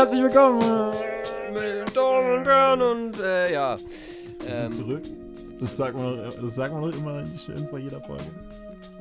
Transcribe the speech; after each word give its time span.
herzlich 0.00 0.22
willkommen. 0.22 0.94
Mit 1.52 1.94
Damen 1.94 2.38
und 2.38 2.46
Herren 2.46 2.80
und 2.80 3.20
äh, 3.20 3.52
ja. 3.52 3.76
Wir 3.78 4.56
sind 4.56 4.64
Ähm, 4.64 4.70
zurück. 4.72 5.02
Das 5.60 5.76
sagt 5.76 5.94
man, 5.94 6.16
das 6.40 6.54
sagt 6.54 6.72
man 6.72 6.90
doch 6.90 6.98
immer 6.98 7.22
schön 7.36 7.68
vor 7.68 7.78
jeder 7.78 8.00
Folge. 8.00 8.24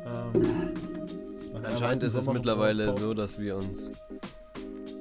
Ähm, 0.05 0.73
Anscheinend 1.63 2.03
ist 2.03 2.15
es 2.15 2.27
mittlerweile 2.27 2.97
so, 2.99 3.13
dass 3.13 3.39
wir 3.39 3.55
uns 3.55 3.93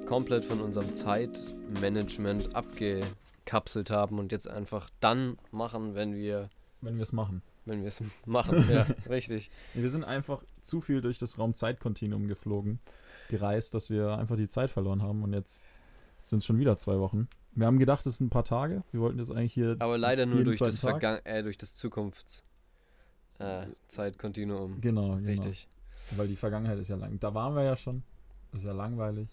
komplett 0.05 0.45
von 0.45 0.61
unserem 0.61 0.93
Zeitmanagement 0.93 2.55
abgekapselt 2.55 3.89
haben 3.91 4.19
und 4.19 4.31
jetzt 4.31 4.47
einfach 4.49 4.89
dann 5.01 5.37
machen, 5.51 5.95
wenn 5.95 6.15
wir 6.15 6.49
Wenn 6.79 6.95
wir 6.95 7.03
es 7.03 7.11
machen. 7.11 7.41
wenn 7.65 7.81
wir 7.81 7.89
es 7.89 8.01
machen. 8.25 8.65
Ja, 8.71 8.85
richtig. 9.09 9.51
Wir 9.73 9.89
sind 9.89 10.05
einfach 10.05 10.43
zu 10.61 10.79
viel 10.79 11.01
durch 11.01 11.19
das 11.19 11.37
Raum-Zeit-Kontinuum 11.37 12.29
geflogen, 12.29 12.79
gereist, 13.27 13.73
dass 13.73 13.89
wir 13.89 14.17
einfach 14.17 14.37
die 14.37 14.47
Zeit 14.47 14.69
verloren 14.69 15.03
haben 15.03 15.23
und 15.23 15.33
jetzt 15.33 15.65
sind 16.21 16.43
schon 16.43 16.59
wieder 16.59 16.77
zwei 16.77 16.99
Wochen. 16.99 17.27
Wir 17.53 17.65
haben 17.67 17.79
gedacht, 17.79 18.05
es 18.05 18.17
sind 18.17 18.27
ein 18.27 18.29
paar 18.29 18.43
Tage. 18.43 18.83
Wir 18.91 19.01
wollten 19.01 19.19
jetzt 19.19 19.31
eigentlich 19.31 19.53
hier. 19.53 19.75
Aber 19.79 19.97
leider 19.97 20.25
nur 20.25 20.43
durch 20.43 20.59
das, 20.59 20.79
Tag? 20.79 21.01
Vergang 21.01 21.19
äh, 21.23 21.43
durch 21.43 21.57
das 21.57 21.75
Zukunfts 21.75 22.43
äh, 23.39 23.65
Zeitkontinuum. 23.87 24.81
Genau, 24.81 25.15
genau. 25.15 25.27
Richtig. 25.27 25.67
Weil 26.15 26.27
die 26.27 26.35
Vergangenheit 26.35 26.77
ist 26.79 26.89
ja 26.89 26.95
lang. 26.95 27.19
Da 27.19 27.33
waren 27.33 27.55
wir 27.55 27.63
ja 27.63 27.75
schon. 27.75 28.03
Ist 28.53 28.65
ja 28.65 28.71
langweilig. 28.71 29.29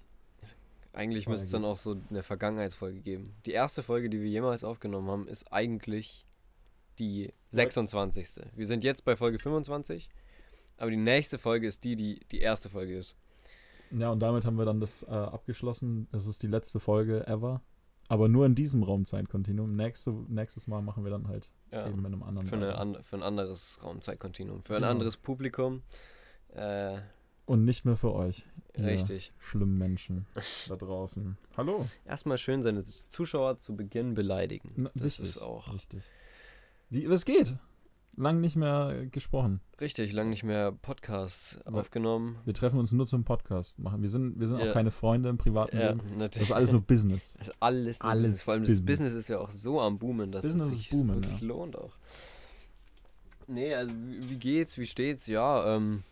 Eigentlich 0.92 1.28
müsste 1.28 1.44
es 1.44 1.50
dann 1.50 1.64
auch 1.64 1.76
so 1.76 1.96
eine 2.08 2.22
Vergangenheitsfolge 2.22 3.00
geben. 3.00 3.34
Die 3.44 3.52
erste 3.52 3.82
Folge, 3.82 4.08
die 4.08 4.20
wir 4.20 4.30
jemals 4.30 4.64
aufgenommen 4.64 5.10
haben, 5.10 5.28
ist 5.28 5.52
eigentlich 5.52 6.24
die 6.98 7.32
26. 7.50 8.40
Wir 8.54 8.66
sind 8.66 8.82
jetzt 8.82 9.04
bei 9.04 9.14
Folge 9.14 9.38
25, 9.38 10.08
aber 10.78 10.90
die 10.90 10.96
nächste 10.96 11.38
Folge 11.38 11.66
ist 11.66 11.84
die, 11.84 11.96
die 11.96 12.20
die 12.30 12.40
erste 12.40 12.70
Folge 12.70 12.96
ist. 12.96 13.14
Ja, 13.90 14.10
und 14.10 14.20
damit 14.20 14.44
haben 14.44 14.58
wir 14.58 14.64
dann 14.64 14.80
das 14.80 15.02
äh, 15.04 15.06
abgeschlossen. 15.10 16.08
Das 16.12 16.26
ist 16.26 16.42
die 16.42 16.46
letzte 16.48 16.80
Folge 16.80 17.26
ever. 17.26 17.60
Aber 18.08 18.28
nur 18.28 18.46
in 18.46 18.54
diesem 18.54 18.82
Raumzeitkontinuum. 18.84 19.74
Nächste, 19.74 20.12
nächstes 20.28 20.66
Mal 20.68 20.80
machen 20.80 21.02
wir 21.04 21.10
dann 21.10 21.26
halt 21.28 21.50
Ja, 21.72 21.86
eben 21.88 21.96
mit 22.02 22.06
einem 22.06 22.22
anderen. 22.22 22.46
für, 22.46 22.54
eine, 22.56 22.76
an, 22.78 23.02
für 23.02 23.16
ein 23.16 23.22
anderes 23.22 23.80
Raumzeitkontinuum, 23.82 24.62
für 24.62 24.74
ein 24.76 24.82
Genau. 24.82 24.90
anderes 24.92 25.16
Publikum. 25.16 25.82
Äh, 26.54 26.98
Und 27.46 27.64
nicht 27.64 27.84
mehr 27.84 27.96
für 27.96 28.12
euch. 28.14 28.46
richtig. 28.78 29.32
Schlimmen 29.38 29.76
Menschen 29.78 30.26
da 30.68 30.76
draußen. 30.76 31.36
Hallo. 31.56 31.86
Erstmal 32.04 32.38
schön 32.38 32.62
seine 32.62 32.84
Zuschauer 32.84 33.58
zu 33.58 33.74
Beginn 33.74 34.14
beleidigen. 34.14 34.72
Na, 34.76 34.90
das 34.94 35.02
wichtig, 35.02 35.24
ist 35.30 35.38
auch 35.38 35.72
Richtig. 35.72 36.04
Wie, 36.90 37.08
was 37.10 37.24
geht? 37.24 37.56
Lang 38.18 38.40
nicht 38.40 38.56
mehr 38.56 39.06
gesprochen. 39.10 39.60
richtig, 39.80 40.12
lang 40.12 40.30
nicht 40.30 40.42
mehr 40.42 40.72
Podcast 40.72 41.58
Aber- 41.66 41.80
aufgenommen. 41.80 42.38
Wir 42.46 42.54
treffen 42.54 42.78
uns 42.78 42.92
nur 42.92 43.06
zum 43.06 43.24
Podcast 43.24 43.78
machen. 43.78 44.00
Wir 44.00 44.08
sind, 44.08 44.40
wir 44.40 44.48
sind 44.48 44.58
Ja. 44.58 44.70
auch 44.70 44.72
keine 44.72 44.90
Freunde 44.90 45.28
im 45.28 45.36
privaten 45.36 45.76
Ja, 45.76 45.88
Leben. 45.90 46.00
Das 46.10 46.18
natürlich. 46.18 46.48
ist 46.48 46.54
alles 46.54 46.72
nur 46.72 46.80
Business. 46.80 47.34
Das 47.38 47.48
ist 47.48 47.54
alles, 47.60 48.00
Alles 48.00 48.22
Business. 48.22 48.42
Vor 48.44 48.52
allem 48.54 48.62
Business. 48.62 48.78
das 48.80 48.86
Business 48.86 49.12
ist 49.14 49.28
ja 49.28 49.38
auch 49.38 49.50
so 49.50 49.80
am 49.82 49.98
Boomen, 49.98 50.32
dass 50.32 50.42
Business 50.44 50.62
es 50.68 50.72
ist 50.72 50.78
sich 50.78 50.90
boomen, 50.90 51.16
wirklich 51.22 51.40
ja. 51.40 51.46
lohnt 51.46 51.76
auch. 51.76 51.92
Nee, 53.48 53.74
also 53.74 53.94
wie, 53.94 54.30
wie 54.30 54.36
geht's, 54.36 54.76
wie 54.78 54.86
steht's? 54.86 55.26
Ja, 55.26 55.76
ähm, 55.76 56.02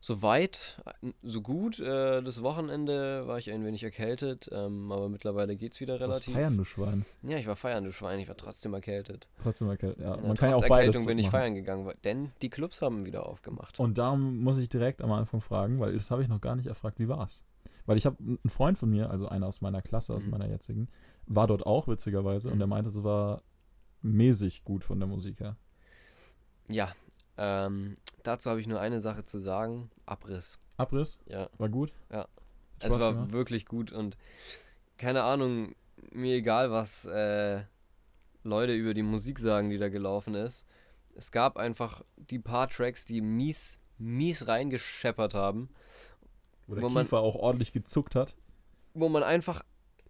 soweit, 0.00 0.80
äh, 1.02 1.12
so 1.22 1.40
gut. 1.42 1.78
Äh, 1.80 2.22
das 2.22 2.42
Wochenende 2.42 3.26
war 3.26 3.38
ich 3.38 3.50
ein 3.50 3.64
wenig 3.64 3.82
erkältet, 3.82 4.48
ähm, 4.52 4.90
aber 4.92 5.08
mittlerweile 5.08 5.56
geht's 5.56 5.80
wieder 5.80 5.98
Das 5.98 6.08
relativ. 6.08 6.34
feiern, 6.34 6.56
du 6.56 6.64
Schwein. 6.64 7.04
Ja, 7.22 7.36
ich 7.38 7.46
war 7.46 7.56
feiern, 7.56 7.84
du 7.84 7.92
Schwein, 7.92 8.18
ich 8.20 8.28
war 8.28 8.36
trotzdem 8.36 8.74
erkältet. 8.74 9.28
Trotzdem 9.42 9.68
erkältet. 9.68 10.00
Ja, 10.04 10.16
Ja, 10.16 10.22
man 10.26 10.36
kann 10.36 10.50
ja 10.50 10.56
auch 10.56 10.60
beides 10.60 10.94
Erkältung 10.96 11.06
bin 11.06 11.18
ich 11.18 11.26
machen. 11.26 11.32
feiern 11.32 11.54
gegangen, 11.54 11.92
denn 12.04 12.32
die 12.42 12.50
Clubs 12.50 12.80
haben 12.82 13.04
wieder 13.04 13.26
aufgemacht. 13.26 13.78
Und 13.80 13.98
da 13.98 14.14
muss 14.16 14.58
ich 14.58 14.68
direkt 14.68 15.02
am 15.02 15.12
Anfang 15.12 15.40
fragen, 15.40 15.80
weil 15.80 15.92
das 15.92 16.10
habe 16.10 16.22
ich 16.22 16.28
noch 16.28 16.40
gar 16.40 16.56
nicht 16.56 16.66
erfragt, 16.66 16.98
wie 16.98 17.08
war's? 17.08 17.44
Weil 17.86 17.96
ich 17.96 18.04
habe 18.06 18.16
einen 18.18 18.38
Freund 18.50 18.76
von 18.78 18.90
mir, 18.90 19.08
also 19.10 19.28
einer 19.28 19.46
aus 19.46 19.60
meiner 19.62 19.80
Klasse, 19.82 20.12
aus 20.14 20.24
Mhm. 20.24 20.30
meiner 20.32 20.48
jetzigen, 20.48 20.88
war 21.26 21.46
dort 21.46 21.64
auch 21.66 21.88
witzigerweise 21.88 22.48
und 22.48 22.54
Mhm. 22.56 22.58
der 22.60 22.66
meinte, 22.68 22.90
es 22.90 23.02
war 23.02 23.42
mäßig 24.02 24.62
gut 24.64 24.84
von 24.84 24.98
der 25.00 25.08
Musik 25.08 25.40
her. 25.40 25.56
Ja, 26.68 26.92
ähm, 27.38 27.94
dazu 28.24 28.50
habe 28.50 28.60
ich 28.60 28.66
nur 28.66 28.80
eine 28.80 29.00
Sache 29.00 29.24
zu 29.24 29.38
sagen. 29.38 29.90
Abriss. 30.06 30.58
Abriss, 30.76 31.18
Ja, 31.26 31.48
war 31.58 31.68
gut? 31.68 31.92
Ja. 32.10 32.20
Hat 32.20 32.28
es 32.80 32.86
Spaß 32.86 33.00
war 33.02 33.12
gemacht? 33.14 33.32
wirklich 33.32 33.66
gut 33.66 33.90
und 33.92 34.16
keine 34.96 35.22
Ahnung, 35.22 35.74
mir 36.12 36.34
egal, 36.36 36.70
was 36.70 37.04
äh, 37.06 37.62
Leute 38.44 38.74
über 38.74 38.94
die 38.94 39.02
Musik 39.02 39.38
sagen, 39.38 39.70
die 39.70 39.78
da 39.78 39.88
gelaufen 39.88 40.34
ist. 40.34 40.66
Es 41.14 41.32
gab 41.32 41.56
einfach 41.56 42.04
die 42.16 42.38
paar 42.38 42.68
Tracks, 42.68 43.04
die 43.04 43.20
mies, 43.20 43.80
mies 43.98 44.46
reingescheppert 44.46 45.34
haben, 45.34 45.68
Wo 46.68 46.74
der 46.74 46.84
Wo 46.84 46.88
man- 46.88 47.04
Kiefer 47.04 47.18
auch 47.20 47.34
ordentlich 47.36 47.72
gezuckt 47.72 48.14
hat. 48.14 48.36
wo 48.94 49.08
man 49.08 49.22
einfach 49.24 49.62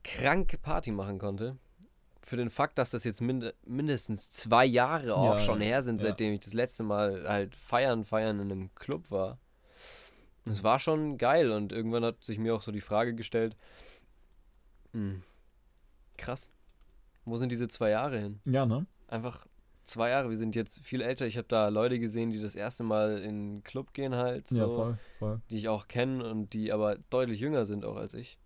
kranke 0.05 0.59
Party 0.59 0.91
machen 0.93 1.19
konnte. 1.19 1.56
Für 2.28 2.37
den 2.37 2.50
Fakt, 2.50 2.77
dass 2.77 2.91
das 2.91 3.05
jetzt 3.05 3.22
mind 3.22 3.55
mindestens 3.65 4.31
zwei 4.31 4.66
Jahre 4.66 5.15
auch 5.15 5.37
Ja, 5.37 5.41
schon 5.41 5.62
her 5.62 5.83
sind, 5.83 6.03
ja. 6.03 6.09
seitdem 6.09 6.34
ich 6.34 6.41
das 6.41 6.53
letzte 6.53 6.83
Mal 6.83 7.27
halt 7.27 7.56
feiern, 7.56 8.05
feiern 8.05 8.39
in 8.39 8.53
einem 8.53 8.75
Club 8.75 9.11
war. 9.11 9.39
Es 10.44 10.62
war 10.62 10.78
schon 10.78 11.16
geil 11.16 11.50
und 11.53 11.72
irgendwann 11.72 12.05
hat 12.05 12.22
sich 12.22 12.39
mir 12.39 12.55
auch 12.55 12.61
so 12.61 12.71
die 12.71 12.83
Frage 12.83 13.15
gestellt, 13.15 13.56
hm, 14.93 15.22
krass, 16.19 16.50
wo 17.25 17.37
sind 17.39 17.50
diese 17.50 17.69
zwei 17.69 17.91
Jahre 17.91 18.19
hin? 18.19 18.41
Ja, 18.45 18.66
ne? 18.66 18.84
Einfach 19.06 19.47
zwei 19.87 20.10
Jahre, 20.10 20.28
wir 20.28 20.37
sind 20.37 20.55
jetzt 20.55 20.81
viel 20.81 21.00
älter. 21.00 21.27
Ich 21.27 21.39
habe 21.39 21.49
da 21.49 21.69
Leute 21.69 21.99
gesehen, 21.99 22.31
die 22.31 22.41
das 22.43 22.55
erste 22.55 22.83
Mal 22.84 23.22
in 23.22 23.28
einen 23.28 23.62
Club 23.65 23.95
gehen 23.95 24.15
halt, 24.15 24.49
so, 24.49 24.56
Ja, 24.56 24.69
voll, 24.69 24.99
voll. 25.19 25.41
die 25.49 25.56
ich 25.56 25.69
auch 25.69 25.89
kenne 25.89 26.28
und 26.31 26.53
die 26.53 26.72
aber 26.72 26.97
deutlich 27.09 27.41
jünger 27.41 27.65
sind 27.65 27.87
auch 27.87 27.97
als 27.97 28.12
ich. 28.12 28.39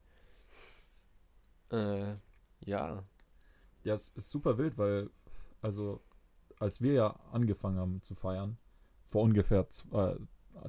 Äh, 1.73 2.15
ja. 2.65 3.03
Ja, 3.85 3.95
es 3.95 4.11
ist 4.11 4.31
super 4.31 4.59
wild, 4.59 4.79
weil, 4.79 5.11
also, 5.61 6.01
als 6.59 6.81
wir 6.81 6.93
ja 6.93 7.21
angefangen 7.33 7.79
haben 7.79 8.03
zu 8.03 8.15
feiern, 8.15 8.57
vor 9.07 9.23
ungefähr 9.23 9.69
zwei, 9.69 10.17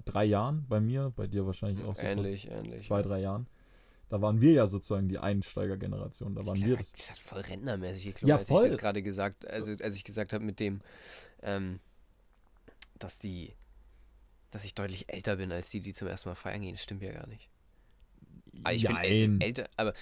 drei 0.06 0.26
Jahren 0.26 0.66
bei 0.68 0.80
mir, 0.80 1.14
bei 1.16 1.28
dir 1.28 1.46
wahrscheinlich 1.46 1.86
auch 1.86 1.96
so 1.96 2.02
ähnlich, 2.02 2.50
ähnlich. 2.50 2.84
zwei, 2.84 3.02
drei 3.02 3.20
Jahren, 3.22 3.48
da 4.10 4.22
waren 4.22 4.42
wir 4.42 4.52
ja 4.52 4.68
sozusagen 4.68 5.08
die 5.10 5.18
Einsteigergeneration. 5.18 6.36
Da 6.36 6.46
waren 6.46 6.62
wir 6.62 6.78
das. 6.78 6.92
Das 6.94 7.12
hat 7.12 7.20
voll 7.20 7.42
rentnermäßig 7.42 8.06
geklungen, 8.06 8.30
Ja, 8.30 8.38
als 8.38 8.48
voll. 8.48 8.66
ich 8.66 8.74
das 8.74 8.80
gerade 8.80 9.02
gesagt, 9.02 9.48
also 9.48 9.72
als 9.72 9.96
ich 9.96 10.04
gesagt 10.04 10.34
habe 10.34 10.44
mit 10.44 10.60
dem, 10.60 10.82
ähm, 11.42 11.80
dass 13.00 13.20
die, 13.20 13.54
dass 14.52 14.66
ich 14.66 14.76
deutlich 14.76 15.12
älter 15.12 15.38
bin 15.38 15.52
als 15.52 15.70
die, 15.70 15.82
die 15.82 15.94
zum 15.94 16.08
ersten 16.08 16.30
Mal 16.30 16.36
feiern 16.36 16.62
gehen. 16.62 16.78
Stimmt 16.78 17.02
ja 17.02 17.12
gar 17.12 17.28
nicht. 17.28 17.50
Aber 18.64 18.74
ich 18.74 18.86
bin 18.86 18.96
also 18.96 19.38
älter, 19.40 19.70
aber 19.78 19.94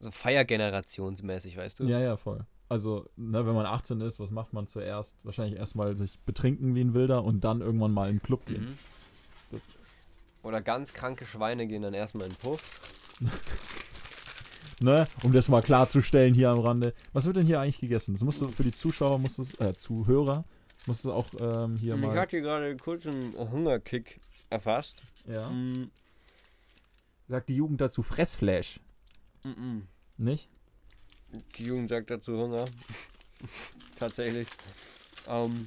so 0.00 0.10
feiergenerationsmäßig, 0.10 1.56
weißt 1.56 1.80
du? 1.80 1.84
Ja, 1.84 2.00
ja, 2.00 2.16
voll. 2.16 2.44
Also, 2.68 3.06
ne, 3.16 3.44
wenn 3.46 3.54
man 3.54 3.66
18 3.66 4.00
ist, 4.00 4.20
was 4.20 4.30
macht 4.30 4.52
man 4.52 4.66
zuerst? 4.66 5.16
Wahrscheinlich 5.24 5.58
erstmal 5.58 5.96
sich 5.96 6.18
betrinken 6.20 6.74
wie 6.74 6.80
ein 6.82 6.94
Wilder 6.94 7.24
und 7.24 7.42
dann 7.42 7.60
irgendwann 7.60 7.92
mal 7.92 8.08
in 8.08 8.16
den 8.16 8.22
Club 8.22 8.46
gehen. 8.46 8.64
Mhm. 8.66 8.78
Das- 9.50 9.62
Oder 10.42 10.60
ganz 10.60 10.92
kranke 10.94 11.26
Schweine 11.26 11.66
gehen 11.66 11.82
dann 11.82 11.94
erstmal 11.94 12.26
in 12.26 12.32
den 12.32 12.38
Puff. 12.38 12.80
Ne? 14.82 15.06
Um 15.22 15.32
das 15.32 15.50
mal 15.50 15.60
klarzustellen 15.60 16.32
hier 16.32 16.48
am 16.48 16.60
Rande. 16.60 16.94
Was 17.12 17.26
wird 17.26 17.36
denn 17.36 17.44
hier 17.44 17.60
eigentlich 17.60 17.80
gegessen? 17.80 18.14
Das 18.14 18.22
musst 18.22 18.40
du 18.40 18.48
für 18.48 18.62
die 18.62 18.72
Zuschauer, 18.72 19.18
musst 19.18 19.36
du, 19.38 19.62
äh, 19.62 19.74
Zuhörer, 19.74 20.44
musst 20.86 21.04
du 21.04 21.12
auch 21.12 21.26
ähm, 21.38 21.76
hier 21.76 21.96
ich 21.96 22.00
mal. 22.00 22.18
hatte 22.18 22.30
hier 22.38 22.40
gerade 22.40 22.74
kurz 22.78 23.04
einen 23.06 23.34
Hungerkick 23.36 24.20
erfasst. 24.48 24.96
Ja. 25.26 25.50
Mm, 25.50 25.90
Sagt 27.28 27.50
die 27.50 27.56
Jugend 27.56 27.82
dazu 27.82 28.02
Fressflash. 28.02 28.80
mm. 29.44 29.80
Nicht? 30.20 30.50
Die 31.56 31.64
Jugend 31.64 31.88
sagt 31.88 32.10
dazu 32.10 32.36
Hunger. 32.36 32.66
Tatsächlich. 33.96 34.46
Ähm, 35.26 35.66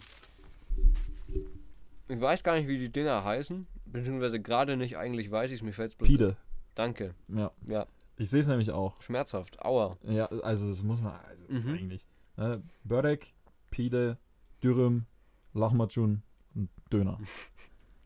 ich 2.07 2.21
weiß 2.21 2.43
gar 2.43 2.55
nicht, 2.55 2.67
wie 2.67 2.77
die 2.77 2.89
Dinger 2.89 3.23
heißen. 3.23 3.65
Beziehungsweise 3.85 4.39
gerade 4.39 4.77
nicht, 4.77 4.97
eigentlich 4.97 5.31
weiß 5.31 5.49
ich 5.51 5.57
es, 5.59 5.63
mir 5.63 5.73
fällt 5.73 5.97
bloß. 5.97 6.07
Pide. 6.07 6.37
Danke. 6.75 7.15
Ja. 7.29 7.51
Ja. 7.67 7.87
Ich 8.17 8.29
sehe 8.29 8.41
es 8.41 8.47
nämlich 8.47 8.69
auch. 8.71 9.01
Schmerzhaft. 9.01 9.59
Aua. 9.63 9.97
Ja, 10.03 10.27
also 10.27 10.67
das 10.67 10.83
muss 10.83 11.01
man 11.01 11.13
also 11.27 11.45
Mhm. 11.47 11.73
eigentlich. 11.73 12.05
Ne? 12.37 12.61
Börek, 12.83 13.33
Pide, 13.71 14.17
Dürüm, 14.63 15.05
Lahmacun 15.53 16.21
und 16.55 16.69
Döner. 16.91 17.19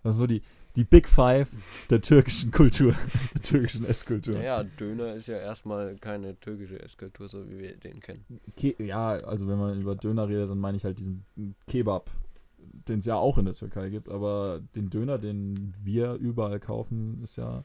Das 0.03 0.15
sind 0.15 0.19
so 0.23 0.27
die, 0.27 0.41
die 0.77 0.83
Big 0.85 1.07
Five 1.09 1.49
der 1.89 1.99
türkischen 2.01 2.51
Kultur, 2.51 2.93
der 3.33 3.41
türkischen 3.41 3.83
Esskultur. 3.85 4.35
Naja, 4.35 4.63
Döner 4.63 5.15
ist 5.15 5.27
ja 5.27 5.37
erstmal 5.37 5.95
keine 5.97 6.39
türkische 6.39 6.79
Esskultur, 6.81 7.27
so 7.27 7.49
wie 7.49 7.57
wir 7.59 7.75
den 7.75 7.99
kennen. 7.99 8.23
Ke 8.55 8.75
ja, 8.81 9.09
also 9.17 9.47
wenn 9.47 9.57
man 9.57 9.81
über 9.81 9.95
Döner 9.95 10.29
redet, 10.29 10.49
dann 10.49 10.59
meine 10.59 10.77
ich 10.77 10.85
halt 10.85 10.99
diesen 10.99 11.25
Kebab, 11.67 12.09
den 12.87 12.99
es 12.99 13.05
ja 13.05 13.15
auch 13.15 13.37
in 13.37 13.45
der 13.45 13.55
Türkei 13.55 13.89
gibt, 13.89 14.07
aber 14.07 14.61
den 14.75 14.89
Döner, 14.89 15.17
den 15.17 15.73
wir 15.83 16.13
überall 16.13 16.59
kaufen, 16.59 17.19
ist 17.23 17.35
ja 17.37 17.63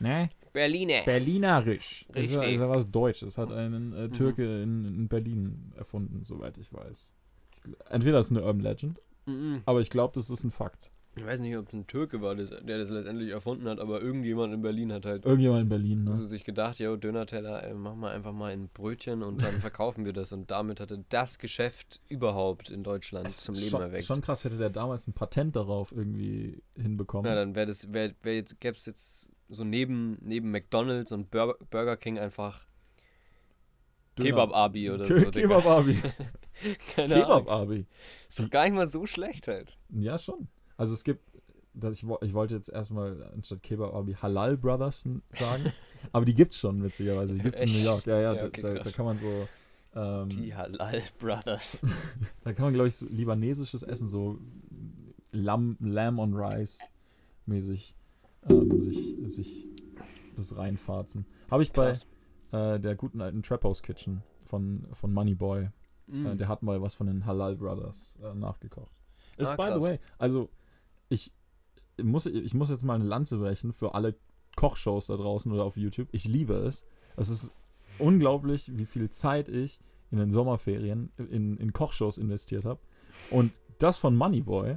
ne, 0.00 0.28
Berliner. 0.52 1.02
berlinerisch. 1.04 2.04
Ist 2.14 2.32
ja, 2.32 2.42
ist 2.42 2.60
ja 2.60 2.68
was 2.68 2.90
Deutsches. 2.90 3.38
Hat 3.38 3.52
einen 3.52 3.92
äh, 3.92 4.08
Mhm. 4.08 4.12
Türke 4.12 4.62
in, 4.62 4.84
in 4.84 5.08
Berlin 5.08 5.72
erfunden, 5.76 6.24
soweit 6.24 6.58
ich 6.58 6.72
weiß. 6.72 7.14
Ich, 7.52 7.60
entweder 7.90 8.18
ist 8.18 8.26
es 8.26 8.32
eine 8.32 8.42
Urban 8.42 8.60
Legend, 8.60 9.00
Mhm. 9.26 9.62
aber 9.66 9.80
ich 9.80 9.90
glaube, 9.90 10.14
das 10.14 10.30
ist 10.30 10.42
ein 10.44 10.50
Fakt. 10.50 10.90
Ich 11.16 11.26
weiß 11.26 11.40
nicht, 11.40 11.56
ob 11.56 11.66
es 11.66 11.72
ein 11.72 11.86
Türke 11.88 12.22
war, 12.22 12.36
das, 12.36 12.50
der 12.50 12.78
das 12.78 12.88
letztendlich 12.88 13.30
erfunden 13.30 13.68
hat, 13.68 13.80
aber 13.80 14.00
irgendjemand 14.00 14.54
in 14.54 14.62
Berlin 14.62 14.92
hat 14.92 15.06
halt 15.06 15.24
Irgendjemand 15.24 15.62
in 15.62 15.68
Berlin, 15.68 16.08
also 16.08 16.22
ne? 16.22 16.28
sich 16.28 16.44
gedacht, 16.44 16.78
yo, 16.78 16.96
Döner-Teller, 16.96 17.64
ey, 17.64 17.74
mach 17.74 17.96
mal 17.96 18.12
einfach 18.12 18.32
mal 18.32 18.52
ein 18.52 18.68
Brötchen 18.68 19.24
und 19.24 19.42
dann 19.42 19.54
verkaufen 19.60 20.04
wir 20.04 20.12
das. 20.12 20.32
Und 20.32 20.50
damit 20.52 20.78
hatte 20.78 21.04
das 21.08 21.38
Geschäft 21.38 22.00
überhaupt 22.08 22.70
in 22.70 22.84
Deutschland 22.84 23.26
Es 23.26 23.38
zum 23.38 23.56
Leben 23.56 23.70
schon, 23.70 23.82
erweckt. 23.82 24.04
Schon 24.04 24.20
krass, 24.20 24.44
hätte 24.44 24.56
der 24.56 24.70
damals 24.70 25.08
ein 25.08 25.12
Patent 25.12 25.56
darauf 25.56 25.90
irgendwie 25.90 26.62
hinbekommen. 26.76 27.28
Ja, 27.28 27.34
dann 27.34 27.56
wäre 27.56 27.66
das, 27.66 27.92
wär, 27.92 28.14
wär 28.22 28.36
jetzt, 28.36 28.60
gäbe 28.60 28.76
es 28.76 28.86
jetzt 28.86 29.30
so 29.48 29.64
neben, 29.64 30.16
neben 30.20 30.52
McDonalds 30.52 31.10
und 31.10 31.30
Bur 31.32 31.58
Burger 31.70 31.96
King 31.96 32.20
einfach. 32.20 32.64
Kebab-Abi 34.14 34.90
oder 34.90 35.06
Ke 35.06 35.20
so. 35.20 35.30
Kebab-Abi. 35.32 35.98
Keine 36.94 37.14
Ahnung. 37.14 37.26
Kebab-Abi. 37.26 37.86
Ist 38.28 38.38
doch 38.38 38.50
gar 38.50 38.64
nicht 38.64 38.74
mal 38.74 38.86
so 38.86 39.06
schlecht 39.06 39.48
halt. 39.48 39.76
Ja, 39.88 40.16
schon. 40.16 40.48
Also 40.80 40.94
es 40.94 41.04
gibt, 41.04 41.20
ich, 41.74 42.06
ich 42.22 42.32
wollte 42.32 42.54
jetzt 42.54 42.70
erstmal 42.70 43.30
anstatt 43.34 43.62
Kebab-Abi 43.62 44.14
Halal 44.14 44.56
Brothers 44.56 45.06
sagen, 45.28 45.72
aber 46.12 46.24
die 46.24 46.34
gibt's 46.34 46.58
schon, 46.58 46.82
witzigerweise. 46.82 47.34
Die 47.34 47.40
gibt's 47.42 47.60
in 47.60 47.70
New? 47.70 47.84
York. 47.84 48.06
Ja, 48.06 48.18
ja, 48.18 48.32
Ja, 48.32 48.40
da, 48.40 48.46
okay, 48.46 48.62
da, 48.62 48.74
da 48.78 48.90
kann 48.90 49.04
man 49.04 49.18
so, 49.18 49.48
ähm, 49.94 50.28
Die 50.30 50.54
Halal 50.54 51.02
Brothers. 51.18 51.82
da 52.44 52.54
kann 52.54 52.64
man, 52.64 52.72
glaube 52.72 52.88
ich, 52.88 52.96
so 52.96 53.06
libanesisches 53.10 53.82
Essen, 53.82 54.08
so 54.08 54.38
Lamb, 55.32 55.76
Lamb 55.80 56.18
on 56.18 56.32
Rice 56.32 56.80
mäßig, 57.44 57.94
ähm, 58.48 58.80
sich, 58.80 59.16
sich 59.26 59.66
das 60.36 60.56
reinfarzen. 60.56 61.26
Habe 61.50 61.62
ich 61.62 61.72
bei 61.72 61.88
Krass. 61.88 62.06
äh, 62.52 62.80
der 62.80 62.96
guten 62.96 63.20
alten 63.20 63.42
Trap 63.42 63.64
House 63.64 63.82
Kitchen 63.82 64.22
von, 64.46 64.86
von 64.94 65.12
Moneyboy. 65.12 65.68
Mm. 66.06 66.24
Äh, 66.24 66.36
der 66.36 66.48
hat 66.48 66.62
mal 66.62 66.80
was 66.80 66.94
von 66.94 67.06
den 67.06 67.26
Halal 67.26 67.56
Brothers 67.56 68.18
äh, 68.22 68.34
nachgekocht. 68.34 68.94
Ist 69.36 69.50
Ah, 69.50 69.56
by 69.56 69.74
the 69.74 69.82
way, 69.86 70.00
also 70.18 70.48
ich 71.10 71.32
muss, 72.02 72.24
ich 72.24 72.54
muss 72.54 72.70
jetzt 72.70 72.84
mal 72.84 72.94
eine 72.94 73.04
Lanze 73.04 73.36
brechen 73.36 73.74
für 73.74 73.94
alle 73.94 74.14
Kochshows 74.56 75.06
da 75.06 75.16
draußen 75.16 75.52
oder 75.52 75.64
auf 75.64 75.76
YouTube. 75.76 76.08
Ich 76.12 76.26
liebe 76.26 76.54
es. 76.54 76.86
Es 77.16 77.28
ist 77.28 77.54
unglaublich, 77.98 78.70
wie 78.74 78.86
viel 78.86 79.10
Zeit 79.10 79.48
ich 79.48 79.80
in 80.10 80.18
den 80.18 80.30
Sommerferien 80.30 81.12
in, 81.18 81.58
in 81.58 81.72
Kochshows 81.72 82.16
investiert 82.16 82.64
habe. 82.64 82.80
Und 83.30 83.52
das 83.78 83.98
von 83.98 84.16
Moneyboy 84.16 84.76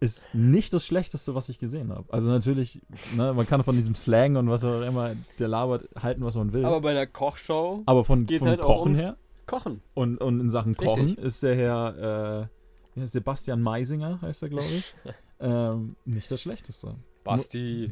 ist 0.00 0.28
nicht 0.32 0.72
das 0.72 0.86
Schlechteste, 0.86 1.34
was 1.34 1.48
ich 1.48 1.58
gesehen 1.58 1.90
habe. 1.90 2.12
Also 2.12 2.30
natürlich, 2.30 2.80
ne, 3.16 3.34
man 3.34 3.46
kann 3.46 3.64
von 3.64 3.74
diesem 3.74 3.94
Slang 3.94 4.36
und 4.36 4.48
was 4.48 4.64
auch 4.64 4.80
immer 4.82 5.14
der 5.38 5.48
labert 5.48 5.88
halten, 6.00 6.22
was 6.22 6.36
man 6.36 6.52
will. 6.52 6.64
Aber 6.64 6.76
Aber, 6.76 6.82
bei 6.82 6.90
einer 6.92 7.06
Kochshow 7.06 7.82
von, 8.04 8.26
geht's 8.26 8.38
vom 8.38 8.48
halt 8.48 8.60
Kochen 8.60 8.94
her 8.94 9.16
kochen. 9.46 9.82
und, 9.94 10.18
und 10.18 10.40
in 10.40 10.50
Sachen 10.50 10.74
Richtig. 10.74 10.88
Kochen 10.88 11.14
ist 11.16 11.42
der 11.42 11.56
Herr 11.56 12.48
äh, 12.96 13.06
Sebastian 13.06 13.60
Meisinger, 13.60 14.20
heißt 14.22 14.42
er, 14.42 14.48
glaube 14.50 14.66
ich, 14.66 14.94
ähm, 15.40 15.96
nicht 16.04 16.30
das 16.30 16.40
Schlechteste. 16.42 16.96
Basti. 17.24 17.90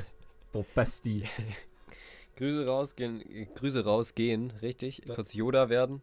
Der 0.54 0.64
Basti. 0.74 1.24
Grüße 2.36 2.66
rausgehen, 2.66 3.22
Grüße 3.56 3.84
rausgehen, 3.84 4.52
richtig? 4.62 5.02
Ja. 5.06 5.14
Kurz 5.14 5.34
Yoda 5.34 5.68
werden. 5.68 6.02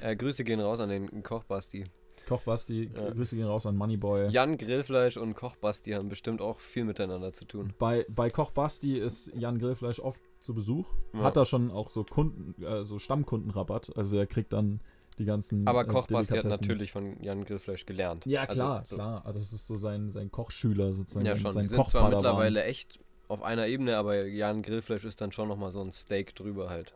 Äh, 0.00 0.14
Grüße 0.16 0.44
gehen 0.44 0.60
raus 0.60 0.80
an 0.80 0.88
den 0.88 1.22
Koch 1.22 1.44
Basti. 1.44 1.84
Koch 2.28 2.42
Basti, 2.42 2.88
Ja. 2.94 3.10
Grüße 3.10 3.34
gehen 3.36 3.46
raus 3.46 3.66
an 3.66 3.76
Moneyboy. 3.76 4.28
Jan 4.28 4.56
Grillfleisch 4.56 5.16
und 5.16 5.34
Koch 5.34 5.56
Basti 5.56 5.90
haben 5.90 6.08
bestimmt 6.08 6.40
auch 6.40 6.60
viel 6.60 6.84
miteinander 6.84 7.32
zu 7.32 7.44
tun. 7.44 7.74
Bei, 7.78 8.06
bei 8.08 8.30
Koch 8.30 8.52
Basti 8.52 8.96
ist 8.96 9.32
Jan 9.34 9.58
Grillfleisch 9.58 9.98
oft 9.98 10.22
zu 10.38 10.54
Besuch. 10.54 10.88
Ja. 11.14 11.24
Hat 11.24 11.36
da 11.36 11.44
schon 11.44 11.70
auch 11.70 11.88
so 11.88 12.04
Kunden, 12.04 12.62
äh, 12.62 12.84
so 12.84 12.98
Stammkundenrabatt. 13.00 13.96
Also 13.96 14.18
er 14.18 14.26
kriegt 14.26 14.52
dann 14.52 14.80
die 15.18 15.24
ganzen. 15.24 15.66
Aber 15.66 15.82
äh, 15.82 15.86
Koch 15.86 16.06
Basti 16.06 16.36
hat 16.36 16.44
natürlich 16.44 16.92
von 16.92 17.22
Jan 17.22 17.44
Grillfleisch 17.44 17.86
gelernt. 17.86 18.26
Ja, 18.26 18.42
Also, 18.42 18.54
klar, 18.60 18.84
so- 18.84 18.96
klar. 18.96 19.26
Also 19.26 19.38
das 19.38 19.52
ist 19.52 19.66
so 19.66 19.76
sein, 19.76 20.10
sein 20.10 20.30
Kochschüler 20.30 20.92
sozusagen. 20.92 21.26
Ja, 21.26 21.32
sein, 21.34 21.42
schon. 21.42 21.50
sein 21.52 21.62
Die 21.64 21.68
sind 21.68 21.86
zwar 21.86 22.10
mittlerweile 22.10 22.64
echt 22.64 22.98
auf 23.28 23.42
einer 23.42 23.66
Ebene, 23.66 23.96
aber 23.96 24.26
Jan 24.26 24.62
Grillfleisch 24.62 25.04
ist 25.04 25.20
dann 25.20 25.32
schon 25.32 25.48
nochmal 25.48 25.70
so 25.70 25.80
ein 25.80 25.92
Steak 25.92 26.34
drüber 26.34 26.68
halt. 26.68 26.92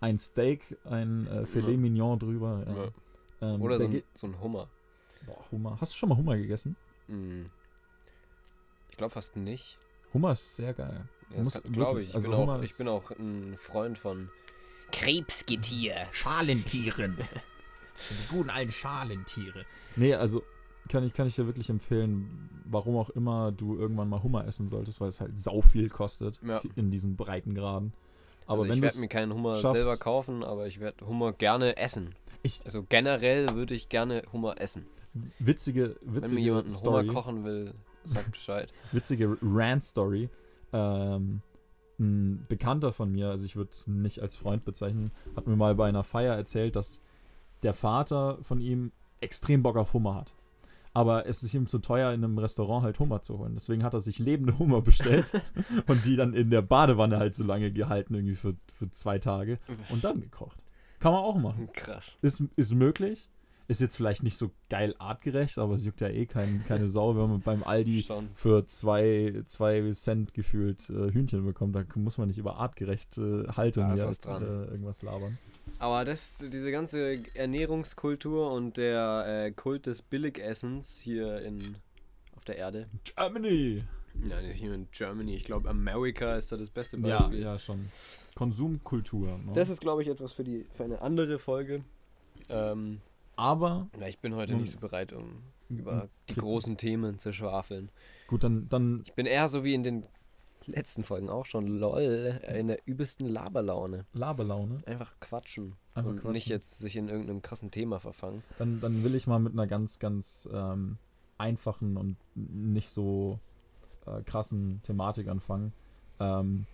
Ein 0.00 0.18
Steak, 0.18 0.76
ein 0.84 1.26
äh, 1.26 1.46
Filet 1.46 1.72
Ja. 1.72 1.76
Mignon 1.78 2.18
drüber. 2.18 2.64
Ja. 2.68 2.84
Ja. 2.84 3.54
Ähm, 3.54 3.62
Oder 3.62 3.78
so 3.78 3.84
ein, 3.84 4.02
so 4.14 4.26
ein 4.28 4.40
Hummer. 4.40 4.68
Boah, 5.26 5.44
Hummer. 5.50 5.76
Hast 5.80 5.92
du 5.94 5.98
schon 5.98 6.08
mal 6.08 6.16
Hummer 6.16 6.36
gegessen? 6.36 6.76
Hm. 7.08 7.50
Ich 8.90 8.96
glaube 8.96 9.10
fast 9.10 9.36
nicht. 9.36 9.78
Hummer 10.14 10.32
ist 10.32 10.56
sehr 10.56 10.74
geil. 10.74 11.08
Das 11.34 11.62
glaube 11.62 12.02
ich. 12.02 12.10
Ich, 12.10 12.14
also 12.14 12.28
bin 12.30 12.38
auch, 12.38 12.42
Hummer 12.42 12.62
ich 12.62 12.76
bin 12.76 12.88
auch 12.88 13.10
ein 13.12 13.56
Freund 13.58 13.98
von 13.98 14.28
Krebsgetier. 14.92 16.06
Schalentieren. 16.12 17.16
Die 18.10 18.34
guten 18.36 18.50
alten 18.50 18.72
Schalentiere. 18.72 19.64
Nee, 19.96 20.14
also 20.14 20.42
kann 20.88 21.04
ich, 21.04 21.12
kann 21.14 21.26
ich 21.28 21.36
dir 21.36 21.46
wirklich 21.46 21.70
empfehlen, 21.70 22.50
warum 22.64 22.96
auch 22.96 23.10
immer 23.10 23.52
du 23.52 23.76
irgendwann 23.78 24.08
mal 24.08 24.22
Hummer 24.22 24.46
essen 24.46 24.68
solltest, 24.68 25.00
weil 25.00 25.08
es 25.08 25.20
halt 25.20 25.38
sau 25.38 25.62
viel 25.62 25.88
kostet 25.88 26.40
Ja. 26.46 26.60
in 26.74 26.90
diesen 26.90 27.16
Breitengraden. 27.16 27.92
Aber 28.46 28.62
also 28.62 28.74
ich 28.74 28.82
werde 28.82 28.98
mir 28.98 29.08
keinen 29.08 29.32
Hummer 29.32 29.54
schaffst- 29.56 29.82
selber 29.84 29.96
kaufen, 29.96 30.42
aber 30.42 30.66
ich 30.66 30.80
werde 30.80 31.06
Hummer 31.06 31.32
gerne 31.32 31.76
essen. 31.76 32.14
ich, 32.42 32.60
Also 32.64 32.82
generell 32.88 33.54
würde 33.54 33.74
ich 33.74 33.88
gerne 33.88 34.22
Hummer 34.32 34.60
essen. 34.60 34.86
witzige, 35.38 35.96
Wenn 36.00 36.14
mir 36.14 36.22
witzige 36.22 36.40
jemand 36.40 36.62
einen 36.64 36.70
Story, 36.70 37.02
Hummer 37.02 37.12
kochen 37.14 37.44
will, 37.44 37.74
sagt 38.04 38.32
Bescheid. 38.32 38.72
witzige 38.92 39.36
Rant-Story. 39.40 40.28
Ähm, 40.72 41.40
ein 42.00 42.44
Bekannter 42.48 42.92
von 42.92 43.12
mir, 43.12 43.28
also 43.30 43.44
ich 43.44 43.54
würde 43.54 43.70
es 43.70 43.86
nicht 43.86 44.20
als 44.20 44.34
Freund 44.34 44.64
bezeichnen, 44.64 45.12
hat 45.36 45.46
mir 45.46 45.54
mal 45.56 45.74
bei 45.76 45.86
einer 45.88 46.02
Feier 46.02 46.34
erzählt, 46.34 46.74
dass 46.74 47.00
der 47.62 47.74
Vater 47.74 48.38
von 48.42 48.60
ihm 48.60 48.92
extrem 49.20 49.62
Bock 49.62 49.76
auf 49.76 49.92
Hummer 49.92 50.14
hat. 50.14 50.34
Aber 50.94 51.26
es 51.26 51.42
ist 51.42 51.54
ihm 51.54 51.68
zu 51.68 51.78
teuer, 51.78 52.12
in 52.12 52.22
einem 52.22 52.36
Restaurant 52.38 52.84
halt 52.84 52.98
Hummer 52.98 53.22
zu 53.22 53.38
holen. 53.38 53.54
Deswegen 53.54 53.82
hat 53.82 53.94
er 53.94 54.00
sich 54.00 54.18
lebende 54.18 54.58
Hummer 54.58 54.82
bestellt 54.82 55.32
und 55.86 56.04
die 56.04 56.16
dann 56.16 56.34
in 56.34 56.50
der 56.50 56.60
Badewanne 56.60 57.18
halt 57.18 57.34
so 57.34 57.44
lange 57.44 57.72
gehalten, 57.72 58.14
irgendwie 58.14 58.34
für, 58.34 58.56
für 58.72 58.90
zwei 58.90 59.18
Tage 59.18 59.58
und 59.88 60.04
dann 60.04 60.20
gekocht. 60.20 60.58
Kann 61.00 61.12
man 61.12 61.22
auch 61.22 61.36
machen. 61.36 61.70
Krass. 61.72 62.18
Ist, 62.20 62.44
ist 62.56 62.74
möglich. 62.74 63.28
Ist 63.68 63.80
jetzt 63.80 63.96
vielleicht 63.96 64.22
nicht 64.22 64.36
so 64.36 64.50
geil 64.68 64.94
artgerecht, 64.98 65.58
aber 65.58 65.74
es 65.74 65.84
juckt 65.84 66.00
ja 66.02 66.08
eh 66.08 66.26
kein, 66.26 66.62
keine 66.68 66.88
Sau, 66.88 67.16
wenn 67.16 67.30
man 67.30 67.40
beim 67.40 67.62
Aldi 67.62 68.02
Schon. 68.02 68.28
für 68.34 68.66
zwei, 68.66 69.42
zwei 69.46 69.90
Cent 69.92 70.34
gefühlt 70.34 70.90
äh, 70.90 71.10
Hühnchen 71.10 71.44
bekommt. 71.44 71.74
Da 71.74 71.84
muss 71.94 72.18
man 72.18 72.28
nicht 72.28 72.38
über 72.38 72.56
artgerechte 72.56 73.46
Haltung 73.56 73.90
ist 73.92 74.00
hier 74.00 74.08
was 74.08 74.18
dran. 74.18 74.42
äh, 74.42 74.64
irgendwas 74.66 75.00
labern. 75.02 75.38
Aber 75.78 76.04
das, 76.04 76.38
diese 76.38 76.70
ganze 76.70 77.20
Ernährungskultur 77.34 78.52
und 78.52 78.76
der 78.76 79.24
äh, 79.46 79.50
Kult 79.52 79.86
des 79.86 80.02
Billigessens 80.02 80.98
hier 80.98 81.40
in, 81.42 81.76
auf 82.36 82.44
der 82.44 82.56
Erde. 82.56 82.86
Germany! 83.04 83.84
Ja, 84.28 84.40
nicht 84.42 84.60
hier 84.60 84.74
in 84.74 84.88
Germany. 84.92 85.34
Ich 85.34 85.44
glaube, 85.44 85.70
Amerika 85.70 86.36
ist 86.36 86.52
da 86.52 86.56
das 86.56 86.68
beste 86.70 86.98
Ja, 86.98 87.20
Beispiel. 87.20 87.40
ja, 87.40 87.58
schon. 87.58 87.86
Konsumkultur. 88.34 89.38
Ne? 89.38 89.52
Das 89.54 89.68
ist, 89.70 89.80
glaube 89.80 90.02
ich, 90.02 90.08
etwas 90.08 90.32
für, 90.32 90.44
die, 90.44 90.66
für 90.74 90.84
eine 90.84 91.00
andere 91.00 91.38
Folge. 91.38 91.82
Ähm, 92.48 93.00
aber 93.36 93.88
ja, 93.98 94.08
ich 94.08 94.18
bin 94.18 94.34
heute 94.34 94.54
nicht 94.54 94.72
so 94.72 94.78
bereit, 94.78 95.12
um 95.14 95.42
über 95.70 96.08
die 96.28 96.34
großen 96.34 96.76
Themen 96.76 97.18
zu 97.18 97.32
schwafeln. 97.32 97.90
gut, 98.26 98.44
dann, 98.44 98.68
dann 98.68 99.02
Ich 99.06 99.14
bin 99.14 99.24
eher 99.24 99.48
so 99.48 99.64
wie 99.64 99.72
in 99.74 99.82
den 99.82 100.06
letzten 100.66 101.04
Folgen 101.04 101.28
auch 101.28 101.46
schon, 101.46 101.66
lol, 101.66 102.40
in 102.48 102.68
der 102.68 102.78
übelsten 102.86 103.26
Laberlaune. 103.26 104.06
Laberlaune. 104.12 104.82
Einfach 104.86 105.14
quatschen. 105.20 105.76
Einfach 105.94 106.10
und 106.10 106.16
quatschen. 106.16 106.32
nicht 106.32 106.46
jetzt 106.46 106.78
sich 106.78 106.96
in 106.96 107.08
irgendeinem 107.08 107.42
krassen 107.42 107.70
Thema 107.70 108.00
verfangen. 108.00 108.42
Dann, 108.58 108.80
dann 108.80 109.04
will 109.04 109.14
ich 109.14 109.26
mal 109.26 109.38
mit 109.38 109.52
einer 109.52 109.66
ganz, 109.66 109.98
ganz 109.98 110.48
ähm, 110.52 110.98
einfachen 111.38 111.96
und 111.96 112.16
nicht 112.34 112.88
so 112.88 113.38
äh, 114.06 114.22
krassen 114.22 114.80
Thematik 114.82 115.28
anfangen. 115.28 115.72
Ähm, 116.20 116.66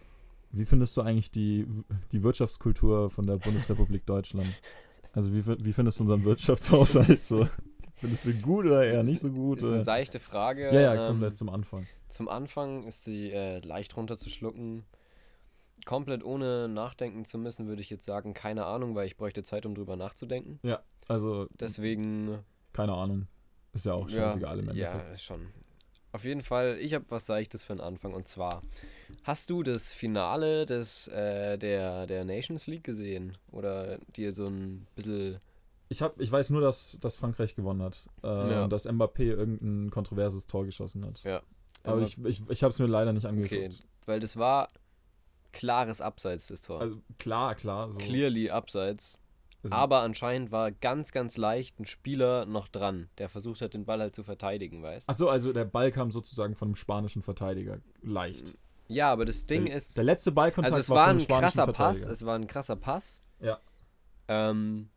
wie 0.50 0.64
findest 0.64 0.96
du 0.96 1.02
eigentlich 1.02 1.30
die, 1.30 1.66
die 2.12 2.22
Wirtschaftskultur 2.22 3.10
von 3.10 3.26
der 3.26 3.36
Bundesrepublik 3.36 4.06
Deutschland? 4.06 4.48
Also 5.12 5.34
wie, 5.34 5.46
wie 5.64 5.72
findest 5.72 5.98
du 5.98 6.04
unseren 6.04 6.24
Wirtschaftshaushalt 6.24 7.26
so? 7.26 7.48
Findest 7.98 8.26
du 8.26 8.34
gut 8.34 8.66
oder 8.66 8.84
eher 8.84 9.02
nicht 9.02 9.20
so 9.20 9.30
gut? 9.30 9.58
Ist 9.58 9.64
eine 9.64 9.82
seichte 9.82 10.20
Frage. 10.20 10.72
Ja, 10.72 10.80
ja, 10.80 10.94
ähm, 10.94 11.12
komplett 11.12 11.36
zum 11.36 11.48
Anfang. 11.48 11.86
Zum 12.08 12.28
Anfang 12.28 12.84
ist 12.84 13.04
sie 13.04 13.30
äh, 13.30 13.58
leicht 13.58 13.96
runterzuschlucken. 13.96 14.84
Komplett 15.84 16.24
ohne 16.24 16.68
nachdenken 16.68 17.24
zu 17.24 17.38
müssen, 17.38 17.66
würde 17.66 17.80
ich 17.80 17.90
jetzt 17.90 18.04
sagen, 18.04 18.34
keine 18.34 18.66
Ahnung, 18.66 18.94
weil 18.94 19.06
ich 19.06 19.16
bräuchte 19.16 19.42
Zeit, 19.42 19.66
um 19.66 19.74
drüber 19.74 19.96
nachzudenken. 19.96 20.60
Also, 21.08 21.46
Deswegen. 21.58 22.40
keine 22.72 22.92
Ahnung. 22.92 23.26
Ist 23.72 23.86
ja 23.86 23.94
auch 23.94 24.08
scheißegal 24.08 24.58
im 24.60 24.66
ja, 24.66 24.72
Endeffekt. 24.72 25.10
ja, 25.10 25.16
schon. 25.18 25.46
Auf 26.12 26.24
jeden 26.24 26.40
Fall, 26.40 26.78
ich 26.80 26.94
habe 26.94 27.04
was 27.10 27.26
Seichtes 27.26 27.62
für 27.62 27.74
den 27.74 27.80
Anfang. 27.80 28.14
Und 28.14 28.28
zwar, 28.28 28.62
hast 29.24 29.50
du 29.50 29.62
das 29.62 29.92
Finale 29.92 30.66
des, 30.66 31.08
äh, 31.08 31.58
der, 31.58 32.06
der 32.06 32.24
Nations 32.24 32.66
League 32.66 32.84
gesehen? 32.84 33.36
Oder 33.52 33.98
dir 34.16 34.32
so 34.32 34.46
ein 34.46 34.86
bisschen. 34.94 35.40
Ich, 35.88 36.02
hab, 36.02 36.20
ich 36.20 36.30
weiß 36.30 36.50
nur, 36.50 36.60
dass, 36.60 36.98
dass 37.00 37.16
Frankreich 37.16 37.54
gewonnen 37.54 37.82
hat. 37.82 37.98
Äh, 38.22 38.26
Ja. 38.26 38.64
Und 38.64 38.72
dass 38.72 38.88
Mbappé 38.88 39.22
irgendein 39.22 39.90
kontroverses 39.90 40.46
Tor 40.46 40.64
geschossen 40.64 41.04
hat. 41.04 41.22
Ja. 41.24 41.42
Aber 41.84 42.02
ich, 42.02 42.18
ich, 42.24 42.42
ich 42.48 42.62
habe 42.62 42.72
es 42.72 42.78
mir 42.78 42.86
leider 42.86 43.12
nicht 43.12 43.26
angeguckt. 43.26 43.52
Okay, 43.52 43.70
weil 44.06 44.20
das 44.20 44.36
war 44.36 44.68
klares 45.52 46.00
Abseits 46.00 46.48
des 46.48 46.60
Tor. 46.60 46.80
Also 46.80 47.00
klar, 47.18 47.54
klar. 47.54 47.90
So. 47.92 47.98
Clearly 47.98 48.50
Abseits. 48.50 49.20
Also, 49.62 49.74
Aber 49.74 50.00
anscheinend 50.00 50.52
war 50.52 50.70
ganz, 50.70 51.10
ganz 51.10 51.36
leicht 51.36 51.80
ein 51.80 51.84
Spieler 51.84 52.46
noch 52.46 52.68
dran, 52.68 53.08
der 53.18 53.28
versucht 53.28 53.60
hat, 53.60 53.74
den 53.74 53.84
Ball 53.84 53.98
halt 54.00 54.14
zu 54.14 54.22
verteidigen, 54.22 54.82
weißt 54.84 55.08
Achso, 55.08 55.28
also 55.28 55.52
der 55.52 55.64
Ball 55.64 55.90
kam 55.90 56.12
sozusagen 56.12 56.54
von 56.54 56.68
einem 56.68 56.74
spanischen 56.76 57.22
Verteidiger 57.22 57.78
leicht. 58.00 58.56
Ja, 58.86 59.10
aber 59.10 59.24
das 59.24 59.46
Ding 59.46 59.66
der, 59.66 59.74
ist, 59.74 59.96
der 59.96 60.04
letzte 60.04 60.30
Ballkontakt 60.30 60.72
also 60.72 60.80
es 60.80 60.90
war 60.90 60.96
war 60.96 61.06
von 61.08 61.18
ein 61.18 61.40
krasser 61.40 61.66
Pass, 61.66 62.06
es 62.06 62.24
war 62.24 62.36
ein 62.36 62.46
krasser 62.46 62.76
Pass. 62.76 63.22
Ja. 63.40 63.58
Ähm, 64.28 64.90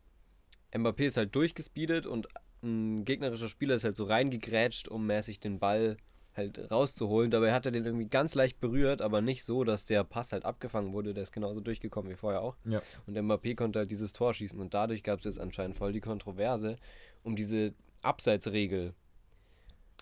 Mbappé 0.72 1.04
ist 1.04 1.16
halt 1.16 1.34
durchgespeedet 1.34 2.06
und 2.06 2.28
ein 2.62 3.04
gegnerischer 3.04 3.48
Spieler 3.48 3.74
ist 3.74 3.84
halt 3.84 3.96
so 3.96 4.04
reingegrätscht, 4.04 4.88
um 4.88 5.06
mäßig 5.06 5.40
den 5.40 5.58
Ball 5.58 5.96
halt 6.34 6.70
rauszuholen. 6.70 7.30
Dabei 7.30 7.52
hat 7.52 7.66
er 7.66 7.72
den 7.72 7.84
irgendwie 7.84 8.08
ganz 8.08 8.34
leicht 8.34 8.58
berührt, 8.60 9.02
aber 9.02 9.20
nicht 9.20 9.44
so, 9.44 9.64
dass 9.64 9.84
der 9.84 10.02
Pass 10.04 10.32
halt 10.32 10.44
abgefangen 10.46 10.92
wurde. 10.94 11.12
Der 11.12 11.24
ist 11.24 11.32
genauso 11.32 11.60
durchgekommen 11.60 12.10
wie 12.10 12.16
vorher 12.16 12.40
auch. 12.40 12.56
Ja. 12.64 12.80
Und 13.06 13.18
Mbappé 13.18 13.54
konnte 13.54 13.80
halt 13.80 13.90
dieses 13.90 14.12
Tor 14.12 14.32
schießen 14.32 14.58
und 14.58 14.72
dadurch 14.72 15.02
gab 15.02 15.18
es 15.18 15.24
jetzt 15.26 15.40
anscheinend 15.40 15.76
voll 15.76 15.92
die 15.92 16.00
Kontroverse 16.00 16.76
um 17.22 17.36
diese 17.36 17.74
Abseitsregel, 18.00 18.94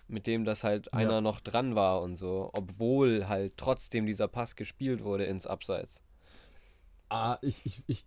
mit 0.07 0.25
dem 0.25 0.45
das 0.45 0.63
halt 0.63 0.85
Ja. 0.87 0.93
einer 0.93 1.19
noch 1.21 1.41
dran 1.41 1.75
war 1.75 2.01
und 2.01 2.15
so, 2.15 2.49
obwohl 2.53 3.27
halt 3.27 3.53
trotzdem 3.57 4.05
dieser 4.05 4.27
Pass 4.27 4.55
gespielt 4.55 5.03
wurde 5.03 5.25
ins 5.25 5.45
Abseits. 5.47 6.01
Ah, 7.09 7.37
ich, 7.41 7.65
ich, 7.65 7.83
ich 7.87 8.05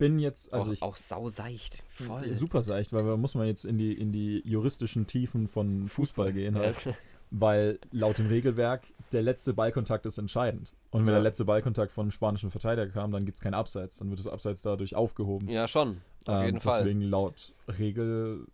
bin 0.00 0.18
jetzt, 0.18 0.52
also 0.52 0.70
auch, 0.70 0.72
ich 0.72 0.82
auch 0.82 0.96
sauseicht. 0.96 1.78
Voll. 1.88 2.32
super 2.32 2.60
seicht, 2.62 2.92
weil 2.92 3.04
da 3.04 3.16
muss 3.16 3.36
man 3.36 3.46
jetzt 3.46 3.64
in 3.64 3.78
die, 3.78 3.92
in 3.92 4.10
die 4.10 4.42
juristischen 4.44 5.06
Tiefen 5.06 5.46
von 5.46 5.86
Fußball 5.86 6.32
gehen 6.32 6.56
halt. 6.56 6.84
Ja. 6.84 6.94
Weil 7.30 7.78
laut 7.92 8.18
dem 8.18 8.26
Regelwerk 8.26 8.82
der 9.12 9.22
letzte 9.22 9.54
Ballkontakt 9.54 10.04
ist 10.06 10.18
entscheidend. 10.18 10.74
Und 10.90 11.02
wenn 11.02 11.08
Ja. 11.12 11.20
der 11.20 11.22
letzte 11.22 11.44
Ballkontakt 11.44 11.92
von 11.92 12.02
einem 12.06 12.10
spanischen 12.10 12.50
Verteidiger 12.50 12.88
kam, 12.88 13.12
dann 13.12 13.24
gibt 13.24 13.36
es 13.38 13.42
keinen 13.42 13.54
Abseits. 13.54 13.98
Dann 13.98 14.10
wird 14.10 14.18
das 14.18 14.26
Abseits 14.26 14.62
dadurch 14.62 14.96
aufgehoben. 14.96 15.48
ja, 15.48 15.68
schon. 15.68 15.98
Auf 16.26 16.40
Ähm, 16.40 16.46
jeden 16.46 16.60
Fall. 16.60 16.80
Deswegen 16.82 17.02
laut 17.02 17.52
Regel 17.78 18.46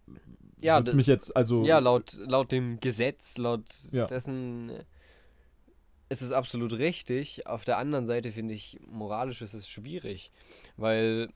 Ja, 0.61 0.81
mich 0.81 1.07
jetzt, 1.07 1.35
also 1.37 1.65
Ja, 1.65 1.79
laut, 1.79 2.19
laut 2.27 2.53
dem 2.53 2.79
Gesetz, 2.81 3.39
laut 3.39 3.65
Ja. 3.93 4.07
dessen 4.07 4.71
äh, 6.09 6.13
ist 6.13 6.23
es 6.23 6.33
absolut 6.33 6.73
richtig. 6.75 7.47
Auf 7.47 7.65
der 7.65 7.79
anderen 7.79 8.07
Seite 8.07 8.33
finde 8.33 8.55
ich, 8.55 8.79
moralisch 8.87 9.43
ist 9.43 9.55
es 9.55 9.69
schwierig. 9.69 10.31
Weil, 10.77 11.29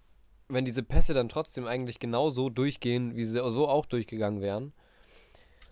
wenn 0.48 0.64
diese 0.64 0.82
Pässe 0.82 1.14
dann 1.14 1.28
trotzdem 1.28 1.66
eigentlich 1.66 1.98
genau 1.98 2.30
so 2.30 2.50
durchgehen, 2.50 3.16
wie 3.16 3.24
sie 3.24 3.32
so 3.32 3.68
auch 3.68 3.86
durchgegangen 3.86 4.40
wären, 4.40 4.72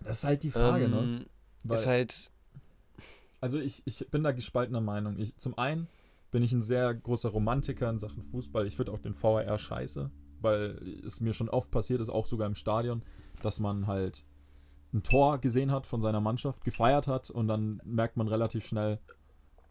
das 0.02 0.18
ist 0.18 0.24
halt 0.24 0.42
die 0.42 0.50
Frage, 0.50 0.88
ne? 0.88 0.98
ähm, 0.98 1.26
Weil, 1.64 1.78
ist 1.78 1.86
halt. 1.86 2.30
also 3.40 3.58
ich, 3.58 3.82
ich 3.84 4.06
bin 4.10 4.22
da 4.22 4.32
gespaltener 4.32 4.80
Meinung. 4.80 5.18
Ich, 5.18 5.36
zum 5.36 5.58
einen 5.58 5.88
bin 6.30 6.42
ich 6.42 6.52
ein 6.52 6.62
sehr 6.62 6.94
großer 6.94 7.30
Romantiker 7.30 7.90
in 7.90 7.98
Sachen 7.98 8.22
Fußball. 8.22 8.66
Ich 8.66 8.76
finde 8.76 8.92
auch 8.92 9.00
den 9.00 9.20
VAR 9.20 9.58
scheiße, 9.58 10.10
weil 10.40 11.00
es 11.04 11.20
mir 11.20 11.34
schon 11.34 11.48
oft 11.48 11.70
passiert 11.70 12.00
ist, 12.00 12.10
auch 12.10 12.26
sogar 12.26 12.46
im 12.46 12.54
Stadion, 12.54 13.02
dass 13.42 13.60
man 13.60 13.86
halt 13.86 14.24
ein 14.92 15.02
Tor 15.02 15.38
gesehen 15.38 15.70
hat 15.70 15.86
von 15.86 16.00
seiner 16.00 16.20
Mannschaft, 16.20 16.64
gefeiert 16.64 17.06
hat 17.06 17.30
und 17.30 17.48
dann 17.48 17.80
merkt 17.84 18.16
man 18.16 18.28
relativ 18.28 18.66
schnell, 18.66 18.98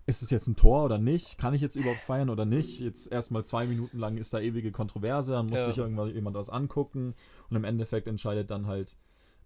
ist 0.05 0.21
es 0.21 0.29
jetzt 0.29 0.47
ein 0.47 0.55
Tor 0.55 0.85
oder 0.85 0.97
nicht? 0.97 1.37
Kann 1.37 1.53
ich 1.53 1.61
jetzt 1.61 1.75
überhaupt 1.75 2.01
feiern 2.01 2.29
oder 2.29 2.45
nicht? 2.45 2.79
Jetzt 2.79 3.11
erstmal 3.11 3.43
zwei 3.43 3.67
Minuten 3.67 3.97
lang 3.97 4.17
ist 4.17 4.33
da 4.33 4.39
ewige 4.39 4.71
Kontroverse, 4.71 5.33
dann 5.33 5.47
muss 5.47 5.59
Ja. 5.59 5.65
sich 5.65 5.77
irgendwann 5.79 6.13
jemand 6.13 6.35
das 6.35 6.49
angucken 6.49 7.13
und 7.49 7.55
im 7.57 7.63
Endeffekt 7.65 8.07
entscheidet 8.07 8.49
dann 8.51 8.67
halt 8.67 8.95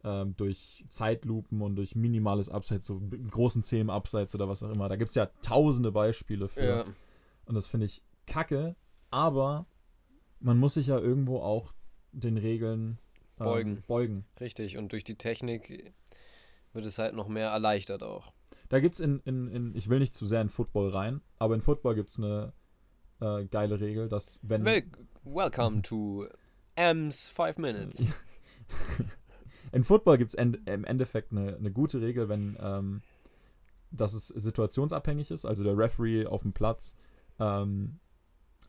ähm, 0.03 0.35
durch 0.35 0.83
Zeitlupen 0.89 1.61
und 1.61 1.75
durch 1.75 1.95
minimales 1.95 2.49
Abseits, 2.49 2.87
so 2.87 2.99
großen 3.29 3.63
Zeh 3.63 3.79
im 3.79 3.89
Abseits 3.89 4.33
oder 4.35 4.49
was 4.49 4.61
auch 4.63 4.71
immer. 4.71 4.89
Da 4.89 4.95
gibt 4.95 5.09
es 5.09 5.15
ja 5.15 5.27
tausende 5.41 5.91
Beispiele 5.91 6.47
für. 6.47 6.63
Ja, 6.65 6.85
Und 7.45 7.55
das 7.55 7.67
finde 7.67 7.85
ich 7.85 8.03
kacke, 8.27 8.75
aber 9.09 9.65
man 10.39 10.57
muss 10.57 10.73
sich 10.75 10.87
ja 10.87 10.97
irgendwo 10.97 11.39
auch 11.39 11.71
den 12.11 12.37
Regeln 12.37 12.97
ähm, 13.41 13.45
Beugen. 13.45 13.83
beugen. 13.87 14.25
richtig. 14.39 14.77
Und 14.77 14.91
durch 14.91 15.03
die 15.03 15.15
Technik 15.15 15.93
wird 16.73 16.85
es 16.85 16.97
halt 16.97 17.15
noch 17.15 17.27
mehr 17.27 17.49
erleichtert 17.49 18.03
auch. 18.03 18.31
Da 18.69 18.79
gibt 18.79 18.95
es 18.95 19.01
in, 19.01 19.19
in, 19.25 19.49
in, 19.49 19.75
ich 19.75 19.89
will 19.89 19.99
nicht 19.99 20.13
zu 20.13 20.25
sehr 20.25 20.41
in 20.41 20.49
Football 20.49 20.89
rein, 20.89 21.21
aber 21.39 21.55
in 21.55 21.61
Football 21.61 21.95
gibt 21.95 22.09
es 22.09 22.17
eine 22.19 22.53
äh, 23.19 23.45
geile 23.45 23.79
Regel, 23.79 24.07
dass 24.07 24.39
wenn. 24.41 24.63
Wel 24.63 24.83
welcome 25.23 25.81
to 25.81 26.27
M's 26.75 27.27
5 27.27 27.57
Minutes. 27.57 28.05
In 29.73 29.85
Football 29.85 30.17
gibt 30.17 30.31
es 30.31 30.33
im 30.33 30.83
Endeffekt 30.83 31.31
eine, 31.31 31.55
eine 31.55 31.71
gute 31.71 32.01
Regel, 32.01 32.27
wenn 32.27 32.57
ähm, 32.59 33.01
dass 33.91 34.13
es 34.13 34.27
situationsabhängig 34.27 35.31
ist, 35.31 35.45
also 35.45 35.63
der 35.63 35.77
Referee 35.77 36.25
auf 36.25 36.41
dem 36.41 36.53
Platz 36.53 36.95
ähm, 37.39 37.99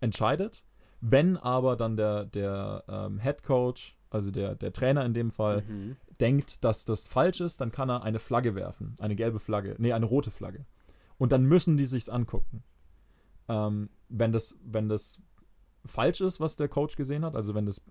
entscheidet. 0.00 0.64
Wenn 1.00 1.36
aber 1.36 1.76
dann 1.76 1.96
der, 1.96 2.24
der 2.26 2.84
ähm, 2.88 3.18
Head 3.18 3.42
Coach, 3.42 3.96
also 4.12 4.30
der, 4.30 4.54
der 4.54 4.72
Trainer 4.72 5.04
in 5.04 5.14
dem 5.14 5.30
Fall, 5.30 5.62
Mhm. 5.68 5.96
denkt, 6.20 6.64
dass 6.64 6.84
das 6.84 7.08
falsch 7.08 7.40
ist, 7.40 7.60
dann 7.60 7.72
kann 7.72 7.90
er 7.90 8.02
eine 8.02 8.18
Flagge 8.18 8.54
werfen. 8.54 8.94
Eine 9.00 9.16
gelbe 9.16 9.38
Flagge. 9.38 9.74
Nee, 9.78 9.92
eine 9.92 10.06
rote 10.06 10.30
Flagge. 10.30 10.64
Und 11.18 11.32
dann 11.32 11.44
müssen 11.44 11.76
die 11.76 11.84
sich's 11.84 12.08
angucken. 12.08 12.62
Ähm, 13.48 13.90
wenn, 14.08 14.32
das, 14.32 14.56
wenn 14.64 14.88
das 14.88 15.20
falsch 15.84 16.20
ist, 16.20 16.40
was 16.40 16.56
der 16.56 16.68
Coach 16.68 16.96
gesehen 16.96 17.24
hat, 17.24 17.34
also 17.36 17.54
wenn 17.54 17.66
das 17.66 17.82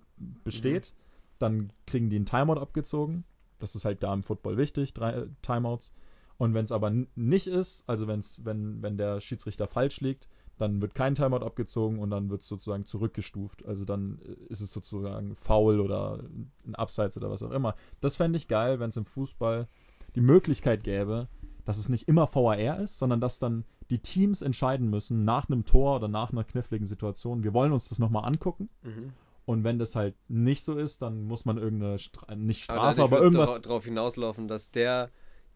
besteht, 0.44 0.94
dann 1.40 1.74
kriegen 1.86 2.10
die 2.10 2.16
einen 2.18 2.26
Timeout 2.26 2.60
abgezogen. 2.60 3.26
Das 3.60 3.76
ist 3.76 3.86
halt 3.86 4.02
da 4.04 4.14
im 4.14 4.24
Football 4.24 4.58
wichtig, 4.58 4.94
drei 4.94 5.12
äh, 5.12 5.28
Timeouts. 5.42 5.92
Und 6.38 6.54
wenn 6.54 6.64
es 6.66 6.72
aber 6.72 6.92
nicht 7.16 7.48
ist, 7.48 7.84
also 7.88 8.08
wenn's, 8.08 8.44
wenn, 8.46 8.82
wenn 8.82 8.98
der 8.98 9.20
Schiedsrichter 9.22 9.68
falsch 9.68 10.02
liegt, 10.02 10.28
dann 10.58 10.82
wird 10.82 10.94
kein 10.94 11.16
Timeout 11.16 11.44
abgezogen 11.46 12.00
und 12.00 12.10
dann 12.12 12.30
wird 12.30 12.42
es 12.42 12.48
sozusagen 12.48 12.86
zurückgestuft. 12.86 13.66
Also 13.66 13.86
dann 13.86 14.20
äh, 14.26 14.34
ist 14.50 14.62
es 14.62 14.72
sozusagen 14.72 15.36
faul 15.36 15.80
oder 15.80 16.20
ein 16.66 16.76
Abseits 16.76 17.18
oder 17.18 17.30
was 17.30 17.44
auch 17.44 17.52
immer. 17.52 17.76
Das 18.00 18.16
fände 18.16 18.38
ich 18.38 18.48
geil, 18.48 18.80
wenn 18.80 18.90
es 18.90 18.98
im 18.98 19.06
Fußball 19.06 19.68
die 20.16 20.22
Möglichkeit 20.22 20.84
gäbe, 20.84 21.28
dass 21.66 21.78
es 21.78 21.90
nicht 21.90 22.08
immer 22.08 22.28
VAR 22.34 22.80
ist, 22.80 22.98
sondern 22.98 23.22
dass 23.22 23.40
dann 23.40 23.66
die 23.90 24.00
Teams 24.00 24.42
entscheiden 24.42 24.90
müssen 24.90 25.24
nach 25.26 25.50
einem 25.50 25.66
Tor 25.66 25.98
oder 25.98 26.08
nach 26.08 26.32
einer 26.32 26.44
kniffligen 26.44 26.86
Situation. 26.86 27.44
Wir 27.44 27.54
wollen 27.54 27.72
uns 27.72 27.90
das 27.90 28.00
nochmal 28.00 28.26
angucken. 28.26 28.70
Mhm. 28.84 29.14
Und 29.46 29.64
wenn 29.64 29.80
das 29.80 29.96
halt 29.96 30.16
nicht 30.28 30.64
so 30.64 30.76
ist, 30.78 31.02
dann 31.02 31.24
muss 31.24 31.46
man 31.46 31.58
irgendeine, 31.58 31.98
Stra 31.98 32.36
nicht 32.36 32.70
Aber 32.70 32.80
Strafe, 32.80 33.02
aber 33.04 33.12
wird's 33.12 33.24
irgendwas. 33.26 33.50
dara- 33.56 33.62
darauf 33.64 33.86
hinauslaufen, 33.86 34.48
dass 34.48 34.72
der, 34.72 35.10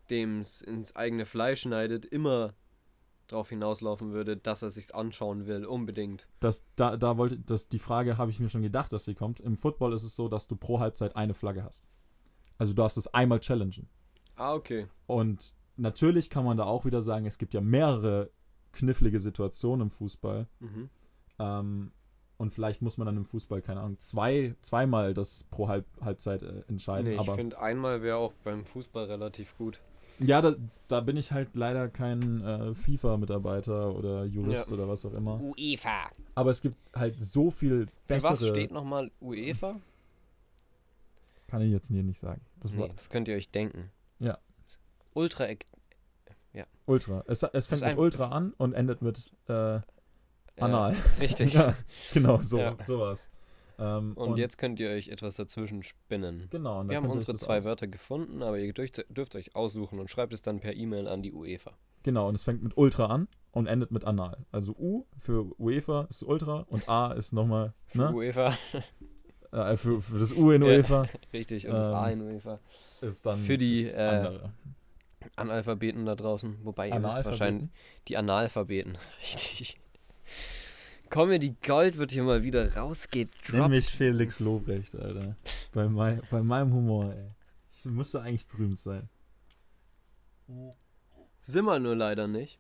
dem 0.10 0.42
es 0.42 0.62
ins 0.62 0.96
eigene 0.96 1.26
Fleisch 1.26 1.62
schneidet, 1.62 2.06
immer 2.06 2.54
darauf 3.28 3.50
hinauslaufen 3.50 4.12
würde, 4.14 4.38
dass 4.38 4.62
er 4.62 4.70
sich's 4.70 4.92
anschauen 4.92 5.48
will, 5.48 5.66
unbedingt. 5.66 6.28
Das, 6.40 6.66
da, 6.76 6.98
da 6.98 7.18
wollte, 7.18 7.40
das, 7.40 7.68
die 7.68 7.80
Frage 7.80 8.18
habe 8.18 8.32
ich 8.32 8.40
mir 8.40 8.50
schon 8.50 8.62
gedacht, 8.62 8.94
dass 8.94 9.06
sie 9.06 9.16
kommt. 9.16 9.40
Im 9.40 9.58
Football 9.58 9.94
ist 9.94 10.04
es 10.04 10.16
so, 10.16 10.28
dass 10.28 10.48
du 10.48 10.56
pro 10.56 10.80
Halbzeit 10.80 11.16
eine 11.16 11.34
Flagge 11.34 11.64
hast. 11.64 11.90
Also 12.58 12.74
du 12.74 12.82
darfst 12.82 12.98
es 12.98 13.08
einmal 13.14 13.40
challengen. 13.40 13.90
Ah, 14.36 14.54
okay. 14.54 14.88
Und 15.08 15.54
natürlich 15.78 16.30
kann 16.30 16.46
man 16.46 16.58
da 16.58 16.66
auch 16.66 16.86
wieder 16.86 17.02
sagen, 17.02 17.26
es 17.26 17.38
gibt 17.38 17.54
ja 17.54 17.62
mehrere 17.62 18.30
knifflige 18.72 19.20
Situationen 19.20 19.88
im 19.88 19.92
Fußball. 19.92 20.48
Mhm. 20.60 20.90
Ähm, 21.40 21.92
und 22.38 22.54
vielleicht 22.54 22.82
muss 22.82 22.98
man 22.98 23.06
dann 23.06 23.18
im 23.18 23.26
Fußball, 23.26 23.62
keine 23.62 23.80
Ahnung, 23.80 23.98
zwei, 24.00 24.56
zweimal 24.62 25.14
das 25.14 25.46
pro 25.50 25.70
Halb, 25.70 25.86
Halbzeit 26.02 26.44
äh, 26.44 26.64
entscheiden. 26.68 27.16
Nee, 27.16 27.22
ich 27.22 27.32
finde, 27.32 27.60
einmal 27.60 28.02
wäre 28.02 28.18
auch 28.18 28.34
beim 28.44 28.66
Fußball 28.66 29.06
relativ 29.06 29.58
gut. 29.58 29.82
Ja, 30.20 30.42
da, 30.42 30.56
da 30.88 31.02
bin 31.02 31.18
ich 31.18 31.32
halt 31.32 31.56
leider 31.56 31.90
kein 31.90 32.42
äh, 32.42 32.74
FIFA-Mitarbeiter 32.74 33.94
oder 33.96 34.26
Jurist 34.26 34.68
Ja. 34.70 34.74
oder 34.76 34.88
was 34.88 35.06
auch 35.06 35.14
immer. 35.14 35.40
UEFA. 35.42 36.10
Aber 36.36 36.50
es 36.52 36.62
gibt 36.62 36.76
halt 36.96 37.22
so 37.22 37.52
viel 37.52 37.88
Für 37.88 37.94
bessere. 38.08 38.32
was 38.34 38.48
steht 38.48 38.72
nochmal 38.72 39.12
UEFA? 39.22 39.80
Das 41.34 41.48
kann 41.48 41.62
ich 41.62 41.72
jetzt 41.72 41.88
hier 41.88 42.04
nicht 42.04 42.20
sagen. 42.20 42.42
Das 42.60 42.78
war 42.78 42.88
Nee, 42.88 42.94
das 42.96 43.10
könnt 43.10 43.28
ihr 43.28 43.36
euch 43.36 43.50
denken. 43.50 43.92
Ja. 44.20 44.38
Ultra 45.14 45.46
Ac- 45.46 45.66
Ultra. 46.88 47.24
Es, 47.28 47.42
es 47.42 47.66
fängt 47.66 47.82
mit 47.84 47.98
Ultra 47.98 48.28
an 48.28 48.54
und 48.58 48.74
endet 48.74 49.02
mit 49.02 49.32
äh, 49.48 49.80
Anal. 50.60 50.94
Ja, 50.94 51.00
richtig. 51.20 51.54
ja, 51.56 51.76
genau, 52.14 52.40
so, 52.44 52.60
Ja. 52.60 52.78
sowas. 52.86 53.32
Ähm, 53.78 54.14
Und, 54.14 54.38
jetzt 54.38 54.58
könnt 54.58 54.80
ihr 54.80 54.90
euch 54.90 55.10
etwas 55.10 55.36
dazwischen 55.36 55.84
spinnen. 55.84 56.48
Genau, 56.50 56.80
und 56.80 56.90
Wir 56.90 56.98
haben 56.98 57.10
unsere 57.10 57.36
zwei 57.38 57.60
aus- 57.60 57.66
Wörter 57.66 57.88
gefunden, 57.88 58.42
aber 58.44 58.58
ihr 58.60 58.72
dürft, 58.74 59.06
dürft 59.10 59.36
euch 59.36 59.56
aussuchen 59.56 60.00
und 60.00 60.10
schreibt 60.10 60.34
es 60.34 60.42
dann 60.42 60.60
per 60.60 60.74
E-Mail 60.76 61.08
an 61.08 61.22
die 61.24 61.34
UEFA. 61.34 61.72
Genau, 62.04 62.30
und 62.30 62.36
es 62.36 62.44
fängt 62.44 62.62
mit 62.64 62.78
Ultra 62.78 63.08
an 63.08 63.28
und 63.52 63.68
endet 63.68 63.92
mit 63.92 64.06
Anal. 64.06 64.46
Also 64.52 64.74
U 64.78 65.06
für 65.18 65.52
UEFA 65.60 66.08
ist 66.10 66.24
Ultra 66.24 66.66
und 66.70 66.88
A 66.88 67.12
ist 67.14 67.34
nochmal 67.34 67.74
Für 67.88 67.98
ne? 67.98 68.14
UEFA, 68.14 68.58
äh, 69.52 69.76
für, 69.76 70.00
für 70.02 70.20
das 70.20 70.32
U 70.34 70.52
in 70.52 70.62
Ja. 70.62 70.68
UEFA 70.68 71.08
richtig, 71.34 71.68
und 71.68 71.74
das 71.74 71.90
A 71.90 72.10
Ähm, 72.12 72.22
in 72.22 72.28
UEFA. 72.28 72.60
ist 73.02 73.26
dann 73.26 73.40
Für 73.44 73.58
die, 73.58 73.84
äh. 73.88 74.40
Analphabeten 75.36 76.06
da 76.06 76.16
draußen, 76.16 76.60
wobei 76.64 76.90
ihr 76.90 77.02
wisst 77.04 77.26
wahrscheinlich, 77.26 77.70
die 78.08 78.16
Analphabeten, 78.18 78.98
richtig. 79.22 79.78
Comedy 81.16 81.56
Gold 81.66 81.98
wird 81.98 82.12
hier 82.12 82.24
mal 82.24 82.44
wieder 82.44 82.66
Nenn 82.66 82.74
rausgedroppt. 82.74 83.70
mich 83.70 83.86
Felix 83.86 84.42
Lobrecht, 84.42 84.98
Alter. 84.98 85.38
bei, 85.72 85.88
mei 85.88 86.20
bei 86.30 86.44
meinem 86.44 86.74
Humor, 86.74 87.14
ey. 87.14 87.32
Ich 87.70 87.86
müsste 87.86 88.22
eigentlich 88.22 88.46
berühmt 88.46 88.82
sein. 88.82 89.08
Sind 91.42 91.64
wir 91.64 91.80
nur 91.80 91.96
leider 91.96 92.28
nicht. 92.28 92.60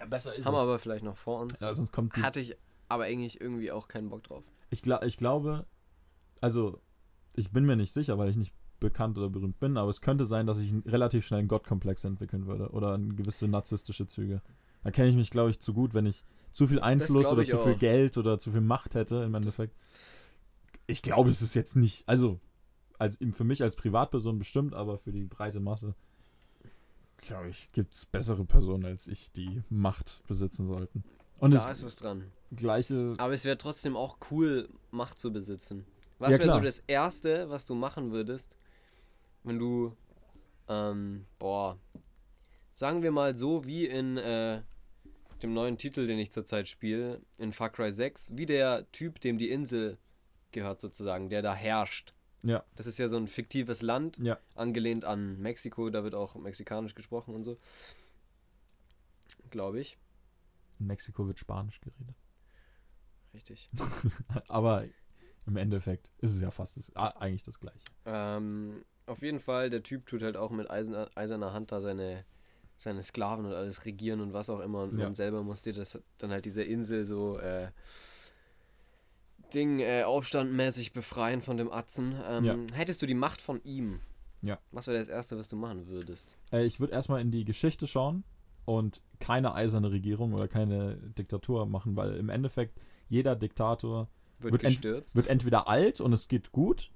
Ja, 0.00 0.06
besser 0.06 0.34
ist 0.34 0.46
Haben 0.46 0.54
wir 0.54 0.62
aber 0.62 0.80
vielleicht 0.80 1.04
noch 1.04 1.16
vor 1.16 1.42
uns. 1.42 1.60
Ja, 1.60 1.72
sonst 1.72 1.92
kommt 1.92 2.16
die. 2.16 2.22
Hatte 2.22 2.40
ich 2.40 2.56
aber 2.88 3.04
eigentlich 3.04 3.40
irgendwie 3.40 3.70
auch 3.70 3.86
keinen 3.86 4.08
Bock 4.08 4.24
drauf. 4.24 4.42
Ich, 4.70 4.82
gla 4.82 5.00
ich 5.04 5.16
glaube, 5.16 5.64
also 6.40 6.80
ich 7.34 7.52
bin 7.52 7.64
mir 7.64 7.76
nicht 7.76 7.92
sicher, 7.92 8.18
weil 8.18 8.30
ich 8.30 8.36
nicht 8.36 8.52
bekannt 8.80 9.16
oder 9.16 9.30
berühmt 9.30 9.60
bin, 9.60 9.76
aber 9.76 9.90
es 9.90 10.00
könnte 10.00 10.24
sein, 10.24 10.48
dass 10.48 10.58
ich 10.58 10.74
relativ 10.86 11.24
schnell 11.24 11.38
einen 11.38 11.48
Gottkomplex 11.48 12.02
entwickeln 12.02 12.46
würde 12.46 12.70
oder 12.70 12.98
gewisse 12.98 13.46
narzisstische 13.46 14.08
Züge. 14.08 14.42
Da 14.82 14.90
kenne 14.90 15.08
ich 15.08 15.16
mich, 15.16 15.30
glaube 15.30 15.50
ich, 15.50 15.60
zu 15.60 15.72
gut, 15.74 15.94
wenn 15.94 16.06
ich 16.06 16.24
zu 16.52 16.66
viel 16.66 16.80
Einfluss 16.80 17.28
oder 17.28 17.44
zu 17.46 17.58
viel 17.58 17.74
auch. 17.74 17.78
Geld 17.78 18.18
oder 18.18 18.38
zu 18.38 18.50
viel 18.50 18.60
Macht 18.60 18.94
hätte 18.94 19.22
im 19.22 19.34
Endeffekt. 19.34 19.74
Ich 20.86 21.02
glaube, 21.02 21.30
es 21.30 21.40
ist 21.40 21.54
jetzt 21.54 21.76
nicht, 21.76 22.08
also 22.08 22.40
als 22.98 23.18
für 23.32 23.44
mich 23.44 23.62
als 23.62 23.76
Privatperson 23.76 24.38
bestimmt, 24.38 24.74
aber 24.74 24.98
für 24.98 25.12
die 25.12 25.24
breite 25.24 25.60
Masse, 25.60 25.94
glaube 27.18 27.48
ich, 27.48 27.70
gibt 27.72 27.94
es 27.94 28.04
bessere 28.06 28.44
Personen 28.44 28.84
als 28.84 29.06
ich, 29.06 29.32
die 29.32 29.62
Macht 29.70 30.22
besitzen 30.26 30.66
sollten. 30.66 31.04
Und 31.38 31.52
da 31.52 31.56
das 31.64 31.78
ist 31.78 31.84
was 31.84 31.96
dran. 31.96 32.30
gleiche, 32.52 33.14
Aber 33.18 33.32
es 33.32 33.44
wäre 33.44 33.58
trotzdem 33.58 33.96
auch 33.96 34.18
cool, 34.30 34.68
Macht 34.90 35.18
zu 35.18 35.32
besitzen. 35.32 35.84
Was 36.18 36.32
Ja, 36.32 36.38
wäre 36.38 36.52
so 36.52 36.60
das 36.60 36.80
Erste, 36.86 37.48
was 37.50 37.66
du 37.66 37.74
machen 37.74 38.12
würdest, 38.12 38.54
wenn 39.42 39.58
du, 39.58 39.96
ähm, 40.68 41.24
boah, 41.40 41.78
sagen 42.74 43.02
wir 43.02 43.10
mal 43.10 43.34
so 43.34 43.64
wie 43.64 43.86
in 43.86 44.16
äh, 44.18 44.62
dem 45.42 45.52
neuen 45.54 45.78
Titel, 45.78 46.06
den 46.06 46.18
ich 46.18 46.32
zurzeit 46.32 46.68
spiele, 46.68 47.20
in 47.38 47.52
Far 47.52 47.70
Cry 47.70 47.90
6, 47.92 48.36
wie 48.36 48.46
der 48.46 48.90
Typ, 48.92 49.20
dem 49.20 49.38
die 49.38 49.50
Insel 49.50 49.98
gehört 50.52 50.80
sozusagen, 50.80 51.28
der 51.30 51.42
da 51.42 51.54
herrscht. 51.54 52.14
ja, 52.42 52.64
Das 52.76 52.86
ist 52.86 52.98
ja 52.98 53.08
so 53.08 53.16
ein 53.16 53.26
fiktives 53.28 53.82
Land, 53.82 54.18
ja, 54.18 54.38
angelehnt 54.54 55.04
an 55.04 55.38
Mexiko, 55.40 55.90
da 55.90 56.04
wird 56.04 56.14
auch 56.14 56.34
mexikanisch 56.34 56.94
gesprochen 56.94 57.34
und 57.34 57.44
so. 57.44 57.58
Glaube 59.50 59.80
ich. 59.80 59.98
in 60.78 60.86
Mexiko 60.86 61.26
wird 61.26 61.38
Spanisch 61.38 61.80
geredet. 61.80 62.14
Richtig. 63.34 63.70
Aber 64.48 64.84
im 65.46 65.56
Endeffekt 65.56 66.10
ist 66.18 66.32
es 66.34 66.40
ja 66.40 66.50
fast 66.50 66.76
das, 66.76 66.94
eigentlich 66.96 67.42
das 67.42 67.58
gleiche. 67.60 67.84
Ähm, 68.04 68.84
auf 69.06 69.22
jeden 69.22 69.40
Fall, 69.40 69.70
der 69.70 69.82
Typ 69.82 70.06
tut 70.06 70.22
halt 70.22 70.36
auch 70.36 70.50
mit 70.50 70.70
eisen, 70.70 70.94
eiserner 70.94 71.52
Hand 71.52 71.72
da 71.72 71.80
seine, 71.80 72.24
seine 72.82 73.02
Sklaven 73.02 73.46
und 73.46 73.52
alles 73.54 73.84
regieren 73.84 74.20
und 74.20 74.32
was 74.32 74.50
auch 74.50 74.60
immer. 74.60 74.82
Und 74.84 74.98
Ja. 74.98 75.04
man 75.04 75.14
selber 75.14 75.42
musste 75.42 75.72
das 75.72 75.98
dann 76.18 76.30
halt 76.30 76.44
diese 76.44 76.62
Insel 76.62 77.04
so 77.04 77.38
äh, 77.38 77.68
Ding 79.54 79.80
äh, 79.80 80.02
aufstandmäßig 80.04 80.92
befreien 80.92 81.42
von 81.42 81.56
dem 81.56 81.70
Atzen. 81.70 82.14
Ähm, 82.26 82.44
Ja. 82.44 82.56
Hättest 82.74 83.02
du 83.02 83.06
die 83.06 83.14
Macht 83.14 83.40
von 83.42 83.62
ihm? 83.64 84.00
Ja. 84.40 84.58
Was 84.72 84.86
wäre 84.86 84.98
das 84.98 85.08
Erste, 85.08 85.38
was 85.38 85.48
du 85.48 85.56
machen 85.56 85.86
würdest? 85.86 86.34
Äh, 86.52 86.64
ich 86.64 86.80
würde 86.80 86.92
erstmal 86.92 87.20
in 87.20 87.30
die 87.30 87.44
Geschichte 87.44 87.86
schauen 87.86 88.24
und 88.64 89.00
keine 89.20 89.54
eiserne 89.54 89.90
Regierung 89.90 90.32
oder 90.32 90.48
keine 90.48 90.96
Diktatur 90.96 91.66
machen, 91.66 91.96
weil 91.96 92.16
im 92.16 92.28
Endeffekt 92.28 92.78
jeder 93.08 93.36
Diktator 93.36 94.08
Wird, 94.38 94.54
Wird 94.54 94.64
ent- 94.64 95.14
wird 95.14 95.26
entweder 95.28 95.68
alt 95.68 96.00
und 96.00 96.12
es 96.12 96.26
geht 96.26 96.50
gut 96.50 96.90